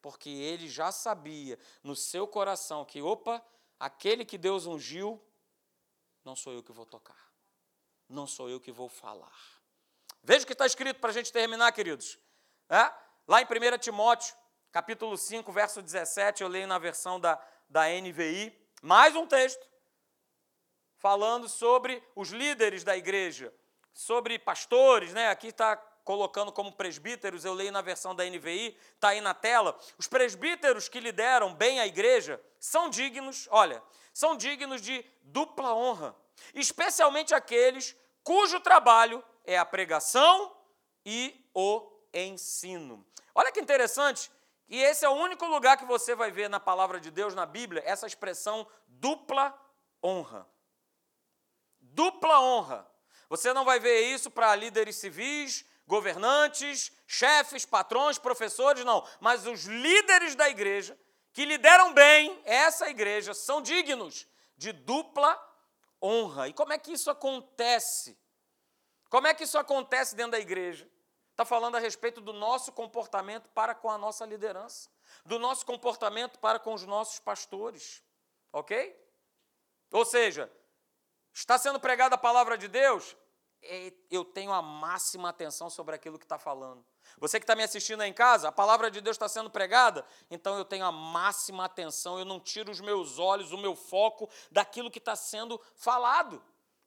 Porque 0.00 0.30
ele 0.30 0.68
já 0.68 0.92
sabia 0.92 1.58
no 1.82 1.96
seu 1.96 2.24
coração 2.24 2.84
que, 2.84 3.02
opa, 3.02 3.44
aquele 3.84 4.24
que 4.24 4.38
Deus 4.38 4.66
ungiu, 4.66 5.20
não 6.24 6.36
sou 6.36 6.52
eu 6.52 6.62
que 6.62 6.72
vou 6.72 6.86
tocar. 6.86 7.32
Não 8.08 8.26
sou 8.26 8.48
eu 8.48 8.60
que 8.60 8.70
vou 8.70 8.88
falar. 8.88 9.36
Veja 10.22 10.44
o 10.44 10.46
que 10.46 10.52
está 10.52 10.66
escrito 10.66 11.00
para 11.00 11.10
a 11.10 11.12
gente 11.12 11.32
terminar, 11.32 11.72
queridos. 11.72 12.18
É? 12.68 12.92
Lá 13.26 13.40
em 13.40 13.44
1 13.44 13.78
Timóteo, 13.78 14.36
capítulo 14.70 15.16
5, 15.16 15.50
verso 15.50 15.82
17, 15.82 16.42
eu 16.42 16.48
leio 16.48 16.66
na 16.66 16.78
versão 16.78 17.18
da 17.18 17.42
da 17.72 17.88
NVI, 17.88 18.54
mais 18.82 19.16
um 19.16 19.26
texto 19.26 19.66
falando 20.98 21.48
sobre 21.48 22.06
os 22.14 22.28
líderes 22.28 22.84
da 22.84 22.94
igreja, 22.94 23.52
sobre 23.94 24.38
pastores, 24.38 25.14
né? 25.14 25.30
Aqui 25.30 25.48
está 25.48 25.74
colocando 26.04 26.52
como 26.52 26.72
presbíteros, 26.72 27.44
eu 27.44 27.54
leio 27.54 27.72
na 27.72 27.80
versão 27.80 28.14
da 28.14 28.24
NVI, 28.24 28.76
está 28.94 29.08
aí 29.08 29.20
na 29.20 29.34
tela. 29.34 29.78
Os 29.98 30.06
presbíteros 30.06 30.88
que 30.88 31.00
lideram 31.00 31.54
bem 31.54 31.80
a 31.80 31.86
igreja 31.86 32.40
são 32.58 32.88
dignos, 32.88 33.48
olha, 33.50 33.82
são 34.12 34.36
dignos 34.36 34.80
de 34.80 35.04
dupla 35.22 35.74
honra, 35.74 36.14
especialmente 36.54 37.34
aqueles 37.34 37.96
cujo 38.22 38.60
trabalho 38.60 39.24
é 39.44 39.58
a 39.58 39.64
pregação 39.64 40.56
e 41.04 41.48
o 41.54 41.90
ensino. 42.12 43.06
Olha 43.34 43.52
que 43.52 43.60
interessante, 43.60 44.30
e 44.68 44.80
esse 44.80 45.04
é 45.04 45.08
o 45.08 45.12
único 45.12 45.44
lugar 45.46 45.76
que 45.76 45.84
você 45.84 46.14
vai 46.14 46.30
ver 46.30 46.48
na 46.48 46.60
palavra 46.60 47.00
de 47.00 47.10
Deus, 47.10 47.34
na 47.34 47.46
Bíblia, 47.46 47.82
essa 47.84 48.06
expressão 48.06 48.66
dupla 48.86 49.54
honra. 50.02 50.46
Dupla 51.80 52.40
honra. 52.40 52.90
Você 53.28 53.52
não 53.52 53.64
vai 53.64 53.78
ver 53.80 54.00
isso 54.02 54.30
para 54.30 54.54
líderes 54.54 54.96
civis, 54.96 55.64
governantes, 55.86 56.92
chefes, 57.06 57.64
patrões, 57.64 58.18
professores, 58.18 58.84
não. 58.84 59.06
Mas 59.20 59.46
os 59.46 59.64
líderes 59.64 60.34
da 60.34 60.48
igreja, 60.48 60.98
que 61.32 61.44
lideram 61.44 61.92
bem 61.92 62.40
essa 62.44 62.88
igreja, 62.88 63.34
são 63.34 63.60
dignos 63.60 64.26
de 64.56 64.72
dupla 64.72 65.38
honra. 66.02 66.48
E 66.48 66.52
como 66.52 66.72
é 66.72 66.78
que 66.78 66.92
isso 66.92 67.10
acontece? 67.10 68.18
Como 69.08 69.26
é 69.26 69.34
que 69.34 69.44
isso 69.44 69.58
acontece 69.58 70.16
dentro 70.16 70.32
da 70.32 70.40
igreja? 70.40 70.88
Está 71.30 71.44
falando 71.44 71.76
a 71.76 71.80
respeito 71.80 72.20
do 72.20 72.32
nosso 72.32 72.72
comportamento 72.72 73.48
para 73.50 73.74
com 73.74 73.90
a 73.90 73.96
nossa 73.96 74.24
liderança, 74.24 74.90
do 75.24 75.38
nosso 75.38 75.64
comportamento 75.64 76.38
para 76.38 76.58
com 76.58 76.74
os 76.74 76.84
nossos 76.84 77.18
pastores, 77.18 78.02
ok? 78.52 78.98
Ou 79.90 80.04
seja, 80.04 80.50
está 81.32 81.58
sendo 81.58 81.80
pregada 81.80 82.14
a 82.14 82.18
palavra 82.18 82.56
de 82.56 82.68
Deus, 82.68 83.16
eu 84.10 84.24
tenho 84.24 84.52
a 84.52 84.60
máxima 84.60 85.28
atenção 85.28 85.70
sobre 85.70 85.94
aquilo 85.94 86.18
que 86.18 86.24
está 86.24 86.38
falando. 86.38 86.84
Você 87.18 87.38
que 87.38 87.44
está 87.44 87.54
me 87.54 87.62
assistindo 87.62 88.00
aí 88.00 88.10
em 88.10 88.14
casa, 88.14 88.48
a 88.48 88.52
palavra 88.52 88.90
de 88.90 89.00
Deus 89.00 89.14
está 89.14 89.28
sendo 89.28 89.50
pregada, 89.50 90.04
então 90.30 90.56
eu 90.56 90.64
tenho 90.64 90.84
a 90.84 90.92
máxima 90.92 91.64
atenção, 91.64 92.18
eu 92.18 92.24
não 92.24 92.40
tiro 92.40 92.70
os 92.70 92.80
meus 92.80 93.18
olhos, 93.18 93.52
o 93.52 93.58
meu 93.58 93.76
foco 93.76 94.28
daquilo 94.50 94.90
que 94.90 94.98
está 94.98 95.14
sendo 95.14 95.60
falado 95.74 96.42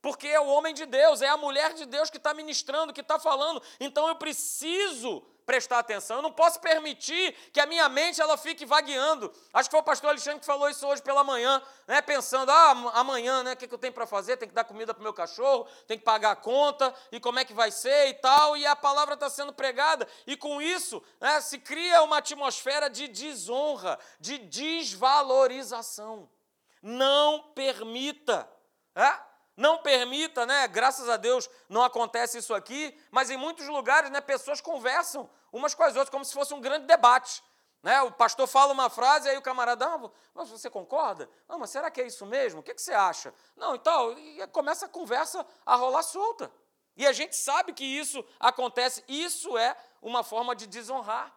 porque 0.06 0.28
é 0.28 0.40
o 0.40 0.46
homem 0.46 0.72
de 0.72 0.86
Deus, 0.86 1.24
é 1.24 1.28
a 1.28 1.36
mulher 1.36 1.74
de 1.74 1.84
Deus 1.84 2.12
que 2.12 2.18
está 2.18 2.32
ministrando, 2.32 2.94
que 2.94 3.02
está 3.02 3.18
falando. 3.18 3.60
Então 3.80 4.08
eu 4.08 4.16
preciso 4.16 5.26
prestar 5.46 5.80
atenção. 5.80 6.18
Eu 6.18 6.22
não 6.22 6.32
posso 6.32 6.60
permitir 6.60 7.34
que 7.54 7.60
a 7.60 7.66
minha 7.66 7.88
mente 7.88 8.20
ela 8.20 8.38
fique 8.38 8.66
vagueando. 8.66 9.32
Acho 9.54 9.70
que 9.70 9.72
foi 9.72 9.80
o 9.80 9.84
pastor 9.84 10.10
Alexandre 10.10 10.40
que 10.40 10.46
falou 10.46 10.70
isso 10.70 10.86
hoje 10.88 11.02
pela 11.02 11.24
manhã, 11.24 11.62
né? 11.88 12.02
pensando, 12.02 12.52
ah, 12.52 12.92
amanhã, 12.96 13.44
né? 13.44 13.54
o 13.54 13.58
que, 13.58 13.72
eu 13.72 13.78
tenho 13.78 13.94
para 13.94 14.08
fazer? 14.08 14.38
Tem 14.38 14.48
que 14.48 14.56
dar 14.56 14.64
comida 14.64 14.94
para 14.94 15.02
o 15.02 15.04
meu 15.04 15.14
cachorro, 15.14 15.68
tem 15.88 15.98
que 15.98 16.04
pagar 16.04 16.32
a 16.32 16.36
conta, 16.36 16.94
e 17.12 17.20
como 17.20 17.40
é 17.40 17.46
que 17.46 17.54
vai 17.54 17.72
ser 17.72 18.10
e 18.10 18.14
tal. 18.16 18.58
E 18.58 18.66
a 18.66 18.76
palavra 18.76 19.14
está 19.14 19.30
sendo 19.30 19.54
pregada. 19.54 20.08
E 20.26 20.36
com 20.36 20.62
isso 20.62 21.04
né, 21.20 21.40
se 21.42 21.60
cria 21.60 22.02
uma 22.04 22.18
atmosfera 22.18 22.90
de 22.90 23.08
desonra, 23.08 24.00
de 24.20 24.38
desvalorização. 24.38 26.30
Não 26.82 27.52
permita. 27.54 28.50
É? 28.96 29.35
Não 29.56 29.78
permita, 29.78 30.46
né? 30.46 30.68
Graças 30.68 31.08
a 31.08 31.16
Deus 31.16 31.50
não 31.70 31.84
acontece 31.84 32.38
isso 32.38 32.54
aqui, 32.54 32.98
mas 33.10 33.30
em 33.30 33.38
muitos 33.38 33.68
lugares, 33.68 34.10
né, 34.12 34.20
pessoas 34.20 34.60
conversam 34.60 35.30
umas 35.52 35.74
com 35.74 35.84
as 35.84 35.96
outras 35.96 36.10
como 36.10 36.26
se 36.26 36.34
fosse 36.34 36.54
um 36.54 36.60
grande 36.60 36.86
debate. 36.86 37.42
Né? 37.82 38.02
O 38.02 38.12
pastor 38.12 38.48
fala 38.48 38.74
uma 38.74 38.90
frase, 38.90 39.30
aí 39.30 39.38
o 39.38 39.42
camarada, 39.42 39.86
ah, 39.86 40.10
mas 40.34 40.50
você 40.50 40.70
concorda? 40.70 41.30
Não, 41.48 41.60
mas 41.60 41.70
será 41.70 41.90
que 41.92 42.02
é 42.02 42.08
isso 42.08 42.26
mesmo? 42.26 42.60
O 42.60 42.64
que, 42.64 42.74
que 42.74 42.82
você 42.82 42.94
acha? 42.94 43.34
Não, 43.56 43.76
então, 43.76 44.18
e 44.18 44.46
começa 44.48 44.88
a 44.88 44.90
conversa 44.90 45.46
a 45.66 45.76
rolar 45.76 46.04
solta. 46.04 46.52
E 46.98 47.06
a 47.06 47.12
gente 47.12 47.36
sabe 47.36 47.74
que 47.74 47.86
isso 47.86 48.26
acontece, 48.40 49.04
isso 49.08 49.58
é 49.58 49.78
uma 50.02 50.24
forma 50.24 50.56
de 50.56 50.66
desonrar 50.66 51.32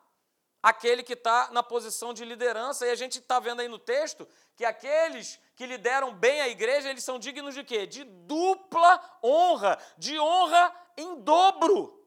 aquele 0.63 1.03
que 1.03 1.13
está 1.13 1.51
na 1.53 1.63
posição 1.63 2.15
de 2.15 2.25
liderança. 2.25 2.87
E 2.87 2.91
a 2.91 2.95
gente 2.95 3.19
está 3.19 3.39
vendo 3.39 3.61
aí 3.61 3.69
no 3.69 3.79
texto 3.79 4.27
que 4.57 4.65
aqueles 4.65 5.39
que 5.59 5.67
lideram 5.67 6.15
bem 6.15 6.41
a 6.41 6.49
igreja, 6.49 6.89
eles 6.89 7.03
são 7.03 7.19
dignos 7.19 7.53
de 7.53 7.65
quê? 7.65 7.85
De 7.85 8.05
dupla 8.05 9.19
honra, 9.21 9.77
de 9.99 10.17
honra 10.17 10.73
em 10.97 11.21
dobro. 11.21 12.01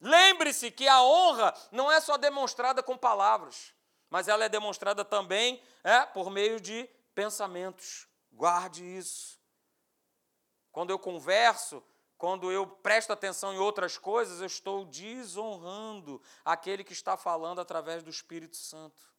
Lembre-se 0.00 0.68
que 0.72 0.88
a 0.88 1.00
honra 1.00 1.54
não 1.70 1.92
é 1.92 2.00
só 2.00 2.16
demonstrada 2.16 2.82
com 2.82 2.98
palavras, 2.98 3.72
mas 4.10 4.26
ela 4.26 4.44
é 4.44 4.48
demonstrada 4.48 5.04
também 5.04 5.62
é, 5.84 6.04
por 6.06 6.28
meio 6.28 6.60
de 6.60 6.90
pensamentos. 7.14 8.08
Guarde 8.32 8.84
isso. 8.84 9.38
Quando 10.72 10.90
eu 10.90 10.98
converso, 10.98 11.80
quando 12.18 12.50
eu 12.50 12.66
presto 12.66 13.12
atenção 13.12 13.54
em 13.54 13.58
outras 13.58 13.96
coisas, 13.96 14.40
eu 14.40 14.46
estou 14.46 14.84
desonrando 14.86 16.20
aquele 16.44 16.82
que 16.82 16.92
está 16.92 17.16
falando 17.16 17.60
através 17.60 18.02
do 18.02 18.10
Espírito 18.10 18.56
Santo. 18.56 19.09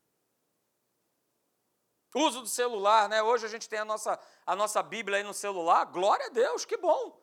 Uso 2.13 2.41
do 2.41 2.47
celular, 2.47 3.07
né? 3.07 3.23
Hoje 3.23 3.45
a 3.45 3.49
gente 3.49 3.69
tem 3.69 3.79
a 3.79 3.85
nossa, 3.85 4.19
a 4.45 4.55
nossa 4.55 4.83
Bíblia 4.83 5.17
aí 5.17 5.23
no 5.23 5.33
celular. 5.33 5.85
Glória 5.85 6.25
a 6.25 6.29
Deus, 6.29 6.65
que 6.65 6.77
bom. 6.77 7.19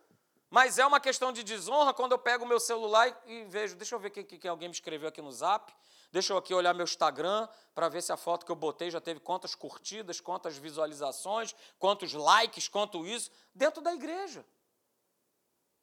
Mas 0.51 0.79
é 0.79 0.87
uma 0.87 0.99
questão 0.99 1.31
de 1.31 1.43
desonra 1.43 1.93
quando 1.93 2.13
eu 2.13 2.19
pego 2.19 2.45
o 2.45 2.49
meu 2.49 2.59
celular 2.59 3.07
e, 3.27 3.33
e 3.33 3.45
vejo, 3.45 3.77
deixa 3.77 3.95
eu 3.95 3.99
ver 3.99 4.09
o 4.09 4.11
que, 4.11 4.25
que, 4.25 4.49
alguém 4.49 4.69
me 4.69 4.75
escreveu 4.75 5.09
aqui 5.09 5.21
no 5.21 5.31
zap, 5.31 5.75
deixa 6.11 6.33
eu 6.33 6.39
aqui 6.39 6.55
olhar 6.55 6.73
meu 6.73 6.85
Instagram 6.85 7.47
para 7.75 7.89
ver 7.91 8.03
se 8.03 8.13
a 8.13 8.17
foto 8.17 8.47
que 8.47 8.53
eu 8.53 8.57
botei 8.57 8.91
já 8.91 9.01
teve 9.01 9.21
quantas 9.21 9.55
curtidas, 9.55 10.21
quantas 10.21 10.57
visualizações, 10.57 11.55
quantos 11.79 12.15
likes, 12.15 12.67
quanto 12.67 13.07
isso, 13.07 13.31
dentro 13.55 13.83
da 13.83 13.93
igreja. 13.93 14.43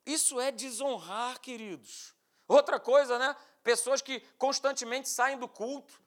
Isso 0.04 0.40
é 0.40 0.52
desonrar, 0.52 1.40
queridos. 1.40 2.16
Outra 2.48 2.80
coisa, 2.80 3.20
né? 3.20 3.36
Pessoas 3.64 4.02
que 4.02 4.20
constantemente 4.38 5.10
saem 5.10 5.38
do 5.38 5.48
culto. 5.48 6.00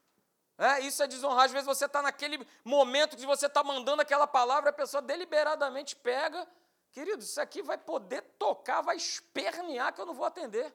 É, 0.59 0.81
isso 0.81 1.03
é 1.03 1.07
desonrar. 1.07 1.45
Às 1.45 1.53
vezes 1.53 1.67
você 1.67 1.87
está 1.87 2.03
naquele 2.03 2.45
momento 2.65 3.17
que 3.17 3.25
você 3.25 3.47
está 3.47 3.63
mandando 3.63 4.03
aquela 4.03 4.27
palavra, 4.27 4.71
a 4.71 4.73
pessoa 4.73 5.01
deliberadamente 5.01 5.95
pega 5.95 6.47
Querido, 6.93 7.23
isso 7.23 7.41
aqui 7.41 7.63
vai 7.63 7.79
poder 7.79 8.23
tocar, 8.39 8.81
vai 8.81 8.97
espernear 8.97 9.93
que 9.93 10.01
eu 10.01 10.07
não 10.07 10.15
vou 10.15 10.27
atender. 10.27 10.75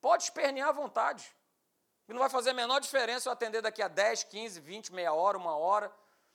Pode 0.00 0.24
espernear 0.24 0.68
à 0.68 0.72
vontade. 0.72 1.34
E 2.08 2.12
não 2.12 2.20
vai 2.20 2.30
fazer 2.30 2.50
a 2.50 2.54
menor 2.54 2.80
diferença 2.80 3.28
eu 3.28 3.32
atender 3.32 3.60
daqui 3.60 3.82
a 3.82 3.88
10, 3.88 4.24
15, 4.24 4.60
20, 4.60 4.92
meia 4.92 5.12
hora, 5.12 5.36
uma 5.36 5.56
hora. 5.56 5.92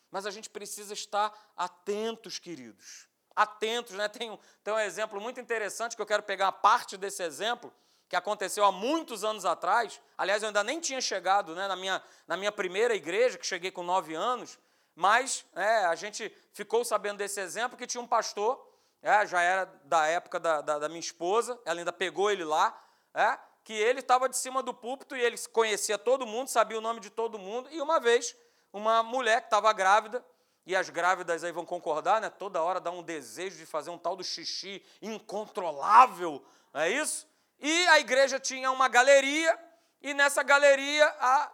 Mas 0.10 0.26
a 0.26 0.32
gente 0.32 0.50
precisa 0.50 0.94
estar 0.94 1.34
atentos, 1.56 2.38
queridos. 2.38 3.08
Atentos, 3.34 3.96
né? 3.96 4.10
Tem 4.10 4.30
um, 4.30 4.38
tem 4.64 4.74
um 4.74 4.80
exemplo 4.80 5.22
muito 5.22 5.40
interessante 5.40 5.96
que 5.96 6.02
eu 6.02 6.06
quero 6.06 6.24
pegar 6.24 6.48
uma 6.48 6.52
parte 6.52 6.98
desse 6.98 7.24
exemplo, 7.24 7.74
que 8.12 8.16
aconteceu 8.18 8.66
há 8.66 8.74
muitos 8.74 9.24
anos 9.24 9.46
atrás. 9.46 10.02
Aliás, 10.18 10.44
eu 10.44 10.48
ainda 10.48 10.66
nem 10.66 10.82
tinha 10.82 11.00
chegado 11.00 11.56
né, 11.56 11.66
na, 11.66 11.78
minha, 11.78 12.04
na 12.28 12.36
minha 12.36 12.52
primeira 12.52 12.94
igreja, 12.94 13.38
que 13.38 13.48
cheguei 13.48 13.72
com 13.72 13.84
nove 13.84 14.14
anos. 14.14 14.60
Mas 14.94 15.46
é, 15.56 15.86
a 15.86 15.96
gente 15.96 16.30
ficou 16.52 16.84
sabendo 16.84 17.20
desse 17.20 17.40
exemplo 17.40 17.78
que 17.78 17.88
tinha 17.88 18.02
um 18.02 18.06
pastor, 18.06 18.62
é, 19.02 19.26
já 19.26 19.42
era 19.42 19.64
da 19.86 20.08
época 20.08 20.42
da, 20.42 20.60
da, 20.60 20.78
da, 20.78 20.90
minha 20.90 21.00
esposa, 21.00 21.58
ela 21.64 21.80
ainda 21.80 21.94
pegou 21.94 22.30
ele 22.30 22.44
lá, 22.44 22.78
é, 23.14 23.40
que 23.64 23.72
ele 23.72 24.02
estava 24.02 24.28
de 24.28 24.36
cima 24.36 24.62
do 24.62 24.74
púlpito 24.74 25.16
e 25.16 25.22
ele 25.22 25.38
conhecia 25.54 25.98
todo 25.98 26.28
mundo, 26.28 26.50
sabia 26.50 26.78
o 26.78 26.82
nome 26.82 27.00
de 27.00 27.10
todo 27.10 27.40
mundo, 27.40 27.70
e 27.72 27.80
uma 27.80 27.98
vez, 27.98 28.36
uma 28.74 29.02
mulher 29.02 29.40
que 29.40 29.48
estava 29.48 29.72
grávida, 29.72 30.22
e 30.66 30.76
as 30.76 30.90
grávidas 30.90 31.46
aí 31.46 31.54
vão 31.54 31.66
concordar, 31.66 32.20
né? 32.20 32.30
Toda 32.30 32.62
hora 32.62 32.82
dá 32.82 32.92
um 32.92 33.02
desejo 33.02 33.58
de 33.58 33.66
fazer 33.66 33.90
um 33.90 33.98
tal 33.98 34.18
do 34.18 34.24
xixi 34.24 34.84
incontrolável, 35.02 36.44
não 36.74 36.82
é 36.82 36.90
isso? 36.90 37.31
E 37.62 37.88
a 37.90 38.00
igreja 38.00 38.40
tinha 38.40 38.72
uma 38.72 38.88
galeria, 38.88 39.58
e 40.02 40.14
nessa 40.14 40.42
galeria 40.42 41.08
a 41.20 41.52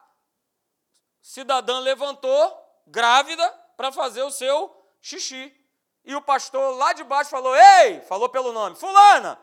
cidadã 1.22 1.80
levantou 1.80 2.82
grávida 2.88 3.48
para 3.76 3.92
fazer 3.92 4.24
o 4.24 4.32
seu 4.32 4.74
xixi. 5.02 5.54
E 6.06 6.16
o 6.16 6.22
pastor 6.22 6.78
lá 6.78 6.94
de 6.94 7.04
baixo 7.04 7.30
falou: 7.30 7.54
Ei, 7.56 8.00
falou 8.02 8.30
pelo 8.30 8.54
nome, 8.54 8.78
Fulana, 8.78 9.38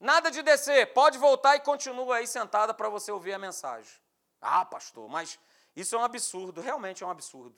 nada 0.00 0.30
de 0.30 0.42
descer, 0.42 0.94
pode 0.94 1.18
voltar 1.18 1.56
e 1.56 1.60
continua 1.60 2.16
aí 2.16 2.26
sentada 2.26 2.72
para 2.72 2.88
você 2.88 3.12
ouvir 3.12 3.34
a 3.34 3.38
mensagem. 3.38 3.92
Ah, 4.40 4.64
pastor, 4.64 5.06
mas 5.10 5.38
isso 5.76 5.94
é 5.94 5.98
um 5.98 6.04
absurdo, 6.04 6.62
realmente 6.62 7.04
é 7.04 7.06
um 7.06 7.10
absurdo. 7.10 7.54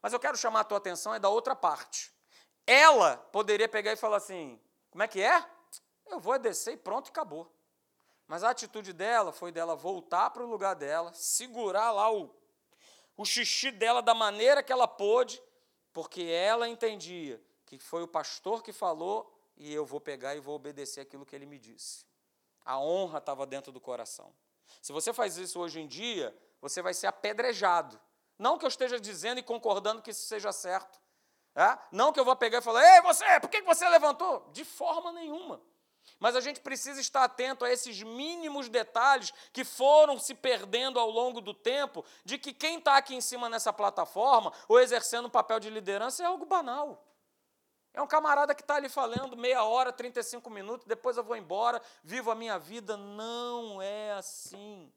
Mas 0.00 0.12
eu 0.12 0.20
quero 0.20 0.36
chamar 0.36 0.60
a 0.60 0.64
tua 0.64 0.78
atenção 0.78 1.12
é 1.12 1.18
da 1.18 1.28
outra 1.28 1.56
parte. 1.56 2.14
Ela 2.64 3.16
poderia 3.32 3.68
pegar 3.68 3.92
e 3.92 3.96
falar 3.96 4.18
assim: 4.18 4.60
como 4.88 5.02
é 5.02 5.08
que 5.08 5.20
é? 5.20 5.44
Eu 6.06 6.20
vou 6.20 6.38
descer 6.38 6.74
e 6.74 6.76
pronto, 6.76 7.08
acabou. 7.08 7.50
Mas 8.26 8.42
a 8.42 8.50
atitude 8.50 8.92
dela 8.92 9.32
foi 9.32 9.52
dela 9.52 9.76
voltar 9.76 10.30
para 10.30 10.42
o 10.42 10.46
lugar 10.46 10.74
dela, 10.74 11.12
segurar 11.14 11.90
lá 11.90 12.12
o 12.12 12.34
o 13.16 13.24
xixi 13.24 13.70
dela 13.70 14.02
da 14.02 14.14
maneira 14.14 14.62
que 14.62 14.72
ela 14.72 14.86
pôde, 14.86 15.42
porque 15.92 16.22
ela 16.22 16.68
entendia 16.68 17.42
que 17.64 17.78
foi 17.78 18.02
o 18.02 18.08
pastor 18.08 18.62
que 18.62 18.72
falou 18.72 19.32
e 19.56 19.72
eu 19.72 19.86
vou 19.86 20.00
pegar 20.00 20.36
e 20.36 20.40
vou 20.40 20.54
obedecer 20.54 21.00
aquilo 21.00 21.24
que 21.24 21.34
ele 21.34 21.46
me 21.46 21.58
disse. 21.58 22.04
A 22.64 22.78
honra 22.78 23.18
estava 23.18 23.46
dentro 23.46 23.72
do 23.72 23.80
coração. 23.80 24.32
Se 24.82 24.92
você 24.92 25.12
faz 25.12 25.36
isso 25.38 25.58
hoje 25.58 25.80
em 25.80 25.86
dia, 25.86 26.36
você 26.60 26.82
vai 26.82 26.92
ser 26.92 27.06
apedrejado. 27.06 27.98
Não 28.38 28.58
que 28.58 28.64
eu 28.64 28.68
esteja 28.68 29.00
dizendo 29.00 29.38
e 29.38 29.42
concordando 29.42 30.02
que 30.02 30.10
isso 30.10 30.26
seja 30.26 30.52
certo. 30.52 31.00
É? 31.54 31.78
Não 31.90 32.12
que 32.12 32.20
eu 32.20 32.24
vou 32.24 32.36
pegar 32.36 32.58
e 32.58 32.62
falar, 32.62 32.96
ei, 32.96 33.00
você, 33.00 33.40
por 33.40 33.48
que 33.48 33.62
você 33.62 33.88
levantou? 33.88 34.50
De 34.52 34.62
forma 34.62 35.10
nenhuma. 35.12 35.60
Mas 36.18 36.34
a 36.34 36.40
gente 36.40 36.60
precisa 36.60 37.00
estar 37.00 37.24
atento 37.24 37.64
a 37.64 37.70
esses 37.70 38.02
mínimos 38.02 38.68
detalhes 38.68 39.32
que 39.52 39.64
foram 39.64 40.18
se 40.18 40.34
perdendo 40.34 40.98
ao 40.98 41.10
longo 41.10 41.40
do 41.40 41.52
tempo, 41.52 42.04
de 42.24 42.38
que 42.38 42.52
quem 42.52 42.78
está 42.78 42.96
aqui 42.96 43.14
em 43.14 43.20
cima 43.20 43.48
nessa 43.48 43.72
plataforma 43.72 44.52
ou 44.68 44.80
exercendo 44.80 45.26
um 45.26 45.30
papel 45.30 45.60
de 45.60 45.70
liderança 45.70 46.22
é 46.22 46.26
algo 46.26 46.46
banal. 46.46 47.04
É 47.92 48.02
um 48.02 48.06
camarada 48.06 48.54
que 48.54 48.60
está 48.60 48.74
ali 48.76 48.90
falando 48.90 49.38
meia 49.38 49.64
hora, 49.64 49.90
35 49.90 50.50
minutos, 50.50 50.86
depois 50.86 51.16
eu 51.16 51.24
vou 51.24 51.34
embora, 51.34 51.80
vivo 52.04 52.30
a 52.30 52.34
minha 52.34 52.58
vida. 52.58 52.94
Não 52.94 53.80
é 53.80 54.12
assim. 54.12 54.92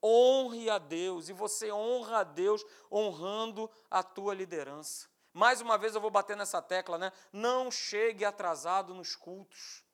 Honre 0.00 0.70
a 0.70 0.78
Deus, 0.78 1.28
e 1.28 1.32
você 1.32 1.72
honra 1.72 2.18
a 2.18 2.22
Deus 2.22 2.64
honrando 2.92 3.68
a 3.90 4.04
tua 4.04 4.34
liderança. 4.34 5.08
Mais 5.34 5.60
uma 5.60 5.76
vez 5.76 5.96
eu 5.96 6.00
vou 6.00 6.12
bater 6.12 6.36
nessa 6.36 6.62
tecla, 6.62 6.96
né? 6.96 7.12
Não 7.32 7.68
chegue 7.68 8.24
atrasado 8.24 8.94
nos 8.94 9.16
cultos. 9.16 9.84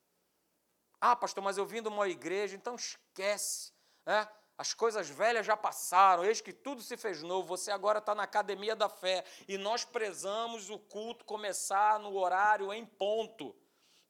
Ah, 1.01 1.17
pastor, 1.17 1.43
mas 1.43 1.57
eu 1.57 1.65
vim 1.65 1.81
de 1.81 1.89
uma 1.89 2.07
igreja, 2.07 2.55
então 2.55 2.75
esquece. 2.75 3.73
Né? 4.05 4.29
As 4.59 4.75
coisas 4.75 5.09
velhas 5.09 5.47
já 5.47 5.57
passaram, 5.57 6.27
eis 6.27 6.43
que 6.43 6.53
tudo 6.53 6.83
se 6.83 6.95
fez 6.95 7.23
novo. 7.23 7.49
Você 7.49 7.71
agora 7.71 8.01
está 8.01 8.15
na 8.15 8.25
academia 8.25 8.77
da 8.77 8.91
fé. 8.91 9.25
E 9.49 9.57
nós 9.57 9.83
prezamos 9.83 10.69
o 10.69 10.79
culto 10.79 11.25
começar 11.25 11.99
no 11.99 12.15
horário 12.15 12.71
em 12.71 12.85
ponto. 12.85 13.57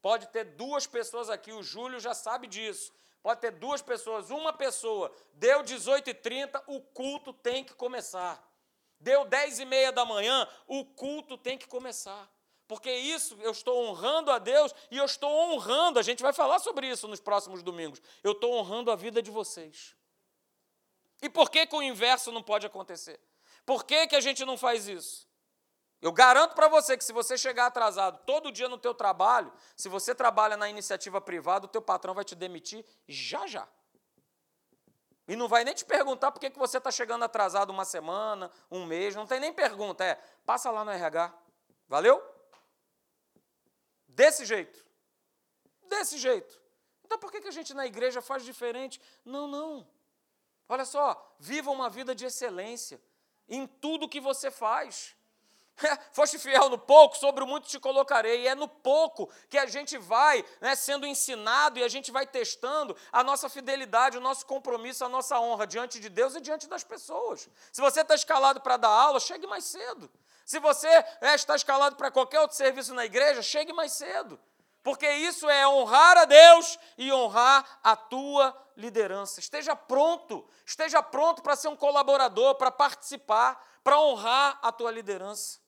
Pode 0.02 0.26
ter 0.28 0.42
duas 0.42 0.84
pessoas 0.84 1.30
aqui, 1.30 1.52
o 1.52 1.62
Júlio 1.62 2.00
já 2.00 2.12
sabe 2.12 2.48
disso. 2.48 2.92
Pode 3.22 3.40
ter 3.40 3.52
duas 3.52 3.80
pessoas, 3.80 4.30
uma 4.30 4.52
pessoa. 4.52 5.14
Deu 5.34 5.62
18h30, 5.62 6.60
o 6.66 6.80
culto 6.80 7.32
tem 7.32 7.62
que 7.62 7.74
começar. 7.74 8.49
Deu 9.00 9.24
10 9.24 9.60
e 9.60 9.64
meia 9.64 9.90
da 9.90 10.04
manhã, 10.04 10.46
o 10.66 10.84
culto 10.84 11.38
tem 11.38 11.56
que 11.56 11.66
começar. 11.66 12.30
Porque 12.68 12.92
isso 12.92 13.36
eu 13.40 13.50
estou 13.50 13.84
honrando 13.84 14.30
a 14.30 14.38
Deus 14.38 14.72
e 14.90 14.96
eu 14.96 15.04
estou 15.04 15.30
honrando, 15.30 15.98
a 15.98 16.02
gente 16.02 16.22
vai 16.22 16.32
falar 16.32 16.60
sobre 16.60 16.88
isso 16.88 17.08
nos 17.08 17.18
próximos 17.18 17.62
domingos. 17.62 18.00
Eu 18.22 18.32
estou 18.32 18.54
honrando 18.54 18.92
a 18.92 18.96
vida 18.96 19.20
de 19.20 19.30
vocês. 19.30 19.96
E 21.22 21.28
por 21.28 21.50
que, 21.50 21.66
que 21.66 21.74
o 21.74 21.82
inverso 21.82 22.30
não 22.30 22.42
pode 22.42 22.66
acontecer? 22.66 23.20
Por 23.66 23.84
que, 23.84 24.06
que 24.06 24.16
a 24.16 24.20
gente 24.20 24.44
não 24.44 24.56
faz 24.56 24.86
isso? 24.86 25.28
Eu 26.00 26.12
garanto 26.12 26.54
para 26.54 26.68
você 26.68 26.96
que 26.96 27.04
se 27.04 27.12
você 27.12 27.36
chegar 27.36 27.66
atrasado 27.66 28.24
todo 28.24 28.52
dia 28.52 28.68
no 28.68 28.78
teu 28.78 28.94
trabalho, 28.94 29.52
se 29.76 29.88
você 29.88 30.14
trabalha 30.14 30.56
na 30.56 30.68
iniciativa 30.68 31.20
privada, 31.20 31.66
o 31.66 31.68
teu 31.68 31.82
patrão 31.82 32.14
vai 32.14 32.24
te 32.24 32.34
demitir 32.34 32.84
já 33.08 33.46
já. 33.46 33.68
E 35.30 35.36
não 35.36 35.46
vai 35.46 35.62
nem 35.62 35.72
te 35.72 35.84
perguntar 35.84 36.32
por 36.32 36.40
que 36.40 36.50
você 36.58 36.78
está 36.78 36.90
chegando 36.90 37.22
atrasado 37.24 37.70
uma 37.70 37.84
semana, 37.84 38.50
um 38.68 38.84
mês, 38.84 39.14
não 39.14 39.28
tem 39.28 39.38
nem 39.38 39.52
pergunta. 39.52 40.04
É, 40.04 40.16
passa 40.44 40.72
lá 40.72 40.84
no 40.84 40.90
RH. 40.90 41.32
Valeu? 41.86 42.20
Desse 44.08 44.44
jeito. 44.44 44.84
Desse 45.84 46.18
jeito. 46.18 46.60
Então 47.04 47.16
por 47.16 47.30
que 47.30 47.46
a 47.46 47.52
gente 47.52 47.72
na 47.72 47.86
igreja 47.86 48.20
faz 48.20 48.44
diferente? 48.44 49.00
Não, 49.24 49.46
não. 49.46 49.88
Olha 50.68 50.84
só, 50.84 51.36
viva 51.38 51.70
uma 51.70 51.88
vida 51.88 52.12
de 52.12 52.24
excelência 52.24 53.00
em 53.48 53.68
tudo 53.68 54.08
que 54.08 54.20
você 54.20 54.50
faz. 54.50 55.14
Foste 56.12 56.38
fiel 56.38 56.68
no 56.68 56.78
pouco, 56.78 57.16
sobre 57.16 57.42
o 57.42 57.46
muito 57.46 57.68
te 57.68 57.78
colocarei. 57.78 58.42
E 58.42 58.48
é 58.48 58.54
no 58.54 58.68
pouco 58.68 59.28
que 59.48 59.58
a 59.58 59.66
gente 59.66 59.96
vai 59.98 60.44
né, 60.60 60.74
sendo 60.74 61.06
ensinado 61.06 61.78
e 61.78 61.82
a 61.82 61.88
gente 61.88 62.10
vai 62.10 62.26
testando 62.26 62.96
a 63.12 63.22
nossa 63.22 63.48
fidelidade, 63.48 64.18
o 64.18 64.20
nosso 64.20 64.46
compromisso, 64.46 65.04
a 65.04 65.08
nossa 65.08 65.38
honra 65.40 65.66
diante 65.66 65.98
de 66.00 66.08
Deus 66.08 66.34
e 66.34 66.40
diante 66.40 66.68
das 66.68 66.84
pessoas. 66.84 67.48
Se 67.72 67.80
você 67.80 68.00
está 68.00 68.14
escalado 68.14 68.60
para 68.60 68.76
dar 68.76 68.88
aula, 68.88 69.20
chegue 69.20 69.46
mais 69.46 69.64
cedo. 69.64 70.10
Se 70.44 70.58
você 70.58 70.88
é, 70.88 71.34
está 71.34 71.54
escalado 71.54 71.96
para 71.96 72.10
qualquer 72.10 72.40
outro 72.40 72.56
serviço 72.56 72.94
na 72.94 73.04
igreja, 73.04 73.42
chegue 73.42 73.72
mais 73.72 73.92
cedo. 73.92 74.38
Porque 74.82 75.08
isso 75.08 75.48
é 75.48 75.68
honrar 75.68 76.16
a 76.16 76.24
Deus 76.24 76.78
e 76.96 77.12
honrar 77.12 77.78
a 77.82 77.94
tua 77.94 78.56
liderança. 78.76 79.38
Esteja 79.38 79.76
pronto, 79.76 80.48
esteja 80.64 81.02
pronto 81.02 81.42
para 81.42 81.54
ser 81.54 81.68
um 81.68 81.76
colaborador, 81.76 82.54
para 82.54 82.70
participar, 82.70 83.62
para 83.84 84.00
honrar 84.00 84.58
a 84.62 84.72
tua 84.72 84.90
liderança. 84.90 85.60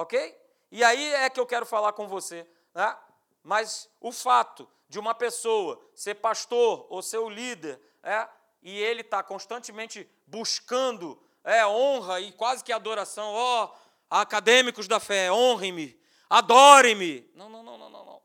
Ok? 0.00 0.34
E 0.70 0.82
aí 0.82 1.12
é 1.12 1.28
que 1.28 1.38
eu 1.38 1.44
quero 1.44 1.66
falar 1.66 1.92
com 1.92 2.08
você. 2.08 2.48
Né? 2.74 2.96
Mas 3.42 3.86
o 4.00 4.10
fato 4.10 4.66
de 4.88 4.98
uma 4.98 5.14
pessoa 5.14 5.78
ser 5.94 6.14
pastor 6.14 6.86
ou 6.88 7.02
ser 7.02 7.18
o 7.18 7.28
líder, 7.28 7.78
é, 8.02 8.26
e 8.62 8.80
ele 8.80 9.02
está 9.02 9.22
constantemente 9.22 10.10
buscando 10.26 11.22
é, 11.44 11.66
honra 11.66 12.18
e 12.18 12.32
quase 12.32 12.64
que 12.64 12.72
adoração, 12.72 13.30
ó, 13.30 13.66
oh, 13.66 13.70
acadêmicos 14.08 14.88
da 14.88 14.98
fé, 14.98 15.30
honrem-me, 15.30 16.00
adorem-me. 16.30 17.30
Não, 17.34 17.50
não, 17.50 17.62
não, 17.62 17.76
não, 17.76 17.90
não, 17.90 18.06
não. 18.06 18.22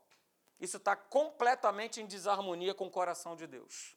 Isso 0.58 0.78
está 0.78 0.96
completamente 0.96 2.00
em 2.00 2.06
desarmonia 2.06 2.72
com 2.72 2.86
o 2.86 2.90
coração 2.90 3.36
de 3.36 3.46
Deus. 3.46 3.94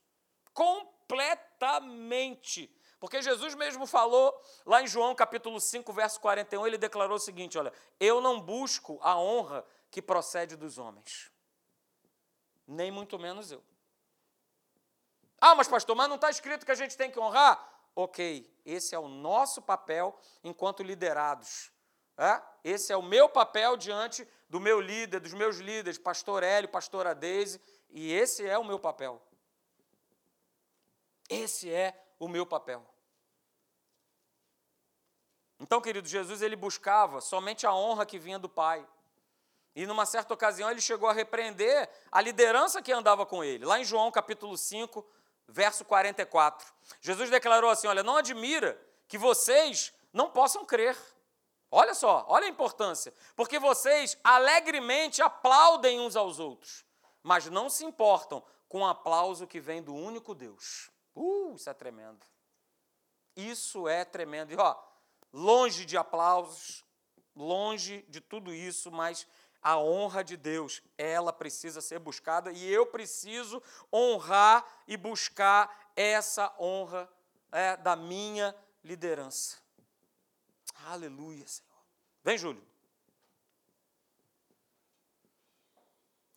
Completamente. 0.54 2.70
Porque 3.00 3.22
Jesus 3.22 3.56
mesmo 3.56 3.88
falou 3.88 4.38
lá 4.66 4.82
em 4.82 4.88
João 4.88 5.16
capítulo 5.16 5.60
5, 5.60 5.92
verso 5.94 6.20
41, 6.20 6.68
ele 6.68 6.78
declarou 6.78 7.16
o 7.16 7.20
seguinte: 7.20 7.58
olha, 7.58 7.72
eu 8.00 8.20
não 8.20 8.42
busco 8.42 9.00
a 9.02 9.18
honra 9.18 9.66
que 9.90 10.02
procede 10.02 10.56
dos 10.56 10.78
homens, 10.78 11.32
nem 12.68 12.92
muito 12.92 13.18
menos 13.18 13.52
eu. 13.52 13.64
Ah, 15.40 15.56
mas 15.56 15.68
pastor, 15.68 15.96
mas 15.96 16.10
não 16.10 16.16
está 16.16 16.30
escrito 16.30 16.66
que 16.66 16.72
a 16.72 16.76
gente 16.76 16.98
tem 16.98 17.10
que 17.10 17.20
honrar? 17.20 17.66
Ok, 17.96 18.54
esse 18.66 18.94
é 18.94 19.00
o 19.00 19.08
nosso 19.08 19.62
papel 19.62 20.18
enquanto 20.44 20.84
liderados. 20.84 21.72
É? 22.18 22.42
Esse 22.66 22.92
é 22.92 22.98
o 22.98 23.02
meu 23.02 23.30
papel 23.30 23.78
diante 23.78 24.28
do 24.50 24.60
meu 24.60 24.82
líder, 24.82 25.22
dos 25.22 25.34
meus 25.34 25.58
líderes, 25.58 25.98
pastor 25.98 26.44
Hélio, 26.44 26.68
pastora 26.68 27.16
Deise, 27.16 27.62
e 27.90 28.12
esse 28.12 28.46
é 28.46 28.58
o 28.58 28.64
meu 28.64 28.78
papel. 28.78 29.22
Esse 31.30 31.72
é 31.72 32.09
o 32.20 32.28
meu 32.28 32.46
papel. 32.46 32.86
Então, 35.60 35.82
querido, 35.82 36.08
Jesus 36.08 36.42
ele 36.42 36.56
buscava 36.56 37.20
somente 37.22 37.66
a 37.66 37.74
honra 37.74 38.06
que 38.06 38.20
vinha 38.20 38.38
do 38.38 38.48
Pai. 38.48 38.86
E 39.76 39.86
numa 39.86 40.06
certa 40.06 40.34
ocasião 40.34 40.70
ele 40.70 40.82
chegou 40.82 41.08
a 41.08 41.14
repreender 41.14 41.90
a 42.12 42.22
liderança 42.22 42.82
que 42.82 42.92
andava 42.92 43.26
com 43.26 43.44
ele. 43.44 43.66
Lá 43.66 43.80
em 43.80 43.84
João 43.84 44.12
capítulo 44.12 44.58
5, 44.58 45.06
verso 45.48 45.86
44. 45.86 46.72
Jesus 47.02 47.30
declarou 47.30 47.70
assim: 47.70 47.88
Olha, 47.88 48.04
não 48.04 48.18
admira 48.18 48.80
que 49.08 49.18
vocês 49.18 49.94
não 50.14 50.30
possam 50.30 50.66
crer. 50.66 50.98
Olha 51.72 51.94
só, 51.94 52.26
olha 52.28 52.46
a 52.46 52.50
importância. 52.50 53.14
Porque 53.36 53.60
vocês 53.60 54.18
alegremente 54.24 55.22
aplaudem 55.22 56.00
uns 56.00 56.16
aos 56.16 56.40
outros, 56.40 56.84
mas 57.22 57.46
não 57.48 57.70
se 57.70 57.86
importam 57.86 58.44
com 58.68 58.82
o 58.82 58.88
aplauso 58.88 59.48
que 59.48 59.60
vem 59.60 59.82
do 59.82 59.94
único 59.94 60.34
Deus. 60.34 60.90
Uh, 61.20 61.54
isso 61.56 61.70
é 61.70 61.74
tremendo. 61.74 62.26
Isso 63.36 63.90
é 63.90 64.06
tremendo. 64.06 64.54
E 64.54 64.56
ó, 64.56 64.82
longe 65.34 65.86
de 65.86 65.98
aplausos, 65.98 66.86
longe 67.36 68.06
de 68.08 68.22
tudo 68.22 68.54
isso, 68.54 68.90
mas 68.90 69.28
a 69.62 69.78
honra 69.78 70.24
de 70.24 70.38
Deus, 70.38 70.82
ela 70.98 71.34
precisa 71.34 71.82
ser 71.82 72.00
buscada 72.00 72.54
e 72.54 72.66
eu 72.72 72.86
preciso 72.86 73.62
honrar 73.92 74.66
e 74.88 74.96
buscar 74.96 75.92
essa 75.94 76.56
honra 76.58 77.12
é, 77.52 77.76
da 77.76 77.98
minha 77.98 78.56
liderança. 78.82 79.58
Aleluia, 80.86 81.46
Senhor. 81.46 81.70
Vem, 82.24 82.38
Júlio. 82.38 82.66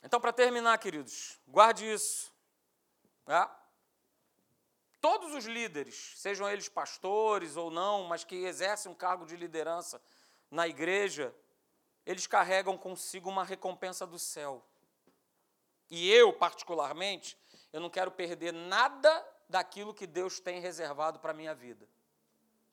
Então, 0.02 0.20
para 0.20 0.32
terminar, 0.32 0.76
queridos, 0.78 1.38
guarde 1.46 1.84
isso. 1.84 2.32
Tá? 3.24 3.61
Todos 5.02 5.34
os 5.34 5.46
líderes, 5.46 6.12
sejam 6.14 6.48
eles 6.48 6.68
pastores 6.68 7.56
ou 7.56 7.72
não, 7.72 8.04
mas 8.04 8.22
que 8.22 8.36
exercem 8.36 8.90
um 8.90 8.94
cargo 8.94 9.26
de 9.26 9.36
liderança 9.36 10.00
na 10.48 10.68
igreja, 10.68 11.34
eles 12.06 12.28
carregam 12.28 12.78
consigo 12.78 13.28
uma 13.28 13.42
recompensa 13.42 14.06
do 14.06 14.16
céu. 14.16 14.64
E 15.90 16.08
eu, 16.08 16.32
particularmente, 16.32 17.36
eu 17.72 17.80
não 17.80 17.90
quero 17.90 18.12
perder 18.12 18.52
nada 18.52 19.28
daquilo 19.48 19.92
que 19.92 20.06
Deus 20.06 20.38
tem 20.38 20.60
reservado 20.60 21.18
para 21.18 21.32
a 21.32 21.34
minha 21.34 21.52
vida. 21.52 21.84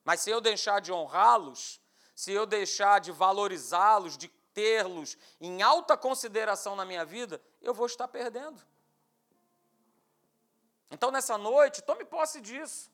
Mas 0.04 0.20
se 0.20 0.30
eu 0.30 0.40
deixar 0.40 0.80
de 0.80 0.92
honrá-los, 0.92 1.80
se 2.14 2.30
eu 2.30 2.46
deixar 2.46 3.00
de 3.00 3.10
valorizá-los, 3.10 4.16
de 4.16 4.28
tê-los 4.54 5.18
em 5.40 5.62
alta 5.62 5.96
consideração 5.96 6.76
na 6.76 6.84
minha 6.84 7.04
vida, 7.04 7.42
eu 7.60 7.74
vou 7.74 7.86
estar 7.86 8.06
perdendo. 8.06 8.62
Então, 10.90 11.10
nessa 11.10 11.38
noite, 11.38 11.82
tome 11.82 12.04
posse 12.04 12.40
disso. 12.40 12.90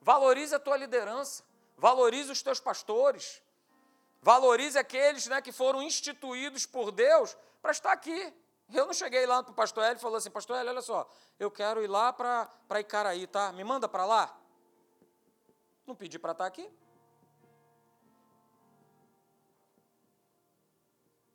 Valorize 0.00 0.54
a 0.54 0.58
tua 0.58 0.76
liderança, 0.76 1.44
valorize 1.76 2.30
os 2.30 2.42
teus 2.42 2.58
pastores, 2.58 3.42
Valorize 4.22 4.78
aqueles 4.78 5.26
né, 5.26 5.40
que 5.40 5.50
foram 5.50 5.82
instituídos 5.82 6.66
por 6.66 6.90
Deus 6.90 7.36
para 7.62 7.70
estar 7.70 7.92
aqui. 7.92 8.34
Eu 8.72 8.86
não 8.86 8.92
cheguei 8.92 9.26
lá 9.26 9.42
para 9.42 9.52
o 9.52 9.54
pastor 9.54 9.82
Hélio 9.82 9.96
e 9.96 10.00
falei 10.00 10.18
assim, 10.18 10.30
pastor 10.30 10.58
Hélio, 10.58 10.70
olha 10.70 10.82
só, 10.82 11.10
eu 11.38 11.50
quero 11.50 11.82
ir 11.82 11.86
lá 11.86 12.12
para 12.12 12.80
Icaraí, 12.80 13.26
tá? 13.26 13.50
Me 13.52 13.64
manda 13.64 13.88
para 13.88 14.04
lá. 14.04 14.38
Não 15.86 15.96
pedi 15.96 16.18
para 16.18 16.32
estar 16.32 16.46
aqui. 16.46 16.70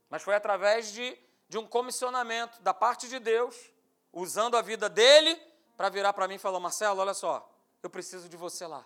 Mas 0.07 0.21
foi 0.21 0.35
através 0.35 0.93
de, 0.93 1.17
de 1.49 1.57
um 1.57 1.67
comissionamento 1.67 2.61
da 2.61 2.73
parte 2.73 3.09
de 3.09 3.19
Deus, 3.19 3.71
usando 4.13 4.55
a 4.55 4.61
vida 4.61 4.87
dele 4.87 5.35
para 5.75 5.89
virar 5.89 6.13
para 6.13 6.27
mim 6.27 6.35
e 6.35 6.39
falar, 6.39 6.59
Marcelo, 6.59 6.99
olha 7.01 7.13
só, 7.13 7.49
eu 7.81 7.89
preciso 7.89 8.29
de 8.29 8.37
você 8.37 8.65
lá. 8.65 8.85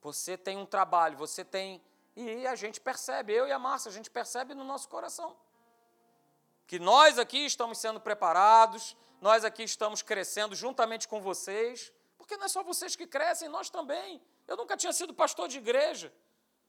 Você 0.00 0.36
tem 0.36 0.56
um 0.56 0.66
trabalho, 0.66 1.16
você 1.16 1.44
tem 1.44 1.80
e 2.14 2.46
a 2.46 2.54
gente 2.54 2.80
percebe, 2.80 3.32
eu 3.32 3.46
e 3.46 3.52
a 3.52 3.58
Márcia, 3.58 3.88
a 3.88 3.92
gente 3.92 4.10
percebe 4.10 4.54
no 4.54 4.64
nosso 4.64 4.88
coração. 4.88 5.36
Que 6.66 6.78
nós 6.78 7.18
aqui 7.18 7.46
estamos 7.46 7.78
sendo 7.78 8.00
preparados, 8.00 8.96
nós 9.20 9.44
aqui 9.44 9.62
estamos 9.62 10.02
crescendo 10.02 10.54
juntamente 10.54 11.08
com 11.08 11.20
vocês, 11.20 11.92
porque 12.18 12.36
não 12.36 12.44
é 12.44 12.48
só 12.48 12.62
vocês 12.62 12.94
que 12.94 13.06
crescem, 13.06 13.48
nós 13.48 13.70
também. 13.70 14.22
Eu 14.46 14.56
nunca 14.56 14.76
tinha 14.76 14.92
sido 14.92 15.14
pastor 15.14 15.48
de 15.48 15.58
igreja. 15.58 16.12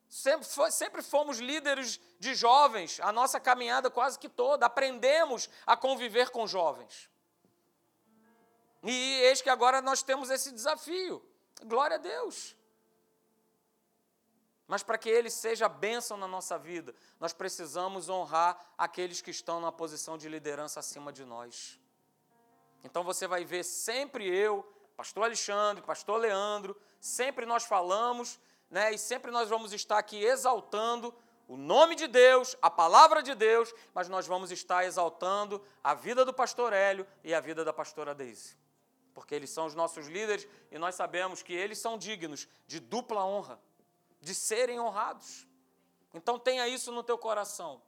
Sempre, 0.07 0.47
foi, 0.47 0.71
sempre 0.71 1.01
fomos 1.01 1.39
líderes 1.39 1.99
de 2.19 2.35
jovens, 2.35 2.99
a 3.01 3.11
nossa 3.11 3.39
caminhada 3.39 3.89
quase 3.89 4.19
que 4.19 4.29
toda. 4.29 4.65
Aprendemos 4.65 5.49
a 5.65 5.75
conviver 5.75 6.29
com 6.29 6.45
jovens. 6.47 7.09
E 8.83 9.21
eis 9.21 9.41
que 9.41 9.49
agora 9.49 9.81
nós 9.81 10.03
temos 10.03 10.29
esse 10.29 10.51
desafio. 10.51 11.23
Glória 11.65 11.95
a 11.95 11.99
Deus. 11.99 12.55
Mas 14.67 14.83
para 14.83 14.97
que 14.97 15.09
ele 15.09 15.29
seja 15.29 15.69
bênção 15.69 16.17
na 16.17 16.27
nossa 16.27 16.57
vida, 16.57 16.93
nós 17.19 17.33
precisamos 17.33 18.09
honrar 18.09 18.59
aqueles 18.77 19.21
que 19.21 19.31
estão 19.31 19.61
na 19.61 19.71
posição 19.71 20.17
de 20.17 20.27
liderança 20.27 20.79
acima 20.79 21.11
de 21.11 21.23
nós. 21.23 21.79
Então 22.83 23.03
você 23.03 23.27
vai 23.27 23.45
ver 23.45 23.63
sempre 23.63 24.27
eu, 24.27 24.63
pastor 24.97 25.23
Alexandre, 25.23 25.83
pastor 25.83 26.19
Leandro, 26.19 26.75
sempre 26.99 27.45
nós 27.45 27.63
falamos, 27.63 28.39
né, 28.69 28.91
e 28.91 28.97
sempre 28.97 29.31
nós 29.31 29.49
vamos 29.49 29.73
estar 29.73 29.97
aqui 29.97 30.23
exaltando 30.23 31.13
o 31.47 31.57
nome 31.57 31.95
de 31.95 32.07
Deus, 32.07 32.55
a 32.61 32.69
palavra 32.69 33.21
de 33.21 33.35
Deus, 33.35 33.73
mas 33.93 34.09
nós 34.09 34.25
vamos 34.25 34.51
estar 34.51 34.85
exaltando 34.85 35.63
a 35.83 35.93
vida 35.93 36.25
do 36.25 36.33
pastor 36.33 36.73
Hélio 36.73 37.05
e 37.23 37.33
a 37.33 37.39
vida 37.39 37.63
da 37.63 37.73
pastora 37.73 38.15
Deise. 38.15 38.62
Porque 39.13 39.35
eles 39.35 39.51
são 39.51 39.65
os 39.65 39.75
nossos 39.75 40.07
líderes 40.07 40.47
e 40.71 40.77
nós 40.77 40.95
sabemos 40.95 41.41
que 41.41 41.53
eles 41.53 41.79
são 41.79 41.97
dignos 41.97 42.47
de 42.67 42.79
dupla 42.79 43.23
honra 43.23 43.59
de 44.19 44.33
serem 44.33 44.79
honrados. 44.79 45.45
Então 46.13 46.39
tenha 46.39 46.67
isso 46.67 46.91
no 46.91 47.03
teu 47.03 47.17
coração. 47.17 47.81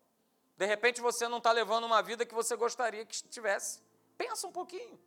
De 0.58 0.66
repente 0.66 1.02
você 1.02 1.28
não 1.28 1.38
está 1.38 1.52
levando 1.52 1.86
uma 1.86 2.02
vida 2.02 2.26
que 2.26 2.34
você 2.34 2.56
gostaria 2.56 3.06
que 3.06 3.16
estivesse. 3.16 3.82
Pensa 4.18 4.48
um 4.48 4.52
pouquinho. 4.52 5.00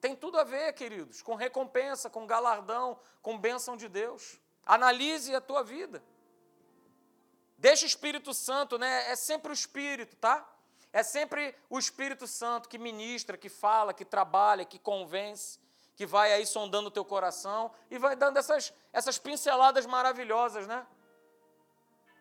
Tem 0.00 0.16
tudo 0.16 0.38
a 0.38 0.44
ver, 0.44 0.72
queridos, 0.72 1.22
com 1.22 1.36
recompensa, 1.36 2.10
com 2.10 2.26
galardão, 2.26 2.98
com 3.22 3.38
bênção 3.38 3.76
de 3.76 3.88
Deus. 3.88 4.40
Analise 4.66 5.34
a 5.34 5.40
tua 5.40 5.62
vida. 5.62 6.02
Deixa 7.56 7.84
o 7.84 7.86
Espírito 7.86 8.34
Santo, 8.34 8.76
né? 8.78 9.10
É 9.12 9.14
sempre 9.14 9.52
o 9.52 9.54
Espírito, 9.54 10.16
tá? 10.16 10.48
É 10.92 11.02
sempre 11.02 11.54
o 11.70 11.78
Espírito 11.78 12.26
Santo 12.26 12.68
que 12.68 12.78
ministra, 12.78 13.38
que 13.38 13.48
fala, 13.48 13.94
que 13.94 14.04
trabalha, 14.04 14.64
que 14.64 14.78
convence 14.78 15.58
que 15.94 16.06
vai 16.06 16.32
aí 16.32 16.46
sondando 16.46 16.88
o 16.88 16.90
teu 16.90 17.04
coração 17.04 17.70
e 17.90 17.98
vai 17.98 18.16
dando 18.16 18.38
essas, 18.38 18.72
essas 18.92 19.18
pinceladas 19.18 19.86
maravilhosas, 19.86 20.66
né? 20.66 20.86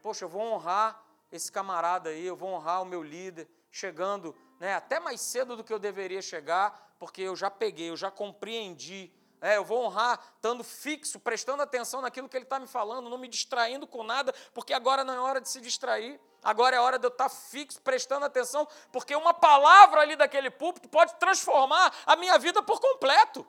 Poxa, 0.02 0.26
eu 0.26 0.30
vou 0.30 0.42
honrar 0.42 1.04
esse 1.32 1.52
camarada 1.52 2.10
aí, 2.10 2.26
eu 2.26 2.36
vou 2.36 2.50
honrar 2.50 2.82
o 2.82 2.86
meu 2.86 3.02
líder, 3.02 3.48
chegando 3.72 4.36
né, 4.60 4.76
até 4.76 5.00
mais 5.00 5.22
cedo 5.22 5.56
do 5.56 5.64
que 5.64 5.72
eu 5.72 5.80
deveria 5.80 6.22
chegar, 6.22 6.96
porque 7.00 7.22
eu 7.22 7.36
já 7.36 7.50
peguei, 7.50 7.90
eu 7.90 7.98
já 7.98 8.12
compreendi. 8.12 9.12
É, 9.42 9.58
eu 9.58 9.66
vou 9.66 9.84
honrar 9.84 10.20
estando 10.36 10.64
fixo, 10.64 11.20
prestando 11.20 11.64
atenção 11.64 12.00
naquilo 12.00 12.30
que 12.30 12.38
ele 12.38 12.46
está 12.46 12.60
me 12.60 12.68
falando, 12.68 13.10
não 13.10 13.18
me 13.18 13.28
distraindo 13.28 13.88
com 13.88 14.04
nada, 14.04 14.32
porque 14.54 14.72
agora 14.72 15.04
não 15.04 15.14
é 15.16 15.20
hora 15.20 15.42
de 15.42 15.50
se 15.50 15.60
distrair. 15.60 16.20
Agora 16.44 16.76
é 16.76 16.80
hora 16.80 17.00
de 17.00 17.06
eu 17.06 17.10
estar 17.10 17.28
fixo, 17.28 17.82
prestando 17.82 18.26
atenção, 18.26 18.68
porque 18.92 19.16
uma 19.16 19.34
palavra 19.34 20.02
ali 20.02 20.16
daquele 20.16 20.52
púlpito 20.52 20.88
pode 20.88 21.16
transformar 21.16 21.92
a 22.06 22.16
minha 22.16 22.38
vida 22.38 22.62
por 22.62 22.80
completo 22.80 23.46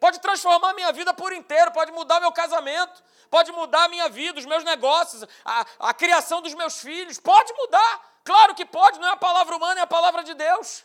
pode 0.00 0.18
transformar 0.18 0.70
a 0.70 0.74
minha 0.74 0.90
vida 0.92 1.12
por 1.12 1.30
inteiro, 1.30 1.70
pode 1.72 1.92
mudar 1.92 2.18
meu 2.20 2.32
casamento, 2.32 3.04
pode 3.30 3.52
mudar 3.52 3.84
a 3.84 3.88
minha 3.88 4.08
vida, 4.08 4.40
os 4.40 4.46
meus 4.46 4.64
negócios, 4.64 5.22
a, 5.44 5.66
a 5.78 5.94
criação 5.94 6.40
dos 6.40 6.54
meus 6.54 6.80
filhos, 6.80 7.20
pode 7.20 7.52
mudar. 7.52 8.20
Claro 8.24 8.54
que 8.54 8.64
pode, 8.64 8.98
não 8.98 9.08
é 9.08 9.12
a 9.12 9.16
palavra 9.16 9.54
humana, 9.54 9.80
é 9.80 9.82
a 9.82 9.86
palavra 9.86 10.24
de 10.24 10.32
Deus. 10.32 10.84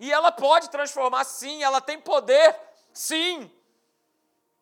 E 0.00 0.10
ela 0.10 0.32
pode 0.32 0.70
transformar, 0.70 1.24
sim, 1.24 1.62
ela 1.62 1.80
tem 1.80 2.00
poder, 2.00 2.58
sim. 2.92 3.50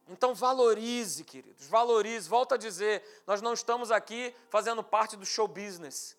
Então 0.08 0.34
valorize, 0.34 1.22
queridos, 1.22 1.66
valorize. 1.66 2.28
Volto 2.28 2.54
a 2.54 2.56
dizer, 2.56 3.02
nós 3.26 3.40
não 3.40 3.52
estamos 3.52 3.90
aqui 3.92 4.34
fazendo 4.48 4.82
parte 4.82 5.16
do 5.16 5.24
show 5.24 5.46
business. 5.46 6.16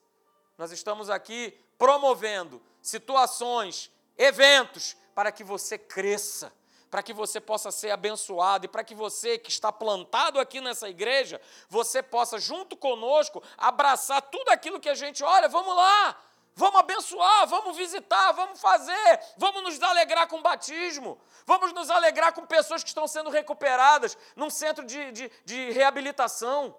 Nós 0.57 0.71
estamos 0.71 1.09
aqui 1.09 1.57
promovendo 1.77 2.61
situações, 2.81 3.91
eventos 4.17 4.95
para 5.13 5.31
que 5.31 5.43
você 5.43 5.77
cresça, 5.77 6.53
para 6.89 7.01
que 7.01 7.13
você 7.13 7.39
possa 7.39 7.71
ser 7.71 7.91
abençoado 7.91 8.65
e 8.65 8.69
para 8.69 8.83
que 8.83 8.93
você 8.93 9.37
que 9.37 9.49
está 9.49 9.71
plantado 9.71 10.39
aqui 10.39 10.61
nessa 10.61 10.89
igreja, 10.89 11.41
você 11.69 12.03
possa 12.03 12.37
junto 12.37 12.77
conosco 12.77 13.41
abraçar 13.57 14.21
tudo 14.21 14.49
aquilo 14.49 14.79
que 14.79 14.89
a 14.89 14.95
gente, 14.95 15.23
olha, 15.23 15.49
vamos 15.49 15.75
lá, 15.75 16.21
Vamos 16.55 16.79
abençoar, 16.81 17.47
vamos 17.47 17.77
visitar, 17.77 18.33
vamos 18.33 18.59
fazer, 18.59 19.19
vamos 19.37 19.63
nos 19.63 19.81
alegrar 19.81 20.27
com 20.27 20.37
o 20.37 20.41
batismo, 20.41 21.19
vamos 21.45 21.71
nos 21.71 21.89
alegrar 21.89 22.33
com 22.33 22.45
pessoas 22.45 22.83
que 22.83 22.89
estão 22.89 23.07
sendo 23.07 23.29
recuperadas 23.29 24.17
num 24.35 24.49
centro 24.49 24.85
de, 24.85 25.11
de, 25.11 25.31
de 25.45 25.71
reabilitação. 25.71 26.75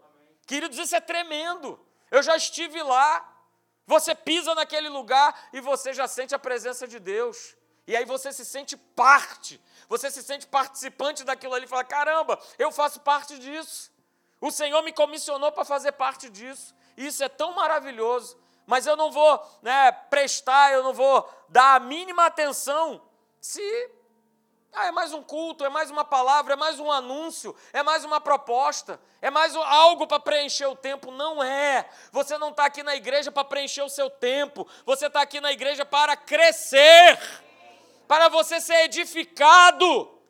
Queridos, 0.47 0.79
isso 0.79 0.95
é 0.95 1.01
tremendo. 1.01 1.81
Eu 2.11 2.23
já 2.23 2.37
estive 2.37 2.83
lá. 2.83 3.29
Você 3.87 4.15
pisa 4.15 4.55
naquele 4.55 4.89
lugar 4.89 5.49
e 5.53 5.61
você 5.61 5.93
já 5.93 6.07
sente 6.07 6.35
a 6.35 6.39
presença 6.39 6.87
de 6.87 7.01
Deus. 7.01 7.57
E 7.87 7.97
aí 7.97 8.05
você 8.05 8.33
se 8.33 8.45
sente 8.45 8.77
parte, 8.77 9.61
você 9.89 10.11
se 10.11 10.23
sente 10.23 10.47
participante 10.47 11.25
daquilo 11.25 11.55
ali 11.55 11.65
e 11.65 11.69
fala: 11.69 11.83
caramba, 11.83 12.39
eu 12.59 12.71
faço 12.71 13.01
parte 13.01 13.39
disso. 13.39 13.91
O 14.41 14.51
Senhor 14.51 14.83
me 14.83 14.93
comissionou 14.93 15.51
para 15.51 15.65
fazer 15.65 15.93
parte 15.93 16.29
disso. 16.29 16.75
Isso 16.97 17.25
é 17.25 17.29
tão 17.29 17.55
maravilhoso 17.55 18.37
mas 18.73 18.87
eu 18.87 18.97
não 18.97 19.11
vou 19.11 19.39
né, 19.61 19.93
prestar, 19.93 20.73
eu 20.73 20.83
não 20.83 20.95
vou 20.95 21.31
dar 21.47 21.75
a 21.75 21.79
mínima 21.79 22.25
atenção 22.25 23.03
se 23.39 23.61
ah, 24.73 24.87
é 24.87 24.91
mais 24.91 25.13
um 25.13 25.23
culto, 25.23 25.63
é 25.63 25.69
mais 25.69 25.91
uma 25.91 26.07
palavra, 26.07 26.55
é 26.55 26.57
mais 26.57 26.81
um 26.81 26.91
anúncio, 26.91 27.55
é 27.71 27.83
mais 27.83 28.03
uma 28.03 28.19
proposta, 28.19 28.99
é 29.21 29.29
mais 29.29 29.55
algo 29.55 30.07
para 30.07 30.19
preencher 30.19 30.65
o 30.65 30.75
tempo. 30.75 31.11
Não 31.11 31.45
é. 31.45 31.87
Você 32.13 32.39
não 32.39 32.49
está 32.49 32.65
aqui 32.65 32.83
na 32.83 32.97
igreja 32.97 33.31
para 33.31 33.45
preencher 33.45 33.83
o 33.83 33.91
seu 33.91 34.09
tempo, 34.09 34.67
você 34.87 35.07
está 35.07 35.21
aqui 35.21 35.39
na 35.39 35.53
igreja 35.53 35.85
para 35.85 36.17
crescer, 36.17 37.21
para 38.09 38.31
você 38.31 38.59
ser 38.59 38.85
edificado. 38.85 40.22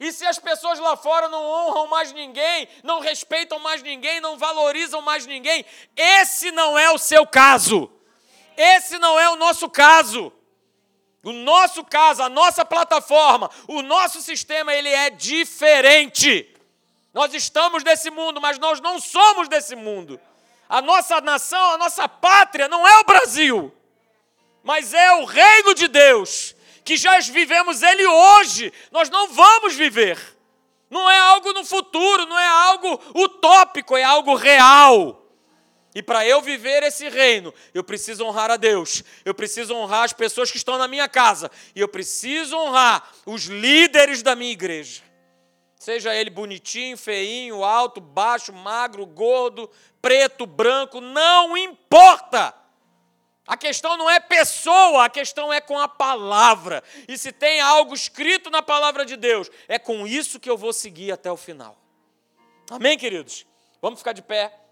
E 0.00 0.10
se 0.12 0.24
as 0.24 0.38
pessoas 0.38 0.78
lá 0.78 0.96
fora 0.96 1.28
não 1.28 1.44
honram 1.44 1.86
mais 1.86 2.10
ninguém, 2.10 2.66
não 2.82 3.00
respeitam 3.00 3.58
mais 3.58 3.82
ninguém, 3.82 4.18
não 4.18 4.38
valorizam 4.38 5.02
mais 5.02 5.26
ninguém, 5.26 5.62
esse 5.94 6.50
não 6.50 6.78
é 6.78 6.90
o 6.90 6.96
seu 6.96 7.26
caso. 7.26 7.92
Esse 8.56 8.98
não 8.98 9.20
é 9.20 9.28
o 9.28 9.36
nosso 9.36 9.68
caso. 9.68 10.32
O 11.22 11.32
nosso 11.32 11.84
caso, 11.84 12.22
a 12.22 12.30
nossa 12.30 12.64
plataforma, 12.64 13.50
o 13.68 13.82
nosso 13.82 14.22
sistema, 14.22 14.72
ele 14.72 14.88
é 14.88 15.10
diferente. 15.10 16.48
Nós 17.12 17.34
estamos 17.34 17.84
nesse 17.84 18.10
mundo, 18.10 18.40
mas 18.40 18.58
nós 18.58 18.80
não 18.80 18.98
somos 18.98 19.48
desse 19.48 19.76
mundo. 19.76 20.18
A 20.66 20.80
nossa 20.80 21.20
nação, 21.20 21.72
a 21.72 21.78
nossa 21.78 22.08
pátria 22.08 22.68
não 22.68 22.88
é 22.88 23.00
o 23.00 23.04
Brasil, 23.04 23.74
mas 24.62 24.94
é 24.94 25.12
o 25.12 25.26
reino 25.26 25.74
de 25.74 25.88
Deus 25.88 26.54
que 26.84 26.96
já 26.96 27.18
vivemos 27.20 27.82
ele 27.82 28.06
hoje, 28.06 28.72
nós 28.90 29.08
não 29.08 29.28
vamos 29.28 29.74
viver. 29.74 30.18
Não 30.88 31.08
é 31.08 31.18
algo 31.18 31.52
no 31.52 31.64
futuro, 31.64 32.26
não 32.26 32.38
é 32.38 32.46
algo 32.46 33.00
utópico, 33.14 33.96
é 33.96 34.02
algo 34.02 34.34
real. 34.34 35.20
E 35.94 36.02
para 36.02 36.24
eu 36.24 36.40
viver 36.40 36.82
esse 36.82 37.08
reino, 37.08 37.52
eu 37.74 37.82
preciso 37.82 38.24
honrar 38.24 38.50
a 38.50 38.56
Deus, 38.56 39.02
eu 39.24 39.34
preciso 39.34 39.74
honrar 39.74 40.04
as 40.04 40.12
pessoas 40.12 40.50
que 40.50 40.56
estão 40.56 40.78
na 40.78 40.86
minha 40.86 41.08
casa, 41.08 41.50
e 41.74 41.80
eu 41.80 41.88
preciso 41.88 42.56
honrar 42.56 43.08
os 43.26 43.44
líderes 43.44 44.22
da 44.22 44.36
minha 44.36 44.52
igreja. 44.52 45.02
Seja 45.76 46.14
ele 46.14 46.30
bonitinho, 46.30 46.96
feinho, 46.96 47.64
alto, 47.64 48.00
baixo, 48.00 48.52
magro, 48.52 49.04
gordo, 49.06 49.70
preto, 50.00 50.46
branco, 50.46 51.00
não 51.00 51.56
importa. 51.56 52.54
A 53.50 53.56
questão 53.56 53.96
não 53.96 54.08
é 54.08 54.20
pessoa, 54.20 55.06
a 55.06 55.10
questão 55.10 55.52
é 55.52 55.60
com 55.60 55.76
a 55.76 55.88
palavra. 55.88 56.84
E 57.08 57.18
se 57.18 57.32
tem 57.32 57.60
algo 57.60 57.92
escrito 57.92 58.48
na 58.48 58.62
palavra 58.62 59.04
de 59.04 59.16
Deus, 59.16 59.50
é 59.66 59.76
com 59.76 60.06
isso 60.06 60.38
que 60.38 60.48
eu 60.48 60.56
vou 60.56 60.72
seguir 60.72 61.10
até 61.10 61.32
o 61.32 61.36
final. 61.36 61.76
Amém, 62.70 62.96
queridos? 62.96 63.44
Vamos 63.82 63.98
ficar 63.98 64.12
de 64.12 64.22
pé. 64.22 64.56